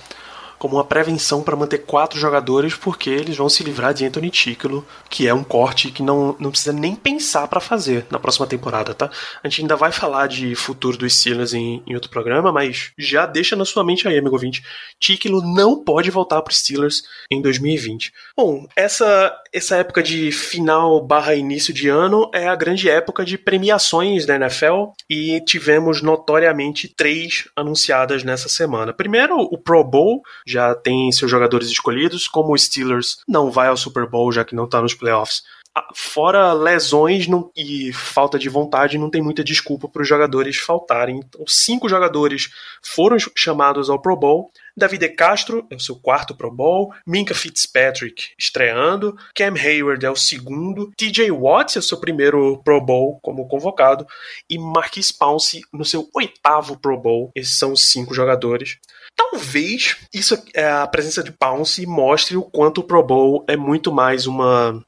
como 0.57 0.75
uma 0.75 0.83
prevenção 0.83 1.41
para 1.41 1.55
manter 1.55 1.79
quatro 1.79 2.19
jogadores, 2.19 2.75
porque 2.75 3.09
eles 3.09 3.37
vão 3.37 3.49
se 3.49 3.63
livrar 3.63 3.93
de 3.93 4.05
Anthony 4.05 4.29
Ticklo, 4.29 4.85
que 5.09 5.27
é 5.27 5.33
um 5.33 5.43
corte 5.43 5.91
que 5.91 6.03
não, 6.03 6.35
não 6.39 6.51
precisa 6.51 6.73
nem 6.73 6.95
pensar 6.95 7.47
para 7.47 7.59
fazer 7.59 8.05
na 8.09 8.19
próxima 8.19 8.47
temporada, 8.47 8.93
tá? 8.93 9.09
A 9.43 9.47
gente 9.47 9.61
ainda 9.61 9.75
vai 9.75 9.91
falar 9.91 10.27
de 10.27 10.55
futuro 10.55 10.97
dos 10.97 11.15
Steelers 11.15 11.53
em, 11.53 11.83
em 11.85 11.95
outro 11.95 12.09
programa, 12.09 12.51
mas 12.51 12.91
já 12.97 13.25
deixa 13.25 13.55
na 13.55 13.65
sua 13.65 13.83
mente 13.83 14.07
aí, 14.07 14.17
amigo 14.17 14.35
ouvinte. 14.35 14.63
Ticklo 14.99 15.41
não 15.41 15.83
pode 15.83 16.09
voltar 16.11 16.41
para 16.41 16.53
Steelers 16.53 17.03
em 17.31 17.41
2020. 17.41 18.11
Bom, 18.35 18.67
essa, 18.75 19.35
essa 19.53 19.77
época 19.77 20.01
de 20.01 20.31
final 20.31 21.01
barra 21.05 21.35
início 21.35 21.73
de 21.73 21.89
ano 21.89 22.29
é 22.33 22.47
a 22.47 22.55
grande 22.55 22.89
época 22.89 23.23
de 23.23 23.37
premiações 23.37 24.25
da 24.25 24.35
NFL 24.35 24.91
e 25.09 25.41
tivemos 25.41 26.01
notoriamente 26.01 26.87
três 26.87 27.47
anunciadas 27.55 28.23
nessa 28.23 28.49
semana. 28.49 28.93
Primeiro, 28.93 29.37
o 29.37 29.57
Pro 29.57 29.83
Bowl, 29.83 30.21
já 30.45 30.75
tem 30.75 31.11
seus 31.11 31.29
jogadores 31.31 31.69
escolhidos, 31.69 32.27
como 32.27 32.53
o 32.53 32.57
Steelers 32.57 33.19
não 33.27 33.49
vai 33.49 33.67
ao 33.67 33.77
Super 33.77 34.07
Bowl 34.07 34.31
já 34.31 34.45
que 34.45 34.55
não 34.55 34.65
está 34.65 34.81
nos 34.81 34.93
playoffs. 34.93 35.43
Ah, 35.77 35.89
fora 35.93 36.53
lesões 36.53 37.27
não, 37.27 37.51
e 37.53 37.91
falta 37.91 38.39
de 38.39 38.47
vontade, 38.47 38.97
não 38.97 39.09
tem 39.09 39.21
muita 39.21 39.43
desculpa 39.43 39.89
para 39.89 40.01
os 40.01 40.07
jogadores 40.07 40.55
faltarem. 40.55 41.17
Então, 41.17 41.43
cinco 41.45 41.89
jogadores 41.89 42.49
foram 42.81 43.17
chamados 43.35 43.89
ao 43.89 44.01
Pro 44.01 44.15
Bowl. 44.15 44.49
David 44.77 45.09
Castro 45.09 45.67
é 45.69 45.75
o 45.75 45.79
seu 45.79 45.97
quarto 45.97 46.33
Pro 46.33 46.49
Bowl, 46.49 46.93
Minka 47.05 47.33
Fitzpatrick 47.33 48.29
estreando, 48.39 49.17
Cam 49.35 49.53
Hayward 49.53 50.05
é 50.05 50.09
o 50.09 50.15
segundo, 50.15 50.91
TJ 50.95 51.29
Watts 51.31 51.75
é 51.75 51.79
o 51.79 51.81
seu 51.81 51.97
primeiro 51.97 52.61
Pro 52.63 52.79
Bowl 52.79 53.19
como 53.21 53.45
convocado 53.45 54.07
e 54.49 54.57
Marquis 54.57 55.11
Pouncey 55.11 55.61
no 55.73 55.83
seu 55.83 56.09
oitavo 56.13 56.79
Pro 56.79 56.97
Bowl. 56.97 57.31
Esses 57.35 57.57
são 57.57 57.73
os 57.73 57.91
cinco 57.91 58.13
jogadores. 58.13 58.77
Talvez 59.15 59.97
isso 60.13 60.37
é 60.53 60.69
a 60.69 60.85
presença 60.87 61.23
de 61.23 61.31
Pounce 61.31 61.85
mostre 61.85 62.35
o 62.35 62.43
quanto 62.43 62.81
o 62.81 62.83
Pro 62.83 63.03
Bowl 63.03 63.45
é 63.47 63.55
muito 63.55 63.91
mais 63.91 64.27
uma 64.27 64.71
um 64.71 64.81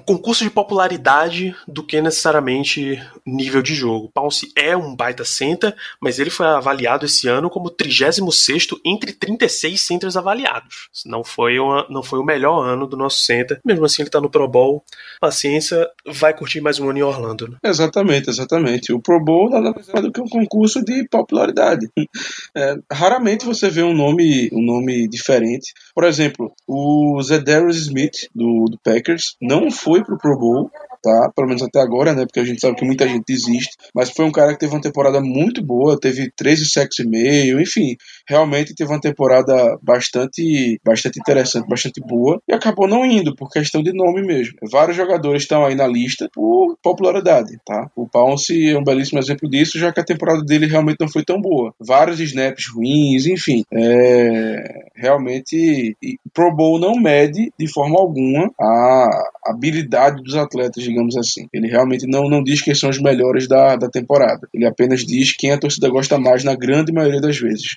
concurso 0.00 0.42
de 0.42 0.50
popularidade 0.50 1.54
do 1.68 1.82
que 1.82 2.00
necessariamente 2.00 3.00
nível 3.26 3.60
de 3.60 3.74
jogo. 3.74 4.10
Pounce 4.12 4.50
é 4.56 4.74
um 4.76 4.96
baita 4.96 5.24
center, 5.24 5.74
mas 6.00 6.18
ele 6.18 6.30
foi 6.30 6.46
avaliado 6.46 7.04
esse 7.04 7.28
ano 7.28 7.50
como 7.50 7.70
36 7.70 8.68
entre 8.84 9.12
36 9.12 9.80
centers 9.80 10.16
avaliados. 10.16 10.88
Não 11.04 11.22
foi, 11.22 11.58
uma, 11.58 11.86
não 11.90 12.02
foi 12.02 12.18
o 12.18 12.24
melhor 12.24 12.66
ano 12.66 12.86
do 12.86 12.96
nosso 12.96 13.20
center. 13.20 13.60
Mesmo 13.64 13.84
assim, 13.84 14.02
ele 14.02 14.08
está 14.08 14.20
no 14.20 14.30
Pro 14.30 14.48
Bowl. 14.48 14.82
Paciência, 15.20 15.86
vai 16.06 16.34
curtir 16.34 16.60
mais 16.60 16.78
um 16.78 16.88
ano 16.88 16.98
em 16.98 17.02
Orlando. 17.02 17.48
Né? 17.48 17.58
Exatamente, 17.62 18.30
exatamente. 18.30 18.92
O 18.92 19.00
Pro 19.00 19.22
Bowl 19.22 19.50
nada 19.50 19.72
mais 19.72 19.88
é 19.88 20.00
do 20.00 20.10
que 20.10 20.20
um 20.20 20.28
concurso 20.28 20.82
de 20.82 21.06
popularidade. 21.08 21.88
É, 22.54 22.76
raramente 22.92 23.46
você 23.46 23.70
vê 23.70 23.82
um 23.82 23.94
nome, 23.94 24.50
um 24.52 24.62
nome 24.62 25.08
diferente. 25.08 25.72
Por 25.94 26.04
exemplo, 26.04 26.52
o 26.66 27.20
Zedarius 27.22 27.76
Smith, 27.76 28.28
do, 28.34 28.64
do 28.64 28.78
Packers, 28.82 29.36
não 29.40 29.70
foi 29.70 30.02
pro 30.02 30.18
Pro 30.18 30.38
Bowl, 30.38 30.70
tá? 31.02 31.30
Pelo 31.34 31.48
menos 31.48 31.62
até 31.62 31.80
agora, 31.80 32.14
né? 32.14 32.24
Porque 32.24 32.40
a 32.40 32.44
gente 32.44 32.60
sabe 32.60 32.76
que 32.76 32.84
muita 32.84 33.06
gente 33.06 33.24
desiste. 33.26 33.76
Mas 33.94 34.10
foi 34.10 34.24
um 34.24 34.32
cara 34.32 34.52
que 34.52 34.58
teve 34.58 34.72
uma 34.72 34.80
temporada 34.80 35.20
muito 35.20 35.64
boa, 35.64 35.98
teve 35.98 36.30
13 36.34 36.70
sacks 36.70 36.98
e 37.00 37.06
meio, 37.06 37.60
enfim, 37.60 37.96
realmente 38.26 38.74
teve 38.74 38.90
uma 38.90 39.00
temporada 39.00 39.78
bastante, 39.82 40.80
bastante 40.84 41.18
interessante, 41.18 41.68
bastante 41.68 42.00
boa. 42.00 42.40
E 42.48 42.52
acabou 42.52 42.88
não 42.88 43.04
indo, 43.04 43.34
por 43.34 43.50
questão 43.50 43.82
de 43.82 43.92
nome 43.92 44.22
mesmo. 44.22 44.54
Vários 44.70 44.96
jogadores 44.96 45.42
estão 45.42 45.64
aí 45.64 45.74
na 45.74 45.86
lista 45.86 46.28
por 46.32 46.76
popularidade, 46.82 47.58
tá? 47.64 47.90
O 47.96 48.08
Pounce 48.08 48.70
é 48.70 48.78
um 48.78 48.84
belíssimo 48.84 49.18
exemplo 49.18 49.48
disso, 49.48 49.78
já 49.78 49.92
que 49.92 50.00
a 50.00 50.04
temporada 50.04 50.42
dele 50.42 50.66
realmente 50.66 51.00
não 51.00 51.08
foi 51.08 51.24
tão 51.24 51.40
boa. 51.40 51.74
Vários 51.80 52.20
snaps 52.20 52.66
ruins, 52.74 53.26
enfim. 53.26 53.64
É, 53.72 54.90
realmente, 54.94 55.96
Pro 56.32 56.54
Bowl 56.54 56.78
não 56.78 56.94
mede 56.94 57.52
de 57.58 57.72
forma 57.72 57.98
alguma 57.98 58.50
a 58.60 59.08
habilidade 59.46 60.22
dos 60.22 60.34
atletas, 60.34 60.82
digamos 60.82 61.16
assim. 61.16 61.46
Ele 61.52 61.68
realmente 61.68 62.06
não, 62.06 62.28
não 62.28 62.42
diz 62.42 62.62
quem 62.62 62.74
são 62.74 62.90
os 62.90 63.00
melhores 63.00 63.48
da, 63.48 63.76
da 63.76 63.88
temporada. 63.88 64.48
Ele 64.52 64.66
apenas 64.66 65.00
diz 65.00 65.34
quem 65.36 65.52
a 65.52 65.58
torcida 65.58 65.88
gosta 65.88 66.18
mais 66.18 66.44
na 66.44 66.54
grande 66.54 66.92
maioria 66.92 67.20
das 67.20 67.38
vezes. 67.38 67.76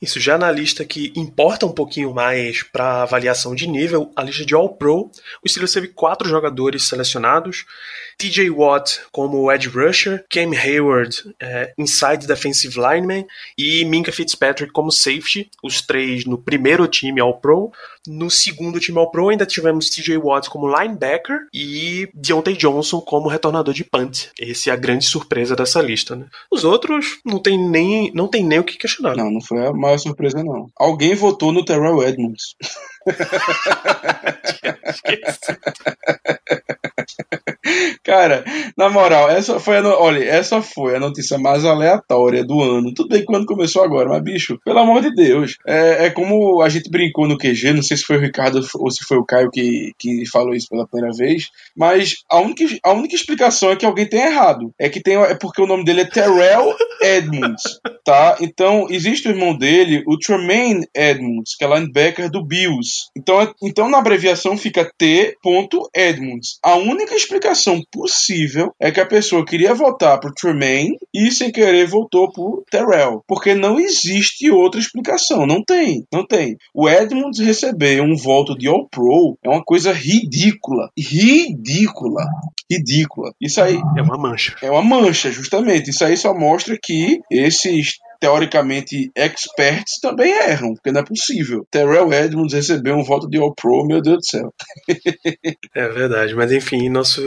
Isso 0.00 0.18
já 0.18 0.38
na 0.38 0.50
lista 0.50 0.82
que 0.84 1.12
importa 1.14 1.66
um 1.66 1.72
pouquinho 1.72 2.14
mais 2.14 2.62
para 2.62 3.02
avaliação 3.02 3.54
de 3.54 3.66
nível, 3.66 4.10
a 4.16 4.22
lista 4.22 4.46
de 4.46 4.54
All 4.54 4.76
Pro, 4.76 5.10
o 5.44 5.48
Steelers 5.48 5.72
teve 5.72 5.88
quatro 5.88 6.26
jogadores 6.26 6.88
selecionados, 6.88 7.66
TJ 8.20 8.50
Watt 8.50 9.00
como 9.10 9.50
edge 9.50 9.66
rusher, 9.68 10.22
Cam 10.28 10.52
Hayward 10.52 11.34
é, 11.40 11.72
inside 11.78 12.26
defensive 12.26 12.78
lineman 12.78 13.24
e 13.56 13.82
Minka 13.86 14.12
Fitzpatrick 14.12 14.70
como 14.74 14.92
safety, 14.92 15.50
os 15.64 15.80
três 15.80 16.26
no 16.26 16.36
primeiro 16.36 16.86
time 16.86 17.18
All 17.18 17.38
Pro. 17.40 17.72
No 18.06 18.30
segundo 18.30 18.78
time 18.78 18.98
All 18.98 19.10
Pro 19.10 19.30
ainda 19.30 19.46
tivemos 19.46 19.88
TJ 19.88 20.18
Watt 20.18 20.50
como 20.50 20.68
linebacker 20.68 21.46
e 21.52 22.10
Deontay 22.12 22.56
Johnson 22.56 23.00
como 23.00 23.28
retornador 23.28 23.72
de 23.72 23.84
punt. 23.84 24.26
Essa 24.38 24.68
é 24.68 24.72
a 24.74 24.76
grande 24.76 25.06
surpresa 25.06 25.56
dessa 25.56 25.80
lista, 25.80 26.14
né? 26.14 26.26
Os 26.50 26.62
outros 26.62 27.20
não 27.24 27.38
tem 27.38 27.56
nem 27.56 28.12
não 28.12 28.28
tem 28.28 28.44
nem 28.44 28.58
o 28.58 28.64
que 28.64 28.76
questionar. 28.76 29.16
Não, 29.16 29.30
não 29.30 29.40
foi 29.40 29.66
a 29.66 29.72
maior 29.72 29.96
surpresa 29.96 30.44
não. 30.44 30.70
Alguém 30.76 31.14
votou 31.14 31.52
no 31.52 31.64
Terrell 31.64 32.02
Edmonds. 32.02 32.54
Cara, 38.02 38.44
na 38.76 38.88
moral, 38.88 39.30
essa 39.30 39.60
foi 39.60 39.78
a 39.78 39.82
no... 39.82 39.90
olha, 39.90 40.24
essa 40.24 40.60
foi 40.60 40.96
a 40.96 41.00
notícia 41.00 41.38
mais 41.38 41.64
aleatória 41.64 42.44
do 42.44 42.60
ano. 42.60 42.92
Tudo 42.94 43.10
bem 43.10 43.24
que 43.24 43.32
o 43.32 43.36
ano 43.36 43.46
começou 43.46 43.82
agora, 43.82 44.08
mas 44.08 44.22
bicho, 44.22 44.58
pelo 44.64 44.78
amor 44.78 45.02
de 45.02 45.14
Deus. 45.14 45.56
É, 45.66 46.06
é 46.06 46.10
como 46.10 46.60
a 46.60 46.68
gente 46.68 46.90
brincou 46.90 47.28
no 47.28 47.38
QG, 47.38 47.72
não 47.72 47.82
sei 47.82 47.96
se 47.96 48.04
foi 48.04 48.16
o 48.16 48.20
Ricardo 48.20 48.60
ou 48.74 48.90
se 48.90 49.04
foi 49.04 49.18
o 49.18 49.24
Caio 49.24 49.50
que, 49.50 49.92
que 49.98 50.26
falou 50.26 50.54
isso 50.54 50.68
pela 50.68 50.86
primeira 50.86 51.16
vez, 51.16 51.48
mas 51.76 52.16
a 52.28 52.38
única, 52.38 52.64
a 52.82 52.92
única 52.92 53.14
explicação 53.14 53.70
é 53.70 53.76
que 53.76 53.86
alguém 53.86 54.06
tem 54.06 54.22
errado. 54.22 54.72
É 54.78 54.88
que 54.88 55.00
tem 55.00 55.16
é 55.16 55.34
porque 55.34 55.62
o 55.62 55.66
nome 55.66 55.84
dele 55.84 56.00
é 56.00 56.04
Terrell 56.04 56.74
Edmonds, 57.00 57.62
tá? 58.04 58.36
Então, 58.40 58.86
existe 58.90 59.28
o 59.28 59.30
irmão 59.30 59.56
dele, 59.56 60.02
o 60.06 60.18
Tremaine 60.18 60.86
Edmonds, 60.94 61.54
que 61.56 61.64
é 61.64 61.68
linebacker 61.68 62.30
do 62.30 62.44
Bills. 62.44 62.89
Então, 63.16 63.40
é, 63.40 63.52
então 63.62 63.88
na 63.88 63.98
abreviação 63.98 64.56
fica 64.56 64.90
T. 64.98 65.36
Edmonds. 65.94 66.58
A 66.62 66.74
única 66.76 67.14
explicação 67.14 67.82
possível 67.90 68.72
é 68.80 68.90
que 68.90 69.00
a 69.00 69.06
pessoa 69.06 69.44
queria 69.44 69.74
votar 69.74 70.18
pro 70.20 70.32
Tremaine 70.32 70.96
e 71.14 71.30
sem 71.30 71.50
querer 71.50 71.86
votou 71.86 72.30
pro 72.30 72.64
Terrell, 72.70 73.22
porque 73.26 73.54
não 73.54 73.78
existe 73.78 74.50
outra 74.50 74.80
explicação, 74.80 75.46
não 75.46 75.62
tem, 75.62 76.04
não 76.12 76.26
tem. 76.26 76.56
O 76.74 76.88
Edmonds 76.88 77.38
receber 77.38 78.00
um 78.00 78.16
voto 78.16 78.56
de 78.56 78.68
All 78.68 78.88
Pro 78.88 79.36
é 79.44 79.48
uma 79.48 79.62
coisa 79.62 79.92
ridícula, 79.92 80.90
ridícula, 80.96 82.24
ridícula. 82.70 83.32
Isso 83.40 83.60
aí 83.60 83.80
é 83.96 84.02
uma 84.02 84.16
mancha. 84.16 84.56
É 84.62 84.70
uma 84.70 84.82
mancha, 84.82 85.30
justamente. 85.30 85.90
Isso 85.90 86.04
aí 86.04 86.16
só 86.16 86.34
mostra 86.34 86.78
que 86.80 87.20
esses 87.30 87.98
teoricamente 88.20 89.10
experts 89.16 89.98
também 90.00 90.30
erram, 90.30 90.74
porque 90.74 90.92
não 90.92 91.00
é 91.00 91.04
possível. 91.04 91.66
Terrell 91.70 92.12
Edmonds 92.12 92.52
recebeu 92.52 92.94
um 92.94 93.02
voto 93.02 93.28
de 93.28 93.38
All 93.38 93.54
Pro, 93.54 93.86
meu 93.86 94.00
Deus 94.02 94.18
do 94.18 94.26
céu. 94.26 94.54
é 95.74 95.88
verdade, 95.88 96.34
mas 96.34 96.52
enfim, 96.52 96.88
nós 96.88 97.18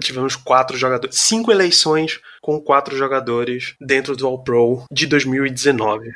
tivemos 0.00 0.36
quatro 0.36 0.76
jogadores, 0.76 1.18
cinco 1.18 1.50
eleições 1.50 2.20
com 2.40 2.60
quatro 2.60 2.96
jogadores 2.96 3.74
dentro 3.80 4.16
do 4.16 4.26
All 4.26 4.42
Pro 4.42 4.84
de 4.90 5.06
2019. 5.06 6.08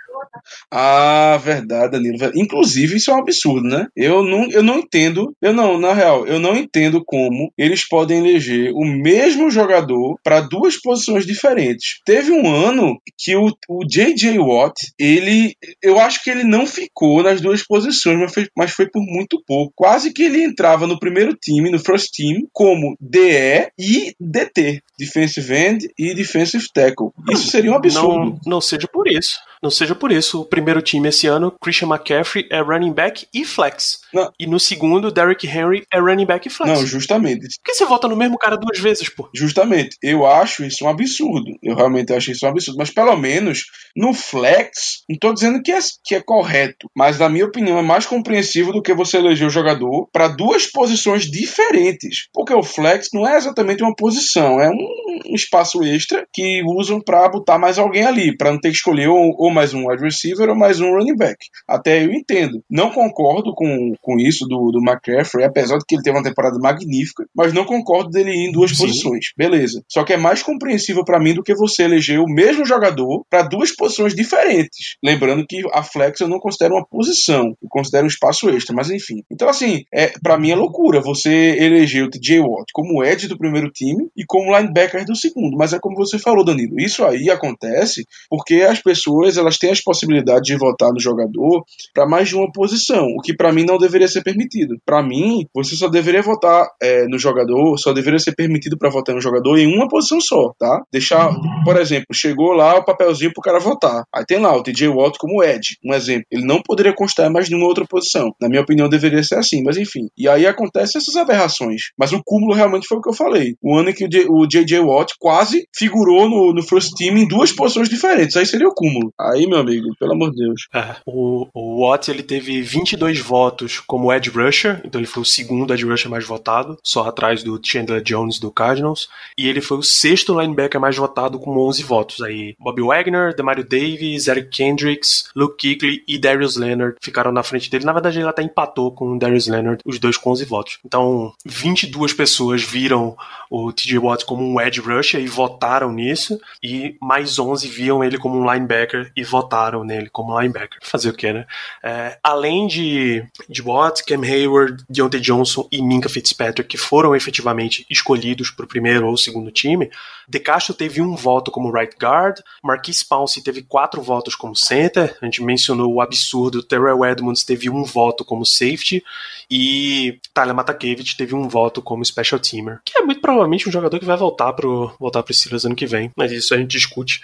Ah, 0.71 1.39
verdade, 1.43 1.93
Danilo. 1.93 2.33
Inclusive, 2.35 2.97
isso 2.97 3.11
é 3.11 3.15
um 3.15 3.19
absurdo, 3.19 3.69
né? 3.69 3.87
Eu 3.97 4.23
não, 4.23 4.51
eu 4.51 4.63
não 4.63 4.79
entendo. 4.79 5.35
Eu 5.41 5.53
não, 5.53 5.79
na 5.79 5.93
real, 5.93 6.27
eu 6.27 6.39
não 6.39 6.57
entendo 6.57 7.03
como 7.05 7.53
eles 7.59 7.87
podem 7.87 8.19
eleger 8.19 8.73
o 8.75 8.85
mesmo 8.85 9.51
jogador 9.51 10.19
para 10.23 10.41
duas 10.41 10.81
posições 10.81 11.27
diferentes. 11.27 12.01
Teve 12.05 12.31
um 12.31 12.51
ano 12.53 12.97
que 13.19 13.37
o, 13.37 13.53
o 13.69 13.85
J.J. 13.87 14.39
Watt, 14.39 14.75
ele. 14.99 15.55
Eu 15.83 15.99
acho 15.99 16.23
que 16.23 16.31
ele 16.31 16.45
não 16.45 16.67
ficou 16.67 17.23
nas 17.23 17.41
duas 17.41 17.63
posições, 17.63 18.19
mas 18.19 18.33
foi, 18.33 18.47
mas 18.57 18.71
foi 18.71 18.91
por 18.91 19.03
muito 19.03 19.43
pouco. 19.47 19.73
Quase 19.77 20.13
que 20.13 20.23
ele 20.23 20.43
entrava 20.43 20.87
no 20.87 20.99
primeiro 20.99 21.35
time, 21.35 21.71
no 21.71 21.79
first 21.79 22.11
team, 22.17 22.47
como 22.53 22.97
DE 23.01 23.69
e 23.79 24.15
DT 24.21 24.83
Defensive 24.99 25.55
End 25.55 25.89
e 25.99 26.15
Defensive 26.15 26.65
Tackle. 26.73 27.11
Isso 27.31 27.49
seria 27.49 27.73
um 27.73 27.75
absurdo. 27.75 28.31
Não, 28.31 28.41
não 28.47 28.61
seja 28.61 28.87
por 28.87 29.09
isso. 29.09 29.37
Não 29.63 29.71
seja 29.71 29.95
por 29.95 30.11
isso, 30.11 30.42
o 30.43 30.45
primeiro 30.45 30.83
time 30.83 31.09
esse 31.09 31.27
ano, 31.27 31.53
Christian 31.63 31.89
McCaffrey 31.89 32.47
é 32.51 32.61
running 32.61 32.93
back 32.93 33.27
e 33.33 33.45
flex. 33.45 34.01
Não. 34.13 34.31
E 34.39 34.47
no 34.47 34.61
segundo, 34.61 35.11
Derrick 35.11 35.47
Henry 35.47 35.85
é 35.93 35.99
running 35.99 36.27
back 36.27 36.47
e 36.47 36.51
flex. 36.51 36.79
Não, 36.79 36.87
justamente. 36.87 37.41
Por 37.41 37.65
que 37.65 37.75
você 37.75 37.85
vota 37.87 38.09
no 38.09 38.17
mesmo 38.17 38.37
cara 38.37 38.57
duas 38.57 38.79
vezes, 38.79 39.09
pô? 39.09 39.29
Justamente. 39.35 39.97
Eu 40.03 40.27
acho 40.27 40.65
isso 40.65 40.85
um 40.85 40.89
absurdo. 40.89 41.57
Eu 41.63 41.75
realmente 41.75 42.13
acho 42.13 42.31
isso 42.31 42.45
um 42.45 42.49
absurdo. 42.49 42.79
Mas 42.79 42.91
pelo 42.91 43.17
menos 43.17 43.65
no 43.97 44.13
flex, 44.13 45.03
não 45.09 45.19
tô 45.19 45.33
dizendo 45.33 45.63
que 45.63 45.73
é, 45.73 45.79
que 46.05 46.15
é 46.15 46.21
correto, 46.21 46.89
mas 46.97 47.19
na 47.19 47.29
minha 47.29 47.47
opinião 47.47 47.79
é 47.79 47.83
mais 47.83 48.07
compreensível 48.07 48.73
do 48.73 48.83
que 48.83 48.95
você 48.95 49.19
eleger 49.19 49.47
o 49.47 49.51
jogador 49.51 50.09
para 50.13 50.29
duas 50.29 50.67
posições 50.67 51.31
diferentes. 51.31 52.29
Porque 52.33 52.55
o 52.55 52.63
flex 52.63 53.09
não 53.13 53.27
é 53.27 53.37
exatamente 53.37 53.83
uma 53.83 53.95
posição, 53.95 54.61
é 54.61 54.71
um 54.71 55.35
espaço 55.35 55.83
extra 55.83 56.27
que 56.33 56.63
usam 56.65 57.01
para 57.01 57.29
botar 57.29 57.59
mais 57.59 57.79
alguém 57.79 58.05
ali, 58.05 58.37
para 58.37 58.53
não 58.53 58.61
ter 58.61 58.71
que 58.71 58.77
escolher 58.77 59.09
ou, 59.09 59.35
ou 59.39 59.51
mais 59.51 59.73
um 59.75 59.89
wide 59.89 60.03
receiver 60.23 60.49
ou 60.49 60.57
mais 60.57 60.81
um 60.81 60.91
running 60.91 61.17
back. 61.17 61.47
Até 61.67 62.05
eu 62.05 62.13
entendo. 62.13 62.63
Não 62.71 62.91
concordo 62.91 63.53
com, 63.55 63.93
com 64.01 64.19
isso 64.19 64.47
do, 64.47 64.71
do 64.71 64.81
McCaffrey, 64.81 65.45
apesar 65.45 65.79
de 65.79 65.85
que 65.87 65.97
ele 65.97 66.03
teve 66.03 66.17
uma 66.17 66.23
temporada 66.23 66.59
magnífica, 66.59 67.25
mas 67.35 67.53
não 67.53 67.65
concordo 67.65 68.11
dele 68.11 68.31
ir 68.31 68.49
em 68.49 68.53
duas 68.53 68.71
Sim. 68.71 68.87
posições. 68.87 69.27
Beleza. 69.37 69.83
Só 69.89 70.05
que 70.05 70.13
é 70.13 70.17
mais 70.17 70.43
compreensível 70.43 71.05
para 71.05 71.21
mim 71.21 71.35
do 71.35 71.43
que 71.43 71.55
você 71.55 71.85
eleger 71.85 72.21
o 72.21 72.27
mesmo 72.27 72.65
jogador 72.65 73.25
para 73.29 73.43
duas 73.43 73.75
posições 73.75 74.15
diferentes. 74.15 74.97
Lembrando 75.03 75.47
que 75.47 75.63
a 75.73 75.83
flex 75.83 76.21
eu 76.21 76.29
não 76.29 76.39
considero 76.39 76.75
uma 76.75 76.87
posição, 76.87 77.57
eu 77.63 77.69
considero 77.69 78.05
um 78.05 78.09
espaço 78.09 78.49
extra, 78.51 78.75
mas 78.75 78.91
enfim. 78.91 79.23
Então, 79.31 79.49
assim, 79.49 79.85
é, 79.93 80.13
para 80.23 80.39
mim 80.39 80.51
é 80.51 80.57
loucura 80.57 81.01
você 81.01 81.31
eleger 81.59 82.05
o 82.05 82.11
TJ 82.11 82.41
Watt 82.41 82.67
como 82.73 83.05
edge 83.05 83.29
do 83.29 83.39
primeiro 83.39 83.71
time 83.71 84.09
e 84.17 84.25
como 84.25 84.57
linebacker 84.57 85.05
do 85.05 85.17
segundo. 85.17 85.57
Mas 85.57 85.73
é 85.73 85.79
como 85.79 85.97
você 85.97 86.19
falou, 86.19 86.45
Danilo, 86.45 86.79
isso 86.79 87.05
aí 87.05 87.31
acontece 87.31 88.05
porque 88.29 88.63
as 88.63 88.81
pessoas 88.81 89.37
elas 89.37 89.59
têm 89.59 89.71
as 89.71 89.81
possibilidades 89.81 90.12
de 90.21 90.57
votar 90.57 90.93
no 90.93 91.01
jogador 91.01 91.65
para 91.95 92.07
mais 92.07 92.29
de 92.29 92.37
uma 92.37 92.51
posição, 92.51 93.07
o 93.07 93.21
que 93.23 93.35
para 93.35 93.53
mim 93.53 93.65
não 93.65 93.79
deveria 93.79 94.09
ser 94.09 94.23
permitido. 94.23 94.77
Para 94.85 95.03
mim, 95.03 95.47
você 95.55 95.75
só 95.77 95.89
deveria 95.89 96.23
votar 96.23 96.69
é, 96.83 97.07
no 97.07 97.19
jogador, 97.19 97.77
só 97.79 97.93
deveria 97.93 98.19
ser 98.19 98.35
permitido 98.35 98.77
para 98.77 98.91
votar 98.91 99.15
no 99.15 99.21
jogador 99.21 99.59
em 99.59 99.67
uma 99.67 99.89
posição 99.89 100.21
só, 100.21 100.53
tá? 100.59 100.83
Deixar, 100.93 101.31
por 101.65 101.77
exemplo, 101.77 102.07
chegou 102.13 102.53
lá 102.53 102.77
o 102.77 102.85
papelzinho 102.85 103.33
pro 103.33 103.43
cara 103.43 103.59
votar. 103.59 104.05
Aí 104.15 104.25
tem 104.25 104.39
lá 104.39 104.55
o 104.57 104.63
TJ 104.63 104.89
Watt 104.89 105.19
como 105.19 105.43
Ed, 105.43 105.77
um 105.85 105.95
exemplo. 105.95 106.25
Ele 106.31 106.45
não 106.45 106.61
poderia 106.63 106.95
constar 106.95 107.31
mais 107.31 107.49
nenhuma 107.49 107.69
outra 107.69 107.85
posição. 107.87 108.33
Na 108.41 108.49
minha 108.49 108.63
opinião, 108.63 108.89
deveria 108.89 109.23
ser 109.23 109.37
assim, 109.37 109.63
mas 109.63 109.77
enfim. 109.77 110.09
E 110.17 110.29
aí 110.29 110.47
acontecem 110.47 110.99
essas 110.99 111.17
aberrações. 111.17 111.91
Mas 111.99 112.13
o 112.13 112.23
cúmulo 112.25 112.55
realmente 112.55 112.87
foi 112.87 112.99
o 112.99 113.01
que 113.01 113.09
eu 113.09 113.15
falei. 113.15 113.55
O 113.63 113.77
ano 113.77 113.91
em 113.91 113.95
que 113.95 114.05
o 114.29 114.47
J.J. 114.47 114.81
Watt 114.81 115.15
quase 115.19 115.67
figurou 115.75 116.29
no, 116.29 116.53
no 116.53 116.63
first 116.63 116.91
team 116.97 117.17
em 117.17 117.27
duas 117.27 117.53
posições 117.53 117.89
diferentes. 117.89 118.37
Aí 118.37 118.47
seria 118.47 118.69
o 118.69 118.75
cúmulo. 118.75 119.13
Aí, 119.21 119.47
meu 119.47 119.59
amigo, 119.59 119.89
pelo 120.03 120.15
amor 120.15 120.33
de 120.33 120.45
Deus. 120.45 120.67
É, 120.75 120.97
o, 121.07 121.47
o 121.55 121.87
Watt 121.87 122.11
ele 122.11 122.25
teve 122.25 122.61
22 122.61 123.21
votos 123.21 123.79
como 123.79 124.13
Ed 124.13 124.29
Rusher, 124.31 124.81
então 124.85 125.01
ele 125.01 125.07
foi 125.07 125.23
o 125.23 125.27
segundo 125.27 125.73
Ed 125.73 125.85
Rusher 125.85 126.11
mais 126.11 126.27
votado, 126.27 126.77
só 126.83 127.07
atrás 127.07 127.45
do 127.45 127.61
Chandler 127.63 128.03
Jones 128.03 128.41
do 128.41 128.51
Cardinals, 128.51 129.09
e 129.39 129.49
ele 129.49 129.61
foi 129.61 129.79
o 129.79 129.83
sexto 129.83 130.39
linebacker 130.39 130.81
mais 130.81 130.97
votado 130.97 131.39
com 131.39 131.57
11 131.57 131.85
votos. 131.85 132.21
Aí 132.21 132.57
Bobby 132.59 132.83
Wagner, 132.83 133.33
Demario 133.37 133.65
Davis, 133.65 134.27
Eric 134.27 134.51
Kendricks, 134.51 135.31
Luke 135.37 135.57
Kuechly 135.57 136.03
e 136.09 136.19
Darius 136.19 136.57
Leonard 136.57 136.97
ficaram 137.01 137.31
na 137.31 137.45
frente 137.45 137.71
dele. 137.71 137.85
Na 137.85 137.93
verdade, 137.93 138.19
ele 138.19 138.29
até 138.29 138.43
empatou 138.43 138.91
com 138.91 139.13
o 139.13 139.19
Darius 139.19 139.47
Leonard, 139.47 139.81
os 139.85 140.01
dois 140.01 140.17
com 140.17 140.31
11 140.31 140.45
votos. 140.47 140.79
Então, 140.85 141.33
22 141.47 142.13
pessoas 142.13 142.63
viram 142.63 143.17
o 143.49 143.73
TJ 143.73 143.99
Watt 143.99 144.25
como 144.25 144.43
um 144.43 144.61
Ed 144.61 144.81
Rusher 144.81 145.21
e 145.21 145.29
votaram 145.29 145.93
nisso, 145.93 146.41
e 146.61 146.97
mais 147.01 147.39
11 147.39 147.69
viam 147.69 148.03
ele 148.03 148.19
como 148.19 148.37
um 148.37 148.53
linebacker 148.53 149.13
e 149.15 149.23
votaram 149.23 149.85
nele 149.93 150.11
como 150.11 150.39
linebacker. 150.39 150.79
Fazer 150.83 151.11
o 151.11 151.15
que, 151.15 151.33
né? 151.33 151.47
É, 151.83 152.19
além 152.23 152.67
de, 152.67 153.25
de 153.49 153.63
Watt, 153.63 154.05
Cam 154.05 154.23
Hayward, 154.23 154.85
Deontay 154.89 155.21
Johnson 155.21 155.69
e 155.71 155.83
Minka 155.83 156.09
Fitzpatrick, 156.09 156.69
que 156.69 156.79
foram 156.79 157.15
efetivamente 157.15 157.87
escolhidos 157.91 158.51
para 158.51 158.65
o 158.65 158.69
primeiro 158.69 159.07
ou 159.07 159.17
segundo 159.17 159.51
time, 159.51 159.91
De 160.29 160.39
Castro 160.39 160.75
teve 160.75 161.01
um 161.01 161.15
voto 161.15 161.51
como 161.51 161.71
right 161.71 161.95
guard, 162.01 162.39
Marquise 162.63 163.05
Pouncey 163.07 163.43
teve 163.43 163.63
quatro 163.63 164.01
votos 164.01 164.35
como 164.35 164.57
center, 164.57 165.17
a 165.21 165.25
gente 165.25 165.43
mencionou 165.43 165.93
o 165.93 166.01
absurdo, 166.01 166.63
Terrell 166.63 167.05
Edmonds 167.05 167.45
teve 167.45 167.69
um 167.69 167.85
voto 167.85 168.25
como 168.25 168.47
safety, 168.47 169.03
e 169.51 170.19
Tyler 170.33 170.55
Matakevich 170.55 171.17
teve 171.17 171.35
um 171.35 171.49
voto 171.49 171.83
como 171.83 172.05
special 172.05 172.41
teamer, 172.41 172.81
que 172.85 172.97
é 172.99 173.03
muito 173.03 173.21
provavelmente 173.21 173.69
um 173.69 173.73
jogador 173.73 173.99
que 173.99 174.07
vai 174.07 174.17
voltar 174.17 174.53
pro, 174.55 174.95
voltar 174.99 175.23
pro 175.23 175.35
Steelers 175.35 175.67
ano 175.67 175.75
que 175.75 175.87
vem, 175.87 176.11
mas 176.17 176.33
isso 176.33 176.55
a 176.55 176.57
gente 176.57 176.71
discute 176.71 177.21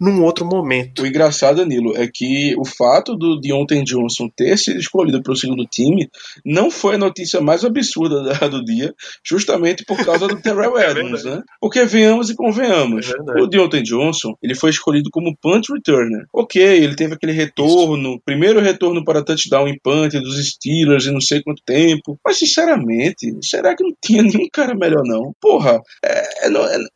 num 0.00 0.22
outro 0.24 0.44
momento. 0.44 1.02
O 1.02 1.06
engraçado, 1.06 1.56
Danilo, 1.56 1.96
é 1.96 2.07
que 2.12 2.54
o 2.58 2.64
fato 2.64 3.16
do 3.16 3.40
Deontay 3.40 3.82
Johnson 3.82 4.28
ter 4.34 4.56
sido 4.58 4.78
escolhido 4.78 5.22
para 5.22 5.32
o 5.32 5.36
segundo 5.36 5.64
time 5.64 6.08
não 6.44 6.70
foi 6.70 6.94
a 6.94 6.98
notícia 6.98 7.40
mais 7.40 7.64
absurda 7.64 8.48
do 8.48 8.64
dia, 8.64 8.94
justamente 9.24 9.84
por 9.84 9.96
causa 10.04 10.26
do 10.26 10.36
Terrell 10.42 10.78
é 10.78 10.90
Edmonds, 10.90 11.24
né? 11.24 11.42
Porque 11.60 11.84
venhamos 11.84 12.30
e 12.30 12.34
convenhamos. 12.34 13.10
É 13.10 13.40
o 13.40 13.46
Deontay 13.46 13.82
Johnson, 13.82 14.34
ele 14.42 14.54
foi 14.54 14.70
escolhido 14.70 15.10
como 15.10 15.36
punt 15.40 15.68
returner. 15.70 16.26
Ok, 16.32 16.60
ele 16.62 16.96
teve 16.96 17.14
aquele 17.14 17.32
retorno, 17.32 18.10
Isso. 18.10 18.22
primeiro 18.24 18.60
retorno 18.60 19.04
para 19.04 19.24
touchdown 19.24 19.68
em 19.68 19.78
punt 19.78 20.12
dos 20.12 20.36
Steelers 20.46 21.06
em 21.06 21.12
não 21.12 21.20
sei 21.20 21.42
quanto 21.42 21.62
tempo, 21.64 22.18
mas 22.24 22.38
sinceramente, 22.38 23.36
será 23.42 23.74
que 23.74 23.84
não 23.84 23.92
tinha 24.02 24.22
nenhum 24.22 24.48
cara 24.52 24.74
melhor 24.74 25.02
não? 25.04 25.32
Porra, 25.40 25.80
é, 26.04 26.46
é, 26.46 26.48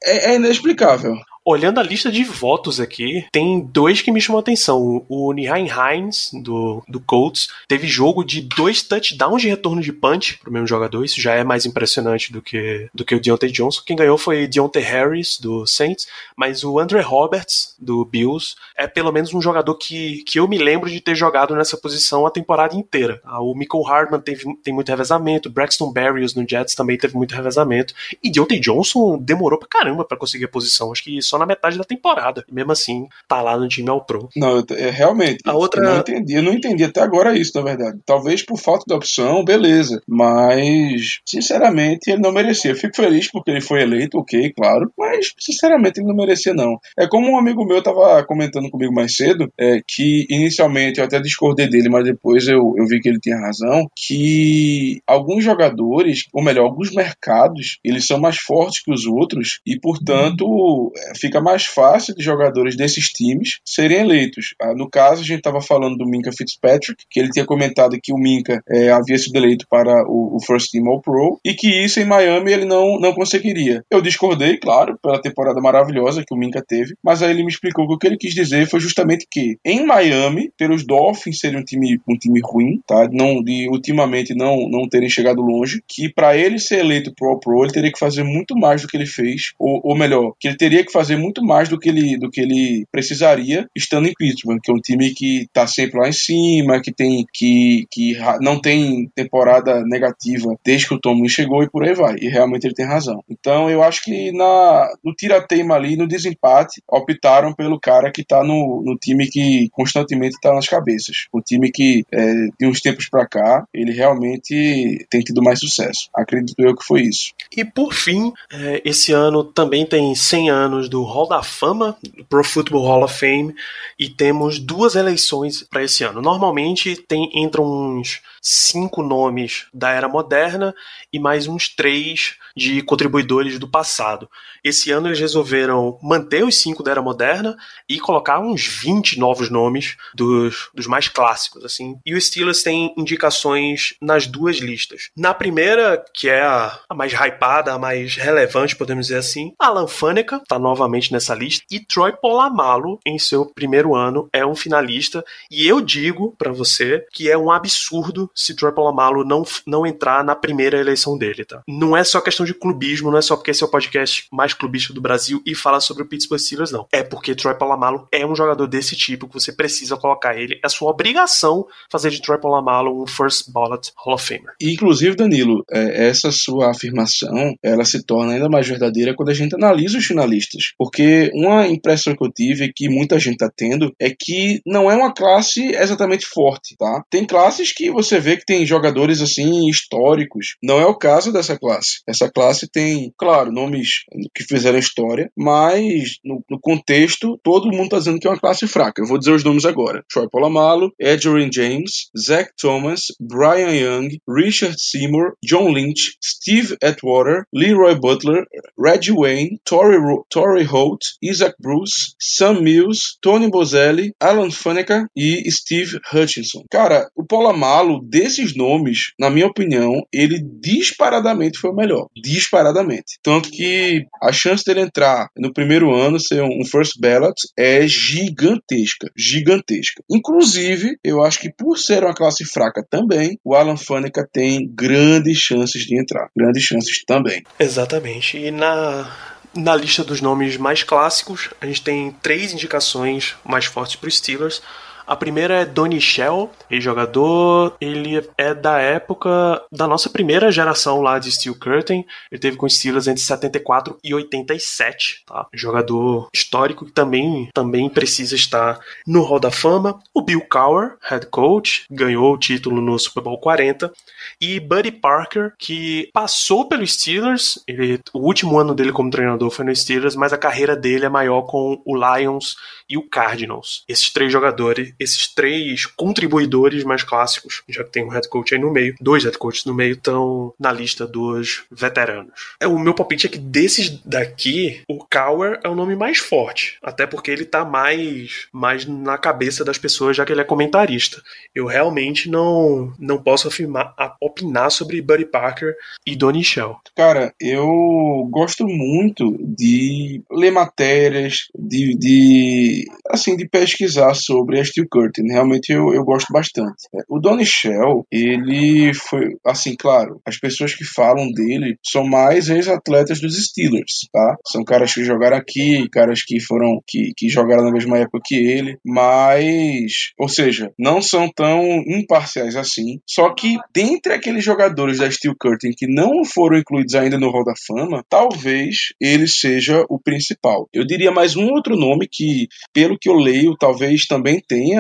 é, 0.05 0.33
é 0.33 0.35
inexplicável. 0.37 1.15
Olhando 1.45 1.81
a 1.81 1.83
lista 1.83 2.11
de 2.11 2.23
votos 2.23 2.79
aqui, 2.79 3.27
tem 3.33 3.61
dois 3.61 4.01
que 4.01 4.13
me 4.13 4.21
chamam 4.21 4.39
a 4.39 4.43
atenção. 4.43 5.05
O 5.09 5.33
Nihain 5.33 5.67
Hines, 5.67 6.31
do, 6.41 6.85
do 6.87 7.01
Colts, 7.01 7.49
teve 7.67 7.89
jogo 7.89 8.23
de 8.23 8.41
dois 8.43 8.81
touchdowns 8.81 9.43
de 9.43 9.49
retorno 9.49 9.83
de 9.83 9.93
punch 9.93 10.39
pro 10.39 10.53
mesmo 10.53 10.69
jogador. 10.69 11.05
Isso 11.05 11.21
já 11.21 11.35
é 11.35 11.43
mais 11.43 11.67
impressionante 11.67 12.33
do 12.33 12.41
que, 12.41 12.89
do 12.95 13.05
que 13.05 13.17
o 13.17 13.21
Deontay 13.21 13.51
Johnson. 13.51 13.83
Quem 13.85 13.97
ganhou 13.97 14.17
foi 14.17 14.47
Deontay 14.47 14.85
Harris, 14.85 15.37
do 15.41 15.67
Saints, 15.67 16.07
mas 16.37 16.63
o 16.63 16.79
Andre 16.79 17.01
Roberts, 17.01 17.75
do 17.77 18.05
Bills, 18.05 18.55
é 18.77 18.87
pelo 18.87 19.11
menos 19.11 19.35
um 19.35 19.43
jogador 19.43 19.75
que, 19.75 20.23
que 20.23 20.39
eu 20.39 20.47
me 20.47 20.59
lembro 20.59 20.89
de 20.89 21.01
ter 21.01 21.17
jogado 21.17 21.57
nessa 21.57 21.77
posição 21.77 22.25
a 22.25 22.31
temporada 22.31 22.77
inteira. 22.77 23.21
Ah, 23.25 23.43
o 23.43 23.53
Michael 23.53 23.83
Hardman 23.83 24.21
teve, 24.21 24.45
tem 24.63 24.73
muito 24.73 24.89
revezamento, 24.89 25.51
Braxton 25.51 25.91
Berrios 25.91 26.37
no 26.37 26.47
Jets 26.49 26.77
também 26.77 26.97
teve 26.97 27.17
muito 27.17 27.35
revezamento, 27.35 27.95
e 28.23 28.31
Deontay 28.31 28.61
Johnson 28.61 29.19
demorou 29.19 29.59
pra 29.59 29.69
caramba 29.69 30.05
para 30.05 30.17
conseguir 30.17 30.45
a 30.45 30.49
posição. 30.49 30.93
Acho 30.93 31.03
que 31.03 31.21
só 31.33 31.39
na 31.39 31.47
metade 31.47 31.79
da 31.79 31.85
temporada. 31.85 32.45
E 32.49 32.55
mesmo 32.55 32.73
assim, 32.73 33.07
tá 33.27 33.41
lá 33.41 33.57
no 33.57 33.67
time 33.67 33.89
ao 33.89 34.05
pro. 34.05 34.29
Não, 34.37 34.63
é, 34.77 34.91
realmente. 34.91 35.39
A 35.47 35.55
outra... 35.55 35.83
Eu 35.83 35.91
não 35.91 36.01
entendi. 36.01 36.35
Eu 36.35 36.43
não 36.43 36.53
entendi 36.53 36.85
até 36.85 37.01
agora 37.01 37.37
isso, 37.37 37.53
na 37.55 37.63
verdade. 37.63 37.99
Talvez 38.05 38.45
por 38.45 38.59
falta 38.59 38.85
de 38.87 38.95
opção, 38.95 39.45
beleza. 39.45 40.03
Mas, 40.07 41.21
sinceramente, 41.27 42.11
ele 42.11 42.21
não 42.21 42.33
merecia. 42.33 42.73
Eu 42.73 42.77
fico 42.77 42.97
feliz 42.97 43.31
porque 43.31 43.51
ele 43.51 43.61
foi 43.61 43.83
eleito, 43.83 44.19
ok, 44.19 44.53
claro. 44.53 44.93
Mas, 44.99 45.33
sinceramente, 45.39 46.01
ele 46.01 46.09
não 46.09 46.15
merecia, 46.15 46.53
não. 46.53 46.79
É 46.99 47.09
como 47.09 47.31
um 47.31 47.39
amigo 47.39 47.65
meu 47.65 47.83
tava 47.83 48.25
comentando 48.25 48.71
comigo 48.71 48.93
mais 48.93 49.17
cedo, 49.17 49.51
é, 49.59 49.81
que 49.87 50.27
inicialmente 50.29 50.99
eu 50.99 51.05
até 51.05 51.19
discordei 51.21 51.69
dele, 51.69 51.89
mas 51.89 52.05
depois 52.05 52.47
eu, 52.47 52.75
eu 52.77 52.87
vi 52.87 53.01
que 53.01 53.09
ele 53.09 53.21
tinha 53.21 53.39
razão, 53.39 53.87
que 53.97 55.01
alguns 55.07 55.43
jogadores, 55.45 56.25
ou 56.33 56.43
melhor, 56.43 56.65
alguns 56.65 56.93
mercados, 56.93 57.79
eles 57.85 58.07
são 58.07 58.21
mais 58.21 58.37
fortes 58.37 58.83
que 58.83 58.93
os 58.93 59.07
outros 59.07 59.61
e, 59.67 59.79
portanto, 59.79 60.93
é, 60.97 61.13
fica 61.23 61.41
mais 61.41 61.65
fácil 61.65 62.15
de 62.15 62.23
jogadores 62.23 62.77
desses 62.77 63.07
times 63.09 63.61
serem 63.65 64.01
eleitos. 64.01 64.55
Ah, 64.61 64.75
no 64.75 64.91
caso, 64.91 65.23
a 65.23 65.25
gente 65.25 65.39
estava 65.39 65.61
falando 65.61 65.97
do 65.97 66.07
Minka 66.07 66.33
Fitzpatrick, 66.33 67.05
que 67.09 67.21
ele 67.21 67.31
tinha 67.31 67.47
comentado 67.47 67.99
que 68.03 68.13
o 68.13 68.19
Minka 68.19 68.61
é, 68.69 68.91
havia 68.91 69.17
sido 69.17 69.37
eleito 69.37 69.65
para 69.71 70.05
o, 70.09 70.37
o 70.37 70.45
First 70.45 70.73
Team 70.73 70.89
All 70.89 71.01
Pro 71.01 71.39
e 71.45 71.55
que 71.55 71.69
isso 71.69 72.01
em 72.01 72.05
Miami 72.05 72.53
ele 72.53 72.65
não, 72.65 72.99
não 72.99 73.15
conseguiria. 73.15 73.85
Eu 73.89 74.03
discordei, 74.03 74.57
claro, 74.57 74.99
pela 75.01 75.23
temporada 75.23 75.61
maravilhosa 75.61 76.25
que 76.27 76.35
o 76.35 76.37
Minka 76.37 76.63
teve, 76.67 76.95
mas 77.03 77.23
aí 77.23 77.31
ele 77.31 77.45
me 77.45 77.51
explicou 77.51 77.87
que 77.87 77.95
o 77.95 77.99
que 77.99 78.07
ele 78.07 78.17
quis 78.17 78.35
dizer 78.35 78.69
foi 78.69 78.81
justamente 78.81 79.27
que 79.31 79.59
em 79.65 79.87
Miami, 79.87 80.51
pelos 80.59 80.85
Dolphins 80.85 81.39
serem 81.39 81.61
um 81.61 81.65
time, 81.65 82.01
um 82.09 82.17
time 82.17 82.41
ruim, 82.43 82.81
tá? 82.87 83.09
Não, 83.13 83.43
de 83.43 83.69
ultimamente 83.69 84.35
não, 84.35 84.69
não 84.69 84.89
terem 84.89 85.09
chegado 85.09 85.41
longe, 85.41 85.83
que 85.87 86.13
para 86.13 86.37
ele 86.37 86.59
ser 86.59 86.81
eleito 86.81 87.15
pro 87.15 87.29
All 87.29 87.39
Pro, 87.39 87.63
ele 87.63 87.73
teria 87.73 87.93
que 87.93 87.99
fazer 87.99 88.25
muito 88.25 88.57
mais 88.57 88.83
do 88.83 88.89
que 88.89 88.97
ele 88.97 89.07
fez, 89.07 89.53
ou, 89.59 89.81
ou 89.85 89.97
melhor, 89.97 90.33
que 90.41 90.49
ele 90.49 90.57
teria 90.57 90.85
que 90.85 90.93
fazer 90.93 91.12
muito 91.17 91.43
mais 91.45 91.69
do 91.69 91.79
que 91.79 91.89
ele, 91.89 92.19
do 92.19 92.31
que 92.31 92.41
ele 92.41 92.87
precisaria 92.91 93.67
estando 93.77 94.09
em 94.09 94.15
Pittsburgh, 94.17 94.61
que 94.63 94.71
é 94.71 94.75
um 94.75 94.81
time 94.81 95.13
que 95.15 95.47
tá 95.53 95.67
sempre 95.67 96.01
lá 96.01 96.09
em 96.09 96.13
cima, 96.13 96.81
que 96.81 96.93
tem 96.93 97.25
que, 97.33 97.87
que 97.91 98.17
não 98.41 98.61
tem 98.61 99.11
temporada 99.15 99.83
negativa 99.85 100.55
desde 100.65 100.89
que 100.89 100.95
o 100.95 101.01
Tomlin 101.01 101.29
chegou 101.29 101.63
e 101.63 101.71
por 101.71 101.85
aí 101.85 101.95
vai. 101.95 102.17
E 102.21 102.29
realmente 102.29 102.67
ele 102.67 102.75
tem 102.75 102.87
razão. 102.87 103.23
Então 103.29 103.71
eu 103.71 103.83
acho 103.83 104.03
que 104.03 104.33
na, 104.33 104.89
no 105.05 105.15
tira-teima 105.15 105.75
ali, 105.75 105.97
no 105.97 106.07
desempate, 106.07 106.83
optaram 106.89 107.55
pelo 107.55 107.81
cara 107.81 108.11
que 108.11 108.25
tá 108.25 108.43
no, 108.43 108.83
no 108.85 108.97
time 108.97 109.29
que 109.29 109.69
constantemente 109.73 110.37
tá 110.41 110.53
nas 110.55 110.69
cabeças. 110.69 111.27
O 111.33 111.41
time 111.41 111.71
que 111.71 112.05
é, 112.13 112.33
de 112.59 112.67
uns 112.67 112.81
tempos 112.81 113.09
para 113.09 113.27
cá, 113.27 113.65
ele 113.73 113.93
realmente 113.93 115.07
tem 115.11 115.21
tido 115.21 115.43
mais 115.43 115.59
sucesso. 115.59 116.09
Acredito 116.15 116.55
eu 116.59 116.77
que 116.77 116.85
foi 116.85 117.03
isso. 117.03 117.33
E 117.57 117.65
por 117.65 117.93
fim, 117.93 118.33
é, 118.53 118.83
esse 118.85 119.13
ano 119.13 119.45
também 119.45 119.87
tem 119.87 120.15
100 120.15 120.51
anos 120.51 120.89
do 120.89 121.02
Hall 121.05 121.29
da 121.29 121.43
Fama, 121.43 121.97
do 122.17 122.25
Pro 122.25 122.45
Football 122.45 122.87
Hall 122.87 123.05
of 123.05 123.19
Fame, 123.19 123.55
e 123.99 124.09
temos 124.09 124.59
duas 124.59 124.95
eleições 124.95 125.63
para 125.63 125.83
esse 125.83 126.05
ano. 126.05 126.21
Normalmente 126.21 126.97
tem 126.97 127.31
entram 127.35 127.65
uns 127.65 128.21
cinco 128.43 129.03
nomes 129.03 129.67
da 129.73 129.91
era 129.93 130.09
moderna 130.09 130.75
e 131.13 131.19
mais 131.19 131.47
uns 131.47 131.69
três 131.69 132.37
de 132.57 132.83
contribuidores 132.83 133.59
do 133.59 133.69
passado. 133.69 134.29
Esse 134.65 134.91
ano 134.91 135.09
eles 135.09 135.21
resolveram 135.21 135.99
manter 136.03 136.45
os 136.45 136.61
cinco 136.61 136.83
da 136.83 136.91
era 136.91 137.03
moderna 137.03 137.57
e 137.89 138.01
colocar 138.01 138.41
uns 138.41 138.67
20 138.67 139.19
novos 139.19 139.49
nomes 139.49 139.97
dos, 140.15 140.71
dos 140.75 140.87
mais 140.87 141.09
clássicos, 141.09 141.65
assim. 141.65 141.97
E 142.05 142.15
o 142.15 142.21
Steelers 142.21 142.63
tem 142.63 142.93
indicações 142.97 143.95
nas 144.01 144.27
duas 144.27 144.59
listas. 144.59 145.11
Na 145.17 145.33
primeira, 145.33 146.05
que 146.13 146.29
é 146.29 146.43
a, 146.43 146.79
a 146.89 146.95
mais 146.95 147.13
hypada, 147.13 147.73
a 147.73 147.79
mais 147.79 148.17
relevante, 148.17 148.77
podemos 148.77 149.07
dizer 149.07 149.19
assim, 149.19 149.53
Alan 149.59 149.87
Faneca 149.87 150.37
está 150.37 150.59
novamente 150.59 151.13
nessa 151.13 151.35
lista 151.35 151.65
e 151.71 151.81
Troy 151.81 152.13
Polamalu, 152.13 152.99
em 153.07 153.19
seu 153.19 153.47
primeiro 153.47 153.95
ano, 153.95 154.29
é 154.33 154.45
um 154.45 154.57
finalista. 154.57 155.25
E 155.51 155.67
eu 155.67 155.81
digo 155.81 156.35
para 156.37 156.53
você 156.53 157.05
que 157.13 157.31
é 157.31 157.39
um 157.39 157.51
absurdo 157.51 158.31
se 158.35 158.55
Troy 158.55 158.73
Polamalu 158.73 159.25
não, 159.25 159.45
não 159.67 159.87
entrar 159.87 160.25
na 160.25 160.35
primeira 160.35 160.79
eleição 160.79 161.17
dele, 161.17 161.45
tá? 161.45 161.63
Não 161.69 161.97
é 161.97 162.05
só 162.05 162.21
questão 162.21 162.45
de 162.45 162.55
clubismo, 162.55 163.11
não 163.11 163.19
é 163.19 163.23
só 163.23 163.37
porque 163.37 163.51
esse 163.51 163.63
é 163.63 163.67
o 163.67 163.71
podcast 163.71 164.27
mais 164.33 164.55
clubista 164.55 164.93
do 164.93 165.01
Brasil 165.01 165.43
e 165.47 165.55
fala 165.55 165.81
sobre 165.81 166.03
o 166.03 166.07
Pittsburgh 166.07 166.41
Steelers, 166.41 166.73
não. 166.73 166.87
É 166.93 167.03
porque 167.03 167.35
Troy 167.35 167.55
Polamalu 167.55 168.07
é 168.13 168.27
um 168.27 168.35
jogador 168.35 168.67
desse 168.67 168.97
tipo 168.97 169.29
que 169.29 169.35
você 169.35 169.53
precisa 169.53 169.97
colocar 169.97 170.37
ele. 170.37 170.59
É 170.65 170.69
sua 170.69 170.91
obrigação 170.91 171.67
fazer 171.91 172.11
de 172.11 172.21
Troy 172.21 172.39
Polamalu 172.39 173.03
um 173.03 173.07
first 173.07 173.51
ballot 173.51 173.91
Hall 173.97 174.15
of 174.15 174.27
Famer. 174.27 174.55
Inclusive, 174.61 175.17
Danilo, 175.17 175.65
é, 175.71 176.09
essa 176.09 176.31
sua 176.31 176.71
afirmação, 176.71 177.55
ela 177.63 177.85
se 177.85 178.05
torna 178.05 178.33
ainda 178.33 178.49
mais 178.49 178.67
verdadeira 178.67 179.15
quando 179.15 179.31
a 179.31 179.35
gente 179.35 179.55
analisa 179.55 179.99
os 179.99 180.05
finalistas. 180.05 180.73
Porque 180.79 181.31
uma 181.35 181.67
impressão 181.67 182.15
que 182.15 182.25
eu 182.25 182.33
tive, 182.33 182.73
que 182.75 182.89
muita 182.89 183.19
gente 183.19 183.39
tá 183.39 183.51
tendo, 183.55 183.93
é 184.01 184.11
que 184.11 184.61
não 184.67 184.91
é 184.91 184.97
uma 184.97 185.13
classe 185.13 185.75
exatamente 185.75 186.27
forte, 186.27 186.77
tá? 186.77 187.03
Tem 187.11 187.27
classes 187.27 187.73
que 187.73 187.91
você 187.91 188.21
vê 188.23 188.37
que 188.37 188.47
tem 188.47 188.65
jogadores 188.65 189.21
assim 189.21 189.69
históricos. 189.69 190.57
Não 190.63 190.81
é 190.81 190.87
o 190.87 190.97
caso 190.97 191.33
dessa 191.33 191.59
classe. 191.59 192.01
Essa 192.09 192.31
classe 192.31 192.69
tem, 192.71 193.13
claro, 193.19 193.53
nomes 193.53 194.05
que 194.35 194.45
fizeram 194.45 194.79
história, 194.79 195.31
mas 195.37 196.17
no, 196.25 196.43
no 196.51 196.59
contexto, 196.61 197.39
todo 197.43 197.71
mundo 197.71 197.85
está 197.85 197.99
dizendo 197.99 198.19
que 198.19 198.27
é 198.27 198.31
uma 198.31 198.41
classe 198.41 198.67
fraca. 198.67 199.03
Eu 199.03 199.07
vou 199.07 199.19
dizer 199.19 199.33
os 199.33 199.45
nomes 199.45 199.65
agora: 199.65 200.05
Troy 200.13 200.29
Polamalu, 200.31 200.93
Adrian 201.03 201.51
James, 201.53 202.11
Zach 202.17 202.51
Thomas, 202.61 203.07
Brian 203.21 203.75
Young, 203.75 204.09
Richard 204.29 204.77
Seymour, 204.79 205.35
John 205.45 205.69
Lynch, 205.73 206.17
Steve 206.23 206.77
Atwater, 206.83 207.45
Leroy 207.53 207.95
Butler, 207.99 208.45
Reggie 208.79 209.13
Wayne, 209.13 209.59
Torrey, 209.65 210.65
Holt, 210.65 211.01
Isaac 211.23 211.55
Bruce, 211.61 212.15
Sam 212.21 212.63
Mills, 212.63 213.17
Tony 213.21 213.51
Bozelli, 213.51 214.13
Alan 214.21 214.51
Faneca 214.51 215.07
e 215.17 215.51
Steve 215.51 215.99
Hutchinson. 216.13 216.65
Cara, 216.71 217.09
o 217.17 217.25
Polamalu, 217.25 218.01
desses 218.13 218.55
nomes, 218.55 219.15
na 219.19 219.31
minha 219.31 219.47
opinião, 219.47 220.07
ele 220.13 220.39
disparadamente 220.61 221.59
foi 221.59 221.71
o 221.71 221.75
melhor. 221.75 222.09
Disparadamente. 222.15 223.19
Tanto 223.23 223.51
que 223.51 224.05
a 224.23 224.31
chance 224.31 224.63
dele 224.63 224.83
entrar 224.83 225.29
no 225.35 225.51
primeiro 225.51 225.95
ano, 225.95 226.21
ser 226.21 226.43
um 226.43 226.63
first 226.67 227.01
ballot, 227.01 227.35
é 227.59 227.87
gigantesca. 227.89 229.11
Gigantesca. 229.17 230.03
Inclusive, 230.11 230.99
eu 231.03 231.25
acho 231.25 231.39
que 231.39 231.51
por 231.51 231.79
ser 231.79 232.05
uma 232.05 232.15
classe 232.15 232.45
fraca 232.45 232.87
também, 232.89 233.39
o 233.43 233.55
Alan 233.55 233.79
Faneca 233.79 234.29
tem 234.31 234.69
grandes 234.71 235.39
chances 235.39 235.85
de 235.85 235.99
entrar. 235.99 236.29
Grandes 236.37 236.65
chances 236.65 237.03
também. 237.07 237.43
Exatamente. 237.59 238.37
E 238.37 238.51
na 238.51 239.11
na 239.55 239.77
lista 239.77 240.03
dos 240.03 240.23
nomes 240.23 240.57
mais 240.57 240.83
clássicos, 240.83 241.51
a 241.61 241.67
gente 241.67 241.83
tem 241.83 242.11
três 242.23 242.55
indicações 242.55 243.37
mais 243.45 243.67
fortes 243.67 243.97
para 243.97 244.09
os 244.09 244.17
Steelers. 244.17 244.63
A 245.07 245.17
primeira 245.17 245.55
é 245.55 245.65
Donny 245.65 246.01
Shell, 246.01 246.51
ex-jogador. 246.71 247.75
Ele 247.81 248.27
é 248.39 248.55
da 248.55 248.79
época 248.79 249.63
da 249.71 249.87
nossa 249.87 250.09
primeira 250.09 250.51
geração 250.51 251.01
lá 251.01 251.19
de 251.19 251.33
Steel 251.33 251.55
Curtain. 251.59 252.05
Ele 252.31 252.41
teve 252.41 252.57
com 252.57 252.69
Steelers 252.69 253.09
entre 253.09 253.23
74 253.23 253.99
e 254.03 254.15
87, 254.15 255.25
tá? 255.27 255.47
Jogador 255.53 256.29
histórico 256.33 256.87
que 256.87 256.93
também, 256.93 257.49
também 257.53 257.89
precisa 257.89 258.35
estar 258.35 258.79
no 259.07 259.23
Hall 259.23 259.41
da 259.41 259.51
Fama. 259.51 259.99
O 260.15 260.23
Bill 260.23 260.43
Cowher, 260.43 260.97
head 261.03 261.27
coach, 261.27 261.85
ganhou 261.91 262.33
o 262.35 262.39
título 262.39 262.81
no 262.81 262.99
Super 262.99 263.23
Bowl 263.23 263.39
40. 263.39 263.93
E 264.41 264.61
Buddy 264.61 264.93
Parker, 264.93 265.53
que 265.59 266.09
passou 266.13 266.69
pelo 266.69 266.87
Steelers. 266.87 267.59
Ele, 267.67 268.01
o 268.13 268.21
último 268.21 268.59
ano 268.59 268.75
dele 268.75 268.93
como 268.93 269.11
treinador 269.11 269.51
foi 269.51 269.65
no 269.65 269.75
Steelers, 269.75 270.17
mas 270.17 270.33
a 270.33 270.39
carreira 270.39 270.77
dele 270.77 271.07
é 271.07 271.09
maior 271.09 271.43
com 271.43 271.81
o 271.85 271.97
Lions 271.97 272.57
e 272.89 272.97
o 272.97 273.09
Cardinals. 273.09 273.85
Esses 273.89 274.13
três 274.13 274.31
jogadores 274.33 274.92
esses 274.99 275.33
três 275.33 275.87
contribuidores 275.87 276.85
mais 276.85 277.03
clássicos, 277.03 277.63
já 277.69 277.85
que 277.85 277.91
tem 277.91 278.05
um 278.05 278.09
head 278.09 278.29
coach 278.29 278.55
aí 278.55 278.61
no 278.61 278.73
meio, 278.73 278.95
dois 279.01 279.25
head 279.25 279.37
coaches 279.39 279.65
no 279.65 279.75
meio, 279.75 279.93
estão 279.93 280.53
na 280.59 280.73
lista 280.73 281.07
dos 281.07 281.65
veteranos. 281.71 282.33
É, 282.61 282.67
o 282.67 282.79
meu 282.79 282.95
palpite 282.95 283.27
é 283.27 283.31
que 283.31 283.39
desses 283.39 283.91
daqui, 284.05 284.83
o 284.89 284.99
Cower 284.99 285.61
é 285.63 285.69
o 285.69 285.75
nome 285.75 285.97
mais 285.97 286.19
forte, 286.19 286.79
até 286.83 287.07
porque 287.07 287.31
ele 287.31 287.45
tá 287.45 287.65
mais, 287.65 288.47
mais 288.53 288.87
na 288.87 289.19
cabeça 289.19 289.65
das 289.65 289.79
pessoas, 289.79 290.17
já 290.17 290.25
que 290.25 290.33
ele 290.33 290.41
é 290.41 290.45
comentarista. 290.45 291.23
Eu 291.55 291.67
realmente 291.67 292.29
não, 292.29 292.93
não 292.99 293.23
posso 293.23 293.49
afirmar, 293.49 293.95
opinar 294.21 294.71
sobre 294.71 295.03
Buddy 295.03 295.27
Parker 295.27 295.75
e 296.07 296.17
Donnie 296.17 296.45
Shell. 296.45 296.77
Cara, 296.97 297.35
eu 297.41 298.29
gosto 298.31 298.67
muito 298.67 299.37
de 299.41 300.23
ler 300.31 300.51
matérias, 300.51 301.49
de, 301.55 301.97
de 301.97 302.87
assim, 303.09 303.37
de 303.37 303.49
pesquisar 303.49 304.15
sobre 304.15 304.59
a 304.59 304.63
Curtain. 304.91 305.27
Realmente 305.29 305.73
eu, 305.73 305.93
eu 305.95 306.05
gosto 306.05 306.33
bastante. 306.33 306.89
O 307.09 307.19
Donnie 307.19 307.47
Shell, 307.47 308.07
ele 308.11 308.93
foi, 308.95 309.37
assim, 309.45 309.75
claro, 309.77 310.21
as 310.27 310.39
pessoas 310.39 310.75
que 310.75 310.85
falam 310.85 311.31
dele 311.33 311.77
são 311.85 312.05
mais 312.05 312.49
ex-atletas 312.49 313.21
dos 313.21 313.37
Steelers, 313.47 314.09
tá? 314.13 314.37
São 314.47 314.65
caras 314.65 314.95
que 314.95 315.05
jogaram 315.05 315.37
aqui, 315.37 315.89
caras 315.91 316.23
que 316.23 316.41
foram, 316.41 316.81
que, 316.87 317.13
que 317.17 317.29
jogaram 317.29 317.65
na 317.65 317.73
mesma 317.73 317.99
época 317.99 318.21
que 318.25 318.37
ele, 318.37 318.79
mas, 318.85 320.13
ou 320.19 320.29
seja, 320.29 320.73
não 320.79 321.01
são 321.01 321.31
tão 321.35 321.63
imparciais 321.87 322.57
assim. 322.57 323.01
Só 323.09 323.35
que 323.35 323.57
dentre 323.75 324.13
aqueles 324.13 324.45
jogadores 324.45 324.99
da 324.99 325.11
Steel 325.11 325.35
Curtain 325.39 325.73
que 325.77 325.87
não 325.87 326.25
foram 326.25 326.59
incluídos 326.59 326.95
ainda 326.95 327.19
no 327.19 327.31
Hall 327.31 327.45
da 327.45 327.55
Fama, 327.67 328.05
talvez 328.09 328.93
ele 329.01 329.27
seja 329.27 329.85
o 329.89 329.99
principal. 329.99 330.69
Eu 330.73 330.87
diria 330.87 331.11
mais 331.11 331.37
um 331.37 331.49
outro 331.51 331.77
nome 331.77 332.09
que, 332.11 332.49
pelo 332.73 332.99
que 332.99 333.09
eu 333.09 333.15
leio, 333.15 333.57
talvez 333.59 334.07
também 334.07 334.41
tenha, 334.47 334.72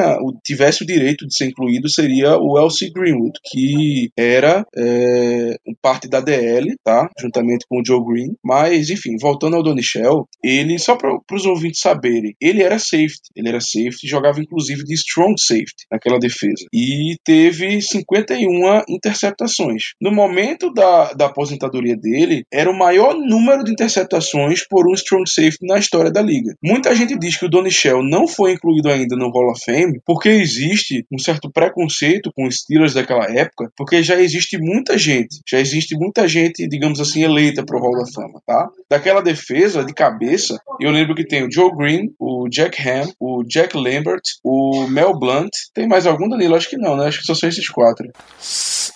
tivesse 0.45 0.82
o 0.82 0.86
direito 0.86 1.26
de 1.26 1.34
ser 1.36 1.47
incluído, 1.47 1.88
seria 1.88 2.36
o 2.38 2.59
Elsie 2.59 2.93
Greenwood, 2.93 3.38
que 3.45 4.11
era 4.16 4.64
é, 4.76 5.57
parte 5.80 6.09
da 6.09 6.20
DL, 6.20 6.74
tá? 6.84 7.09
Juntamente 7.20 7.66
com 7.68 7.80
o 7.80 7.84
Joe 7.84 8.05
Green. 8.05 8.34
Mas, 8.45 8.90
enfim, 8.90 9.16
voltando 9.20 9.57
ao 9.57 9.62
Donichel, 9.62 10.26
ele, 10.43 10.78
só 10.78 10.97
para 10.97 11.16
os 11.32 11.47
ouvintes 11.47 11.80
saberem, 11.80 12.34
ele 12.40 12.62
era 12.62 12.78
safety. 12.78 13.30
Ele 13.36 13.49
era 13.49 13.61
safety, 13.61 14.07
jogava 14.07 14.40
inclusive 14.40 14.84
de 14.84 14.95
strong 14.95 15.34
safety 15.38 15.86
naquela 15.90 16.18
defesa. 16.18 16.64
E 16.72 17.16
teve 17.24 17.80
51 17.80 18.82
interceptações. 18.88 19.93
No 20.01 20.12
momento 20.12 20.72
da, 20.72 21.12
da 21.12 21.26
aposentadoria 21.26 21.97
dele, 21.97 22.45
era 22.53 22.70
o 22.70 22.78
maior 22.78 23.14
número 23.14 23.64
de 23.64 23.72
interceptações 23.72 24.66
por 24.68 24.88
um 24.88 24.95
strong 24.95 25.28
safety 25.28 25.66
na 25.66 25.78
história 25.78 26.11
da 26.11 26.22
liga. 26.22 26.55
Muita 26.62 26.95
gente 26.95 27.18
diz 27.18 27.36
que 27.36 27.47
o 27.47 27.49
Donnie 27.49 27.70
Shell 27.70 28.03
não 28.03 28.26
foi 28.26 28.53
incluído 28.53 28.88
ainda 28.88 29.16
no 29.16 29.30
Hall 29.30 29.51
of 29.51 29.61
Fame 29.64 29.82
porque 30.05 30.28
existe 30.28 31.05
um 31.12 31.18
certo 31.18 31.51
preconceito 31.51 32.30
com 32.35 32.47
os 32.47 32.57
Steelers 32.57 32.95
daquela 32.95 33.24
época, 33.24 33.70
porque 33.76 34.03
já 34.03 34.20
existe 34.20 34.59
muita 34.59 34.99
gente, 34.99 35.41
já 35.49 35.59
existe 35.59 35.97
muita 35.97 36.26
gente, 36.26 36.66
digamos 36.68 37.01
assim, 37.01 37.22
eleita 37.22 37.64
para 37.64 37.76
o 37.76 37.80
Hall 37.80 37.99
da 37.99 38.12
Fama, 38.12 38.41
tá? 38.47 38.68
Daquela 38.91 39.22
defesa 39.22 39.85
de 39.85 39.93
cabeça, 39.93 40.59
eu 40.80 40.91
lembro 40.91 41.14
que 41.14 41.26
tem 41.26 41.47
o 41.47 41.53
Joe 41.53 41.74
Green, 41.74 42.12
o 42.18 42.49
Jack 42.49 42.80
Ham, 42.87 43.11
o 43.20 43.43
Jack 43.45 43.76
Lambert, 43.76 44.22
o 44.43 44.87
Mel 44.89 45.18
Blunt. 45.18 45.51
Tem 45.74 45.87
mais 45.89 46.07
algum, 46.07 46.28
Danilo? 46.28 46.55
Acho 46.55 46.68
que 46.68 46.76
não, 46.76 46.97
né? 46.97 47.07
Acho 47.07 47.20
que 47.20 47.26
só 47.26 47.35
são 47.35 47.49
esses 47.49 47.68
quatro. 47.68 48.11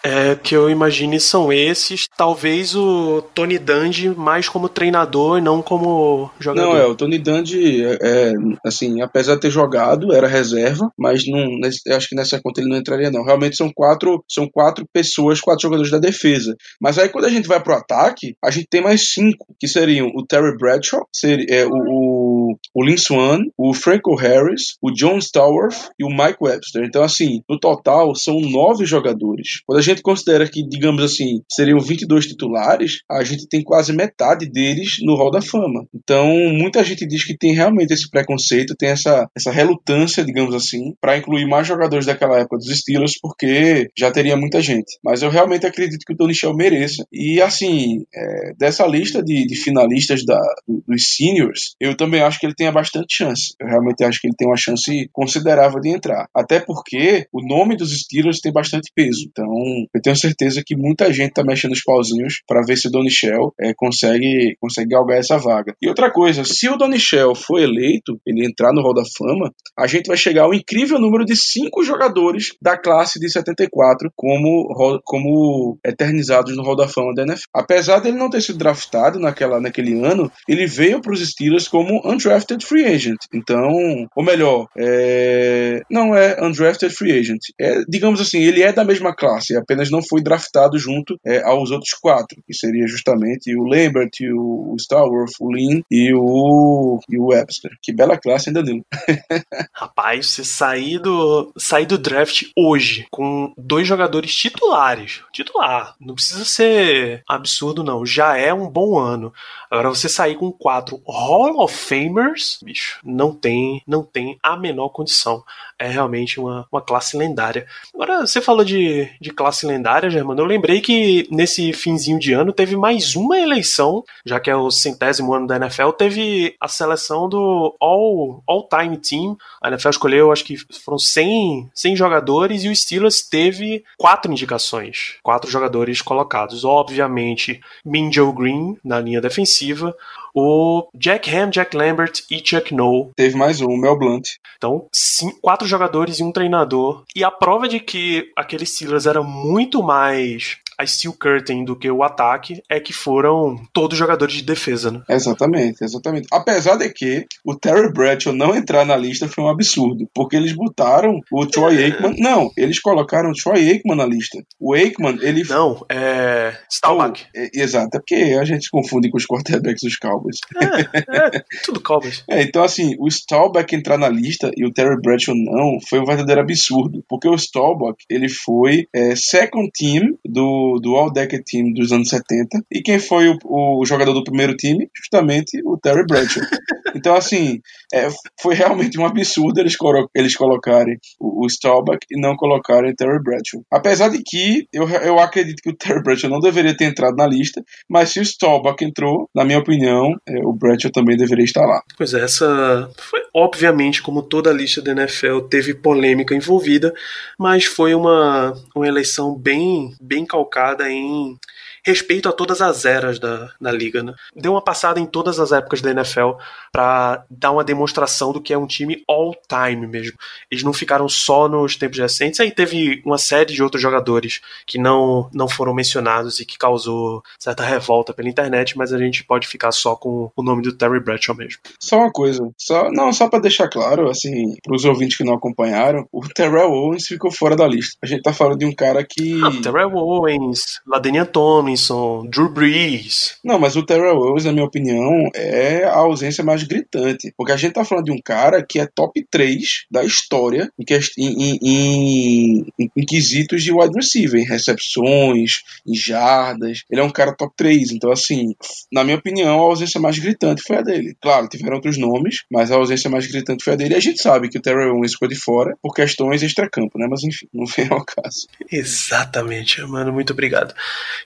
É, 0.07 0.36
que 0.36 0.54
eu 0.54 0.70
imagine 0.70 1.18
são 1.18 1.52
esses. 1.52 2.07
Talvez 2.16 2.76
o 2.76 3.22
Tony 3.34 3.59
Dungy 3.59 4.11
mais 4.11 4.48
como 4.48 4.68
treinador 4.68 5.38
e 5.38 5.42
não 5.42 5.61
como 5.61 6.30
jogador. 6.38 6.68
Não, 6.68 6.76
é, 6.76 6.86
o 6.86 6.94
Tony 6.94 7.18
Dungy, 7.18 7.84
é, 7.84 7.98
é, 8.00 8.32
assim, 8.64 9.00
apesar 9.00 9.34
de 9.34 9.40
ter 9.40 9.50
jogado, 9.50 10.12
era 10.12 10.28
reserva, 10.28 10.92
mas 10.96 11.26
não, 11.26 11.59
acho 11.96 12.09
que 12.09 12.14
nessa 12.14 12.40
conta 12.40 12.61
ele 12.61 12.70
não 12.70 12.76
entraria, 12.76 13.11
não. 13.11 13.24
Realmente 13.24 13.57
são 13.57 13.68
quatro, 13.74 14.24
são 14.30 14.48
quatro 14.48 14.86
pessoas, 14.92 15.40
quatro 15.40 15.62
jogadores 15.62 15.90
da 15.90 15.98
defesa. 15.98 16.54
Mas 16.80 16.98
aí 16.98 17.09
quando 17.09 17.24
a 17.24 17.30
gente 17.30 17.48
vai 17.48 17.61
pro 17.61 17.74
ataque, 17.74 18.36
a 18.44 18.50
gente 18.52 18.68
tem 18.70 18.80
mais 18.80 19.12
cinco, 19.12 19.57
que 19.59 19.66
seriam 19.66 20.07
o 20.14 20.24
Terry 20.24 20.57
Bradshaw, 20.57 21.04
seria, 21.12 21.46
é, 21.50 21.66
o, 21.66 21.72
o, 21.72 22.57
o 22.72 22.84
Lin 22.84 22.96
Swan, 22.96 23.40
o 23.59 23.74
Franco 23.74 24.14
Harris, 24.14 24.76
o 24.80 24.92
John 24.92 25.18
Stallworth 25.18 25.90
e 25.98 26.04
o 26.04 26.11
Mike 26.11 26.38
Webster. 26.40 26.84
Então, 26.84 27.02
assim, 27.02 27.42
no 27.48 27.59
total 27.59 28.14
são 28.14 28.40
nove 28.40 28.84
jogadores. 28.84 29.62
Quando 29.66 29.80
a 29.80 29.82
gente 29.82 29.95
considera 30.03 30.49
que, 30.49 30.66
digamos 30.66 31.03
assim, 31.03 31.42
seriam 31.51 31.78
22 31.80 32.26
titulares, 32.26 33.01
a 33.11 33.22
gente 33.24 33.49
tem 33.49 33.62
quase 33.62 33.92
metade 33.92 34.51
deles 34.51 34.97
no 35.03 35.14
Hall 35.16 35.30
da 35.30 35.42
Fama. 35.42 35.86
Então, 35.94 36.26
muita 36.53 36.84
gente 36.84 37.07
diz 37.07 37.24
que 37.24 37.36
tem 37.36 37.55
realmente 37.55 37.92
esse 37.92 38.09
preconceito, 38.11 38.74
tem 38.76 38.90
essa, 38.90 39.28
essa 39.36 39.51
relutância, 39.51 40.24
digamos 40.24 40.55
assim, 40.55 40.94
para 41.01 41.16
incluir 41.16 41.47
mais 41.47 41.66
jogadores 41.66 42.07
daquela 42.07 42.38
época 42.38 42.57
dos 42.59 42.78
Steelers, 42.78 43.18
porque 43.20 43.88
já 43.97 44.11
teria 44.11 44.36
muita 44.36 44.61
gente. 44.61 44.99
Mas 45.05 45.22
eu 45.22 45.30
realmente 45.30 45.66
acredito 45.66 46.05
que 46.07 46.12
o 46.12 46.16
Tony 46.16 46.34
Shell 46.34 46.55
mereça. 46.55 47.05
E, 47.12 47.40
assim, 47.40 48.05
é, 48.14 48.53
dessa 48.59 48.86
lista 48.86 49.22
de, 49.22 49.47
de 49.47 49.57
finalistas 49.57 50.24
da, 50.24 50.40
dos 50.66 51.14
seniors, 51.14 51.74
eu 51.80 51.97
também 51.97 52.20
acho 52.20 52.38
que 52.38 52.47
ele 52.47 52.55
tem 52.55 52.70
bastante 52.72 53.14
chance. 53.16 53.55
Eu 53.61 53.68
realmente 53.68 54.05
acho 54.05 54.20
que 54.20 54.26
ele 54.26 54.36
tem 54.36 54.47
uma 54.47 54.57
chance 54.57 55.09
considerável 55.12 55.80
de 55.80 55.90
entrar. 55.90 56.28
Até 56.34 56.61
porque 56.61 57.26
o 57.32 57.47
nome 57.47 57.76
dos 57.76 57.97
Steelers 57.99 58.40
tem 58.40 58.53
bastante 58.53 58.90
peso. 58.94 59.26
Então, 59.28 59.47
eu 59.94 60.02
tenho 60.02 60.16
certeza 60.16 60.62
que 60.64 60.76
muita 60.76 61.12
gente 61.12 61.32
tá 61.32 61.44
mexendo 61.44 61.72
os 61.72 61.82
pauzinhos 61.82 62.42
para 62.46 62.62
ver 62.62 62.76
se 62.76 62.88
o 62.88 62.90
Donnie 62.90 63.10
Shell 63.10 63.52
é, 63.60 63.72
consegue, 63.74 64.56
consegue 64.60 64.90
galgar 64.90 65.18
essa 65.18 65.38
vaga. 65.38 65.74
E 65.80 65.88
outra 65.88 66.10
coisa, 66.10 66.44
se 66.44 66.68
o 66.68 66.76
Donnie 66.76 66.98
Shell 66.98 67.34
for 67.34 67.58
eleito, 67.58 68.20
ele 68.26 68.46
entrar 68.46 68.72
no 68.72 68.82
Hall 68.82 68.94
da 68.94 69.02
Fama, 69.16 69.52
a 69.78 69.86
gente 69.86 70.06
vai 70.06 70.16
chegar 70.16 70.42
ao 70.42 70.54
incrível 70.54 70.98
número 70.98 71.24
de 71.24 71.36
cinco 71.36 71.82
jogadores 71.82 72.54
da 72.60 72.76
classe 72.76 73.18
de 73.18 73.30
74 73.30 74.10
como, 74.14 75.00
como 75.04 75.78
eternizados 75.84 76.56
no 76.56 76.62
Hall 76.62 76.76
da 76.76 76.88
Fama 76.88 77.14
da 77.14 77.22
NFL. 77.22 77.44
Apesar 77.54 78.00
dele 78.00 78.16
não 78.16 78.30
ter 78.30 78.40
sido 78.40 78.58
draftado 78.58 79.18
naquela, 79.18 79.60
naquele 79.60 79.94
ano, 80.04 80.30
ele 80.48 80.66
veio 80.66 81.00
para 81.00 81.12
os 81.12 81.26
Steelers 81.26 81.68
como 81.68 82.00
undrafted 82.04 82.64
free 82.64 82.84
agent. 82.84 83.18
Então, 83.32 84.06
ou 84.14 84.24
melhor, 84.24 84.66
é... 84.78 85.82
não 85.90 86.14
é 86.14 86.36
undrafted 86.42 86.92
free 86.94 87.18
agent. 87.18 87.40
É, 87.60 87.82
digamos 87.88 88.20
assim, 88.20 88.42
ele 88.42 88.62
é 88.62 88.72
da 88.72 88.84
mesma 88.84 89.14
classe, 89.14 89.56
apenas 89.66 89.90
não 89.90 90.00
foi 90.02 90.22
draftado 90.22 90.78
junto 90.78 91.18
é, 91.24 91.42
aos 91.42 91.70
outros 91.70 91.92
quatro, 91.92 92.40
que 92.46 92.54
seria 92.54 92.86
justamente 92.86 93.54
o 93.56 93.64
Lambert, 93.64 94.10
o, 94.32 94.74
Starworth, 94.78 95.32
o 95.40 95.52
Lin 95.52 95.82
e 95.90 96.14
o, 96.14 97.00
e 97.08 97.18
o 97.18 97.26
Webster. 97.26 97.72
Que 97.82 97.92
bela 97.92 98.16
classe, 98.16 98.48
hein, 98.48 98.54
Danilo? 98.54 98.84
Rapaz, 99.74 100.30
você 100.30 100.44
sair 100.44 100.98
do, 100.98 101.52
sair 101.58 101.86
do 101.86 101.98
draft 101.98 102.44
hoje 102.56 103.06
com 103.10 103.52
dois 103.56 103.86
jogadores 103.86 104.34
titulares, 104.34 105.22
titular, 105.32 105.94
não 106.00 106.14
precisa 106.14 106.44
ser 106.44 107.22
absurdo 107.28 107.82
não, 107.82 108.06
já 108.06 108.36
é 108.36 108.54
um 108.54 108.68
bom 108.68 108.98
ano. 108.98 109.32
Agora 109.70 109.88
você 109.88 110.08
sair 110.08 110.36
com 110.36 110.52
quatro 110.52 111.02
Hall 111.06 111.62
of 111.62 111.74
Famers, 111.74 112.58
bicho, 112.62 113.00
não 113.04 113.34
tem, 113.34 113.82
não 113.86 114.02
tem 114.02 114.38
a 114.42 114.56
menor 114.56 114.90
condição. 114.90 115.42
É 115.78 115.88
realmente 115.88 116.40
uma, 116.40 116.66
uma 116.70 116.80
classe 116.80 117.16
lendária. 117.16 117.66
Agora, 117.94 118.26
você 118.26 118.40
falou 118.40 118.64
de, 118.64 119.08
de 119.20 119.30
classe 119.30 119.55
lendária, 119.64 120.11
Germano. 120.11 120.40
Eu 120.40 120.46
lembrei 120.46 120.80
que 120.80 121.28
nesse 121.30 121.72
finzinho 121.72 122.18
de 122.18 122.32
ano 122.32 122.52
teve 122.52 122.76
mais 122.76 123.14
uma 123.14 123.38
eleição, 123.38 124.04
já 124.24 124.40
que 124.40 124.50
é 124.50 124.57
o 124.57 124.70
centésimo 124.70 125.32
ano 125.32 125.46
da 125.46 125.57
NFL, 125.57 125.90
teve 125.90 126.57
a 126.61 126.66
seleção 126.66 127.28
do 127.28 127.76
All, 127.80 128.42
All 128.46 128.68
Team. 129.00 129.38
A 129.62 129.68
NFL 129.68 129.90
escolheu, 129.90 130.32
acho 130.32 130.44
que 130.44 130.57
foram 130.84 130.98
100, 130.98 131.70
100 131.72 131.96
jogadores 131.96 132.64
e 132.64 132.68
o 132.68 132.74
Steelers 132.74 133.22
teve 133.22 133.84
quatro 133.96 134.30
indicações, 134.30 135.14
quatro 135.22 135.48
jogadores 135.48 136.02
colocados. 136.02 136.64
Obviamente, 136.64 137.61
Minjo 137.84 138.32
Green 138.32 138.76
na 138.84 138.98
linha 138.98 139.20
defensiva, 139.20 139.94
o 140.37 140.87
Jack 140.95 141.34
Ham, 141.34 141.49
Jack 141.49 141.74
Lambert 141.74 142.12
e 142.30 142.43
Chuck 142.45 142.74
Noll. 142.74 143.11
Teve 143.16 143.34
mais 143.37 143.62
um, 143.62 143.68
o 143.68 143.76
Mel 143.76 143.99
Blunt. 143.99 144.28
Então, 144.59 144.87
cinco, 144.93 145.41
quatro 145.41 145.66
jogadores 145.66 146.20
e 146.20 146.22
um 146.22 146.30
treinador. 146.30 147.05
E 147.14 147.24
a 147.24 147.30
prova 147.30 147.66
de 147.66 147.80
que 147.80 148.30
aquele 148.37 148.66
Steelers 148.66 149.07
era 149.07 149.22
muito 149.22 149.82
mais 149.82 150.59
a 150.78 150.86
Steel 150.86 151.14
Curtain 151.18 151.64
do 151.64 151.76
que 151.76 151.90
o 151.90 152.02
ataque 152.02 152.62
é 152.70 152.78
que 152.78 152.92
foram 152.92 153.56
todos 153.72 153.98
jogadores 153.98 154.34
de 154.34 154.42
defesa, 154.42 154.90
né? 154.90 155.02
Exatamente, 155.08 155.82
exatamente. 155.82 156.28
Apesar 156.32 156.76
de 156.76 156.88
que 156.90 157.26
o 157.44 157.54
Terry 157.54 157.92
Bradshaw 157.92 158.32
não 158.32 158.54
entrar 158.54 158.84
na 158.84 158.96
lista 158.96 159.28
foi 159.28 159.44
um 159.44 159.48
absurdo, 159.48 160.08
porque 160.14 160.36
eles 160.36 160.52
botaram 160.52 161.20
o 161.32 161.46
Troy 161.46 161.76
é. 161.76 161.84
Aikman. 161.86 162.16
Não, 162.18 162.50
eles 162.56 162.80
colocaram 162.80 163.30
o 163.30 163.34
Troy 163.34 163.70
Aikman 163.70 163.96
na 163.96 164.06
lista. 164.06 164.38
O 164.60 164.74
Aikman, 164.74 165.18
ele. 165.22 165.44
Não, 165.44 165.84
é. 165.90 166.56
Staubach. 166.70 167.26
Oh, 167.26 167.38
é, 167.38 167.50
exato, 167.54 167.96
é 167.96 168.00
porque 168.00 168.36
a 168.38 168.44
gente 168.44 168.64
se 168.64 168.70
confunde 168.70 169.10
com 169.10 169.16
os 169.16 169.26
quarterbacks 169.26 169.82
dos 169.82 169.96
Cowboys. 169.96 170.36
É, 170.56 171.36
é 171.38 171.44
tudo 171.64 171.80
Cowboys. 171.80 172.24
é, 172.28 172.42
então 172.42 172.62
assim, 172.62 172.94
o 172.98 173.08
Staubach 173.08 173.74
entrar 173.74 173.98
na 173.98 174.08
lista 174.08 174.50
e 174.56 174.64
o 174.64 174.72
Terry 174.72 175.00
Bradshaw 175.00 175.34
não 175.34 175.78
foi 175.88 176.00
um 176.00 176.04
verdadeiro 176.04 176.40
absurdo, 176.40 177.04
porque 177.08 177.28
o 177.28 177.36
Staubach, 177.36 177.96
ele 178.10 178.28
foi 178.28 178.86
é, 178.94 179.14
second 179.14 179.70
team 179.72 180.16
do 180.24 180.65
do, 180.66 180.80
do 180.80 180.96
All-Decade 180.96 181.44
Team 181.44 181.72
dos 181.72 181.92
anos 181.92 182.08
70. 182.08 182.64
E 182.70 182.82
quem 182.82 182.98
foi 182.98 183.28
o, 183.28 183.38
o 183.44 183.84
jogador 183.84 184.12
do 184.12 184.24
primeiro 184.24 184.56
time? 184.56 184.88
Justamente 184.96 185.60
o 185.64 185.78
Terry 185.78 186.04
Bradshaw. 186.06 186.42
Então, 186.94 187.14
assim, 187.14 187.60
é, 187.92 188.08
foi 188.40 188.54
realmente 188.54 188.98
um 188.98 189.04
absurdo 189.04 189.60
eles, 189.60 189.76
eles 190.14 190.34
colocarem 190.34 190.96
o, 191.20 191.44
o 191.44 191.46
Staubach 191.46 191.98
e 192.10 192.18
não 192.18 192.34
colocarem 192.36 192.90
o 192.90 192.94
Terry 192.94 193.22
Bradshaw. 193.22 193.60
Apesar 193.70 194.08
de 194.08 194.22
que 194.24 194.66
eu, 194.72 194.88
eu 194.88 195.18
acredito 195.18 195.60
que 195.62 195.68
o 195.68 195.76
Terry 195.76 196.02
Bradshaw 196.02 196.30
não 196.30 196.40
deveria 196.40 196.74
ter 196.74 196.86
entrado 196.86 197.14
na 197.14 197.26
lista, 197.26 197.62
mas 197.86 198.08
se 198.08 198.20
o 198.20 198.24
Staubach 198.24 198.82
entrou, 198.82 199.28
na 199.34 199.44
minha 199.44 199.58
opinião, 199.58 200.14
é, 200.26 200.38
o 200.42 200.54
Bradshaw 200.54 200.90
também 200.90 201.18
deveria 201.18 201.44
estar 201.44 201.66
lá. 201.66 201.82
Pois 201.98 202.14
é, 202.14 202.24
essa 202.24 202.90
foi 202.96 203.20
obviamente, 203.39 204.01
como 204.01 204.22
toda 204.22 204.49
a 204.49 204.53
lista 204.53 204.80
da 204.80 204.93
NFL, 204.93 205.41
teve 205.41 205.74
polêmica 205.74 206.34
envolvida, 206.34 206.95
mas 207.39 207.66
foi 207.66 207.95
uma, 207.95 208.55
uma 208.74 208.89
eleição 208.89 209.34
bem, 209.34 209.95
bem 210.01 210.24
calcada 210.24 210.91
em 210.91 211.39
respeito 211.87 212.28
a 212.28 212.32
todas 212.32 212.61
as 212.61 212.84
eras 212.84 213.20
da, 213.20 213.49
da 213.61 213.70
liga, 213.70 214.03
né? 214.03 214.12
Deu 214.34 214.53
uma 214.53 214.61
passada 214.61 214.99
em 214.99 215.07
todas 215.07 215.39
as 215.39 215.53
épocas 215.53 215.80
da 215.80 215.93
NFL 215.93 216.32
para 216.72 217.24
dar 217.30 217.53
uma 217.53 217.62
demonstração 217.62 218.32
do 218.32 218.41
que 218.41 218.53
é 218.53 218.59
um 218.59 218.66
time 218.66 219.05
all-time 219.09 219.87
mesmo. 219.87 220.18
Eles 220.51 220.64
não 220.64 220.72
ficaram 220.72 221.09
só 221.09 221.49
nos 221.49 221.76
tempos 221.76 221.99
recentes, 221.99 222.41
aí 222.41 222.51
teve 222.51 223.01
uma 223.07 223.18
série 223.18 223.55
de 223.55 223.62
outros 223.62 223.80
jogadores 223.80 224.41
que 224.66 224.78
não, 224.78 225.30
não 225.32 225.49
foram 225.49 225.72
mencionados 225.72 226.41
e 226.41 226.45
que 226.45 226.59
causou 226.59 227.22
certa 227.39 227.62
revolta 227.62 228.12
pela 228.12 228.28
internet, 228.28 228.76
mas 228.76 228.93
a 228.93 228.99
gente 228.99 229.22
pode 229.22 229.47
ficar 229.47 229.70
só 229.70 229.95
com 229.95 230.32
o 230.34 230.43
nome 230.43 230.62
do 230.62 230.72
Terry 230.72 230.99
Bradshaw 230.99 231.37
mesmo. 231.37 231.61
Só 231.80 231.99
uma 231.99 232.11
coisa, 232.11 232.51
só 232.59 232.91
não 232.91 233.12
só 233.12 233.28
para 233.28 233.39
deixar 233.39 233.68
claro, 233.68 234.11
assim, 234.11 234.57
para 234.61 234.74
os 234.74 234.84
ouvintes 234.84 235.16
que 235.16 235.24
não 235.24 235.34
acompanharam, 235.34 236.09
o 236.11 236.26
Terrell 236.28 236.72
Owens 236.72 237.07
ficou 237.07 237.30
fora 237.30 237.55
da 237.55 237.66
lista. 237.66 237.97
A 238.03 238.07
gente 238.07 238.22
tá 238.22 238.32
falando 238.32 238.59
de 238.59 238.66
um 238.66 238.74
cara 238.74 239.07
que 239.09 239.41
ah, 239.45 239.62
Terrell 239.62 239.95
Owens, 239.95 240.80
Ladenian 240.84 241.26
Tomlinson 241.26 241.75
Robinson, 241.76 242.26
Drew 242.30 242.48
Brees. 242.48 243.36
Não, 243.44 243.58
mas 243.58 243.76
o 243.76 243.84
Terrell 243.84 244.16
Owens, 244.16 244.44
na 244.44 244.52
minha 244.52 244.64
opinião, 244.64 245.28
é 245.34 245.84
a 245.84 245.96
ausência 245.96 246.42
mais 246.42 246.62
gritante. 246.62 247.32
Porque 247.36 247.52
a 247.52 247.56
gente 247.56 247.74
tá 247.74 247.84
falando 247.84 248.06
de 248.06 248.12
um 248.12 248.20
cara 248.20 248.64
que 248.64 248.80
é 248.80 248.86
top 248.86 249.24
3 249.30 249.84
da 249.90 250.02
história 250.02 250.70
em, 250.78 250.86
em, 251.18 251.58
em, 251.62 252.66
em 252.96 253.04
quesitos 253.04 253.62
de 253.62 253.72
wide 253.72 253.94
receiver, 253.94 254.40
em 254.40 254.46
recepções, 254.46 255.62
em 255.86 255.94
jardas. 255.94 256.82
Ele 256.90 257.00
é 257.00 257.04
um 257.04 257.10
cara 257.10 257.34
top 257.36 257.52
3. 257.56 257.92
Então, 257.92 258.10
assim, 258.10 258.54
na 258.90 259.04
minha 259.04 259.16
opinião, 259.16 259.60
a 259.60 259.62
ausência 259.62 260.00
mais 260.00 260.18
gritante 260.18 260.62
foi 260.62 260.76
a 260.76 260.82
dele. 260.82 261.16
Claro, 261.20 261.48
tiveram 261.48 261.76
outros 261.76 261.98
nomes, 261.98 262.44
mas 262.50 262.70
a 262.70 262.76
ausência 262.76 263.10
mais 263.10 263.26
gritante 263.26 263.62
foi 263.62 263.74
a 263.74 263.76
dele. 263.76 263.94
E 263.94 263.96
a 263.96 264.00
gente 264.00 264.20
sabe 264.20 264.48
que 264.48 264.58
o 264.58 264.62
Terrell 264.62 264.94
Owens 264.94 265.12
ficou 265.12 265.28
de 265.28 265.36
fora 265.36 265.76
por 265.82 265.94
questões 265.94 266.42
extracampo, 266.42 266.98
né? 266.98 267.06
Mas 267.08 267.22
enfim, 267.22 267.46
não 267.52 267.66
vem 267.76 267.88
ao 267.90 268.04
caso. 268.04 268.46
Exatamente, 268.70 269.82
mano. 269.82 270.12
Muito 270.12 270.32
obrigado. 270.32 270.74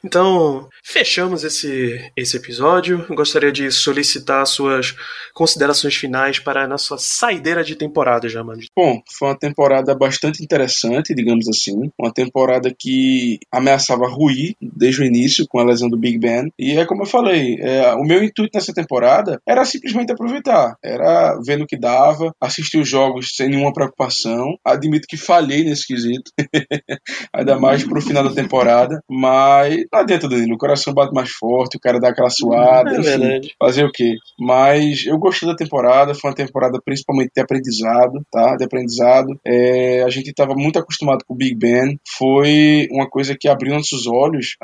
Então, 0.04 0.39
fechamos 0.84 1.44
esse, 1.44 2.00
esse 2.16 2.36
episódio. 2.36 3.04
Gostaria 3.10 3.52
de 3.52 3.70
solicitar 3.70 4.46
suas 4.46 4.94
considerações 5.34 5.94
finais 5.94 6.38
para 6.38 6.64
a 6.64 6.68
nossa 6.68 6.96
saideira 6.98 7.62
de 7.62 7.76
temporada, 7.76 8.28
Jamandi. 8.28 8.66
Bom, 8.76 9.00
foi 9.18 9.28
uma 9.28 9.38
temporada 9.38 9.94
bastante 9.94 10.42
interessante, 10.42 11.14
digamos 11.14 11.48
assim. 11.48 11.90
Uma 11.98 12.12
temporada 12.12 12.74
que 12.76 13.38
ameaçava 13.52 14.08
ruir 14.08 14.54
desde 14.60 15.02
o 15.02 15.04
início 15.04 15.46
com 15.48 15.58
a 15.58 15.64
lesão 15.64 15.88
do 15.88 15.98
Big 15.98 16.18
Ben. 16.18 16.50
E 16.58 16.78
é 16.78 16.84
como 16.84 17.02
eu 17.02 17.06
falei, 17.06 17.56
é, 17.60 17.92
o 17.94 18.02
meu 18.02 18.22
intuito 18.22 18.50
nessa 18.54 18.72
temporada 18.72 19.40
era 19.46 19.64
simplesmente 19.64 20.12
aproveitar. 20.12 20.76
Era 20.82 21.38
vendo 21.44 21.64
o 21.64 21.66
que 21.66 21.78
dava, 21.78 22.32
assistir 22.40 22.78
os 22.78 22.88
jogos 22.88 23.34
sem 23.34 23.48
nenhuma 23.48 23.72
preocupação. 23.72 24.56
Admito 24.64 25.06
que 25.08 25.16
falhei 25.16 25.64
nesse 25.64 25.86
quesito. 25.86 26.30
Ainda 27.34 27.58
mais 27.58 27.84
pro 27.84 28.02
final 28.02 28.24
da 28.24 28.34
temporada. 28.34 29.00
Mas 29.08 29.84
não 29.92 30.00
adianta 30.00 30.19
Danilo, 30.28 30.54
o 30.54 30.58
coração 30.58 30.92
bate 30.92 31.12
mais 31.14 31.30
forte, 31.30 31.76
o 31.76 31.80
cara 31.80 32.00
dá 32.00 32.08
aquela 32.10 32.30
suada, 32.30 32.90
é 32.90 32.94
enfim, 32.94 33.02
verdade. 33.02 33.54
fazer 33.58 33.84
o 33.84 33.92
quê? 33.92 34.14
Mas 34.38 35.06
eu 35.06 35.18
gostei 35.18 35.48
da 35.48 35.56
temporada, 35.56 36.14
foi 36.14 36.30
uma 36.30 36.36
temporada 36.36 36.80
principalmente 36.84 37.30
de 37.34 37.42
aprendizado, 37.42 38.24
tá? 38.30 38.56
De 38.56 38.64
aprendizado. 38.64 39.38
É, 39.46 40.02
a 40.02 40.10
gente 40.10 40.30
estava 40.30 40.54
muito 40.54 40.78
acostumado 40.78 41.24
com 41.26 41.34
o 41.34 41.36
Big 41.36 41.54
Ben, 41.56 41.98
foi 42.16 42.88
uma 42.90 43.08
coisa 43.08 43.36
que 43.38 43.48
abriu 43.48 43.74
nossos 43.74 44.06
olhos, 44.06 44.56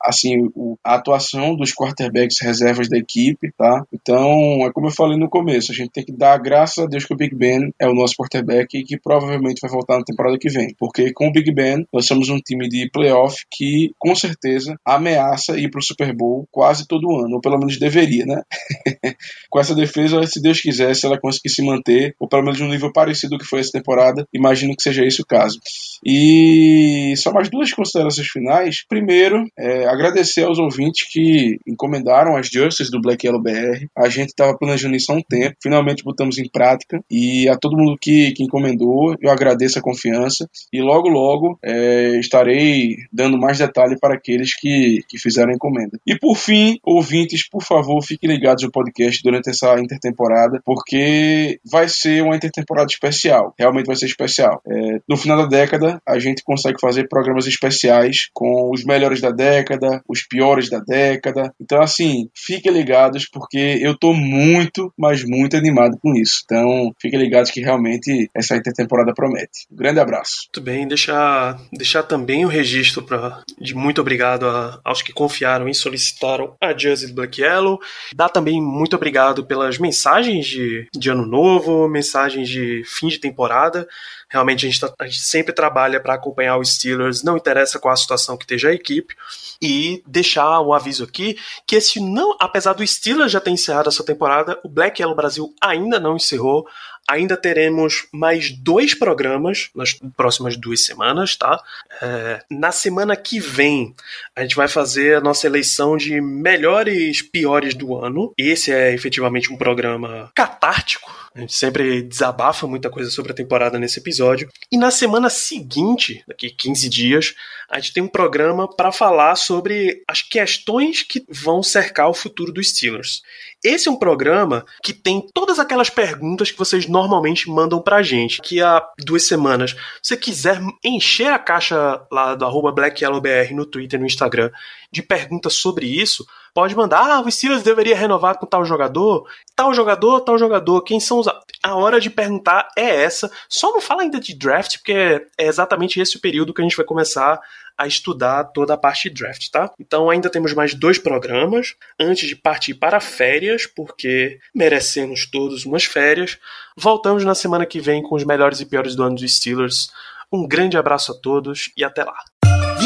assim, 0.00 0.48
a 0.84 0.94
atuação 0.94 1.54
dos 1.54 1.72
quarterbacks 1.72 2.40
reservas 2.40 2.88
da 2.88 2.98
equipe, 2.98 3.52
tá? 3.56 3.84
Então, 3.92 4.66
é 4.66 4.72
como 4.72 4.88
eu 4.88 4.92
falei 4.92 5.18
no 5.18 5.28
começo, 5.28 5.72
a 5.72 5.74
gente 5.74 5.90
tem 5.90 6.04
que 6.04 6.12
dar 6.12 6.38
graças 6.38 6.84
a 6.84 6.86
Deus 6.86 7.04
que 7.04 7.14
o 7.14 7.16
Big 7.16 7.34
Ben 7.34 7.72
é 7.78 7.88
o 7.88 7.94
nosso 7.94 8.14
quarterback 8.16 8.76
e 8.76 8.84
que 8.84 8.98
provavelmente 8.98 9.60
vai 9.60 9.70
voltar 9.70 9.98
na 9.98 10.04
temporada 10.04 10.38
que 10.38 10.48
vem, 10.48 10.74
porque 10.78 11.12
com 11.12 11.28
o 11.28 11.32
Big 11.32 11.52
Ben 11.52 11.86
nós 11.92 12.06
somos 12.06 12.28
um 12.28 12.38
time 12.38 12.68
de 12.68 12.90
playoff 12.90 13.44
que 13.50 13.92
com 13.98 14.14
certeza 14.14 14.76
ameaça 14.84 15.01
ameaça 15.02 15.58
ir 15.58 15.70
para 15.70 15.80
o 15.80 15.82
Super 15.82 16.14
Bowl 16.14 16.46
quase 16.50 16.86
todo 16.86 17.16
ano, 17.18 17.34
ou 17.34 17.40
pelo 17.40 17.58
menos 17.58 17.78
deveria, 17.78 18.24
né? 18.24 18.42
Com 19.50 19.60
essa 19.60 19.74
defesa, 19.74 20.24
se 20.26 20.40
Deus 20.40 20.60
quiser, 20.60 20.94
se 20.94 21.04
ela 21.04 21.20
conseguir 21.20 21.50
se 21.50 21.62
manter, 21.62 22.14
ou 22.18 22.28
pelo 22.28 22.42
menos 22.42 22.60
um 22.60 22.68
nível 22.68 22.92
parecido 22.92 23.38
que 23.38 23.44
foi 23.44 23.60
essa 23.60 23.72
temporada, 23.72 24.26
imagino 24.32 24.74
que 24.74 24.82
seja 24.82 25.04
esse 25.04 25.20
o 25.20 25.26
caso. 25.26 25.58
E 26.04 27.14
só 27.16 27.32
mais 27.32 27.48
duas 27.48 27.72
considerações 27.72 28.26
finais. 28.26 28.84
Primeiro, 28.88 29.44
é, 29.58 29.86
agradecer 29.86 30.42
aos 30.42 30.58
ouvintes 30.58 31.06
que 31.10 31.58
encomendaram 31.66 32.36
as 32.36 32.48
jerseys 32.48 32.90
do 32.90 33.00
Black 33.00 33.26
Yellow 33.26 33.42
BR. 33.42 33.86
A 33.96 34.08
gente 34.08 34.30
estava 34.30 34.56
planejando 34.56 34.96
isso 34.96 35.12
há 35.12 35.16
um 35.16 35.22
tempo, 35.22 35.56
finalmente 35.62 36.02
botamos 36.02 36.38
em 36.38 36.48
prática. 36.48 37.00
E 37.10 37.48
a 37.48 37.56
todo 37.56 37.76
mundo 37.76 37.96
que, 38.00 38.32
que 38.32 38.42
encomendou, 38.42 39.14
eu 39.20 39.30
agradeço 39.30 39.78
a 39.78 39.82
confiança. 39.82 40.48
E 40.72 40.80
logo, 40.80 41.08
logo 41.08 41.58
é, 41.62 42.18
estarei 42.18 42.96
dando 43.12 43.38
mais 43.38 43.58
detalhe 43.58 43.96
para 44.00 44.14
aqueles 44.14 44.54
que 44.58 44.91
que, 45.08 45.18
fizeram 45.18 45.52
a 45.52 45.54
encomenda. 45.54 45.98
E 46.06 46.18
por 46.18 46.36
fim, 46.36 46.78
ouvintes, 46.82 47.48
por 47.48 47.62
favor, 47.62 48.02
fiquem 48.02 48.30
ligados 48.30 48.64
no 48.64 48.70
podcast 48.70 49.22
durante 49.22 49.50
essa 49.50 49.78
intertemporada, 49.78 50.60
porque 50.64 51.60
vai 51.64 51.88
ser 51.88 52.22
uma 52.22 52.36
intertemporada 52.36 52.88
especial. 52.90 53.54
Realmente 53.58 53.86
vai 53.86 53.96
ser 53.96 54.06
especial. 54.06 54.60
É, 54.68 55.00
no 55.08 55.16
final 55.16 55.38
da 55.38 55.46
década, 55.46 56.00
a 56.06 56.18
gente 56.18 56.42
consegue 56.42 56.78
fazer 56.80 57.08
programas 57.08 57.46
especiais 57.46 58.28
com 58.34 58.70
os 58.72 58.84
melhores 58.84 59.20
da 59.20 59.30
década, 59.30 60.02
os 60.08 60.22
piores 60.26 60.68
da 60.68 60.80
década. 60.80 61.54
Então, 61.60 61.80
assim, 61.80 62.28
fiquem 62.34 62.72
ligados, 62.72 63.28
porque 63.28 63.78
eu 63.80 63.96
tô 63.96 64.12
muito, 64.12 64.92
mas 64.98 65.24
muito 65.24 65.56
animado 65.56 65.98
com 66.02 66.14
isso. 66.14 66.42
Então, 66.44 66.92
fiquem 67.00 67.20
ligados 67.20 67.50
que 67.50 67.60
realmente 67.60 68.30
essa 68.34 68.56
intertemporada 68.56 69.14
promete. 69.14 69.66
Um 69.70 69.76
grande 69.76 70.00
abraço. 70.00 70.48
Muito 70.48 70.64
bem, 70.64 70.86
deixar, 70.86 71.60
deixar 71.72 72.02
também 72.02 72.44
o 72.44 72.48
registro 72.48 73.02
pra, 73.02 73.42
de 73.60 73.74
muito 73.74 74.00
obrigado 74.00 74.46
a, 74.46 74.80
aos 74.84 75.02
que 75.02 75.12
confiaram 75.12 75.68
e 75.68 75.74
solicitaram 75.74 76.56
a 76.60 76.76
Jersey 76.76 77.12
Black 77.12 77.40
Yellow. 77.40 77.80
Dá 78.14 78.28
também 78.28 78.60
muito 78.60 78.96
obrigado 78.96 79.44
pelas 79.44 79.78
mensagens 79.78 80.46
de, 80.46 80.88
de 80.92 81.10
ano 81.10 81.26
novo, 81.26 81.88
mensagens 81.88 82.48
de 82.48 82.82
fim 82.84 83.08
de 83.08 83.18
temporada. 83.18 83.86
Realmente 84.28 84.66
a 84.66 84.70
gente, 84.70 84.80
tá, 84.80 84.92
a 84.98 85.04
gente 85.04 85.20
sempre 85.20 85.52
trabalha 85.52 86.00
para 86.00 86.14
acompanhar 86.14 86.56
os 86.56 86.74
Steelers, 86.74 87.22
não 87.22 87.36
interessa 87.36 87.78
qual 87.78 87.92
a 87.92 87.96
situação 87.96 88.36
que 88.36 88.44
esteja 88.44 88.70
a 88.70 88.72
equipe. 88.72 89.14
E 89.60 90.02
deixar 90.06 90.60
o 90.60 90.72
aviso 90.72 91.04
aqui 91.04 91.36
que 91.66 91.76
esse 91.76 92.00
não, 92.00 92.34
apesar 92.40 92.72
do 92.72 92.86
Steelers 92.86 93.30
já 93.30 93.40
ter 93.40 93.50
encerrado 93.50 93.88
essa 93.88 94.02
temporada, 94.02 94.58
o 94.64 94.68
Black 94.68 95.00
Yellow 95.00 95.14
Brasil 95.14 95.54
ainda 95.60 96.00
não 96.00 96.16
encerrou. 96.16 96.66
Ainda 97.08 97.36
teremos 97.36 98.06
mais 98.12 98.50
dois 98.50 98.94
programas 98.94 99.70
nas 99.74 99.94
próximas 100.16 100.56
duas 100.56 100.84
semanas, 100.84 101.36
tá? 101.36 101.62
É, 102.00 102.42
na 102.50 102.72
semana 102.72 103.16
que 103.16 103.38
vem, 103.38 103.94
a 104.34 104.42
gente 104.42 104.56
vai 104.56 104.68
fazer 104.68 105.16
a 105.16 105.20
nossa 105.20 105.46
eleição 105.46 105.96
de 105.96 106.20
melhores 106.20 107.20
piores 107.20 107.74
do 107.74 107.96
ano. 107.96 108.32
Esse 108.38 108.72
é 108.72 108.94
efetivamente 108.94 109.52
um 109.52 109.56
programa 109.56 110.30
catártico. 110.34 111.21
A 111.34 111.40
gente 111.40 111.54
sempre 111.54 112.02
desabafa 112.02 112.66
muita 112.66 112.90
coisa 112.90 113.10
sobre 113.10 113.32
a 113.32 113.34
temporada 113.34 113.78
nesse 113.78 113.98
episódio. 113.98 114.50
E 114.70 114.76
na 114.76 114.90
semana 114.90 115.30
seguinte, 115.30 116.22
daqui 116.28 116.50
15 116.50 116.88
dias, 116.90 117.34
a 117.70 117.80
gente 117.80 117.94
tem 117.94 118.02
um 118.02 118.08
programa 118.08 118.68
para 118.68 118.92
falar 118.92 119.34
sobre 119.36 120.02
as 120.06 120.20
questões 120.20 121.02
que 121.02 121.24
vão 121.28 121.62
cercar 121.62 122.10
o 122.10 122.14
futuro 122.14 122.52
dos 122.52 122.68
Steelers. 122.68 123.22
Esse 123.64 123.88
é 123.88 123.90
um 123.90 123.96
programa 123.96 124.66
que 124.82 124.92
tem 124.92 125.26
todas 125.32 125.58
aquelas 125.58 125.88
perguntas 125.88 126.50
que 126.50 126.58
vocês 126.58 126.86
normalmente 126.86 127.48
mandam 127.48 127.80
pra 127.80 128.02
gente. 128.02 128.42
Que 128.42 128.60
há 128.60 128.82
duas 128.98 129.22
semanas, 129.22 129.70
se 130.02 130.10
você 130.14 130.16
quiser 130.18 130.60
encher 130.84 131.32
a 131.32 131.38
caixa 131.38 132.04
lá 132.10 132.34
do 132.34 132.44
arroba 132.44 132.72
BlackYellowBR 132.72 133.54
no 133.54 133.64
Twitter 133.64 133.98
e 133.98 134.00
no 134.00 134.06
Instagram 134.06 134.50
de 134.90 135.02
perguntas 135.02 135.54
sobre 135.54 135.86
isso, 135.86 136.26
pode 136.54 136.76
mandar. 136.76 137.10
Ah, 137.10 137.20
o 137.20 137.30
Steelers 137.30 137.62
deveria 137.62 137.96
renovar 137.96 138.38
com 138.38 138.46
tal 138.46 138.64
jogador, 138.64 139.26
tal 139.56 139.72
jogador, 139.74 140.20
tal 140.20 140.38
jogador. 140.38 140.82
Quem 140.82 141.00
são 141.00 141.18
os. 141.18 141.26
A 141.62 141.76
hora 141.76 142.00
de 142.00 142.10
perguntar 142.10 142.68
é 142.76 143.04
essa. 143.04 143.30
Só 143.48 143.72
não 143.72 143.80
fala 143.80 144.02
ainda 144.02 144.20
de 144.20 144.34
draft, 144.34 144.78
porque 144.78 144.92
é 145.38 145.46
exatamente 145.46 146.00
esse 146.00 146.16
o 146.16 146.20
período 146.20 146.52
que 146.52 146.60
a 146.60 146.64
gente 146.64 146.76
vai 146.76 146.86
começar 146.86 147.40
a 147.76 147.86
estudar 147.86 148.44
toda 148.44 148.74
a 148.74 148.76
parte 148.76 149.08
de 149.08 149.22
draft, 149.22 149.48
tá? 149.50 149.70
Então 149.78 150.10
ainda 150.10 150.28
temos 150.28 150.52
mais 150.54 150.74
dois 150.74 150.98
programas 150.98 151.74
antes 151.98 152.28
de 152.28 152.36
partir 152.36 152.74
para 152.74 153.00
férias, 153.00 153.66
porque 153.66 154.38
merecemos 154.54 155.26
todos 155.26 155.64
umas 155.64 155.84
férias. 155.84 156.38
Voltamos 156.76 157.24
na 157.24 157.34
semana 157.34 157.66
que 157.66 157.80
vem 157.80 158.02
com 158.02 158.14
os 158.14 158.24
melhores 158.24 158.60
e 158.60 158.66
piores 158.66 158.94
do 158.94 159.02
ano 159.02 159.16
dos 159.16 159.36
Steelers. 159.36 159.90
Um 160.30 160.46
grande 160.46 160.76
abraço 160.76 161.12
a 161.12 161.14
todos 161.14 161.70
e 161.76 161.84
até 161.84 162.04
lá. 162.04 162.16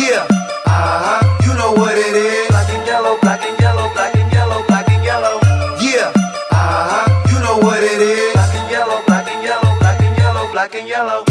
Yeah, 0.06 0.22
uh-huh. 0.22 1.18
you 1.42 1.52
know 1.58 1.72
what 1.72 1.98
it 1.98 2.14
is. 2.14 2.46
Black 2.46 2.70
and 2.70 2.86
yellow, 2.86 3.18
black 3.22 3.42
and 3.42 3.58
yellow, 3.58 3.92
black 3.92 4.14
and 4.14 4.32
yellow, 4.32 4.62
black 4.68 4.88
and 4.88 5.02
yellow. 5.02 5.40
Yeah, 5.82 6.12
uh-huh. 6.52 7.10
you 7.26 7.38
know 7.42 7.58
what 7.58 7.82
it 7.82 8.00
is. 8.00 8.32
Black 8.34 8.54
and 8.54 8.70
yellow, 8.70 9.02
black 9.04 9.26
and 9.26 9.42
yellow, 9.42 9.76
black 9.80 10.00
and 10.00 10.16
yellow, 10.16 10.52
black 10.52 10.74
and 10.76 10.86
yellow. 10.88 11.25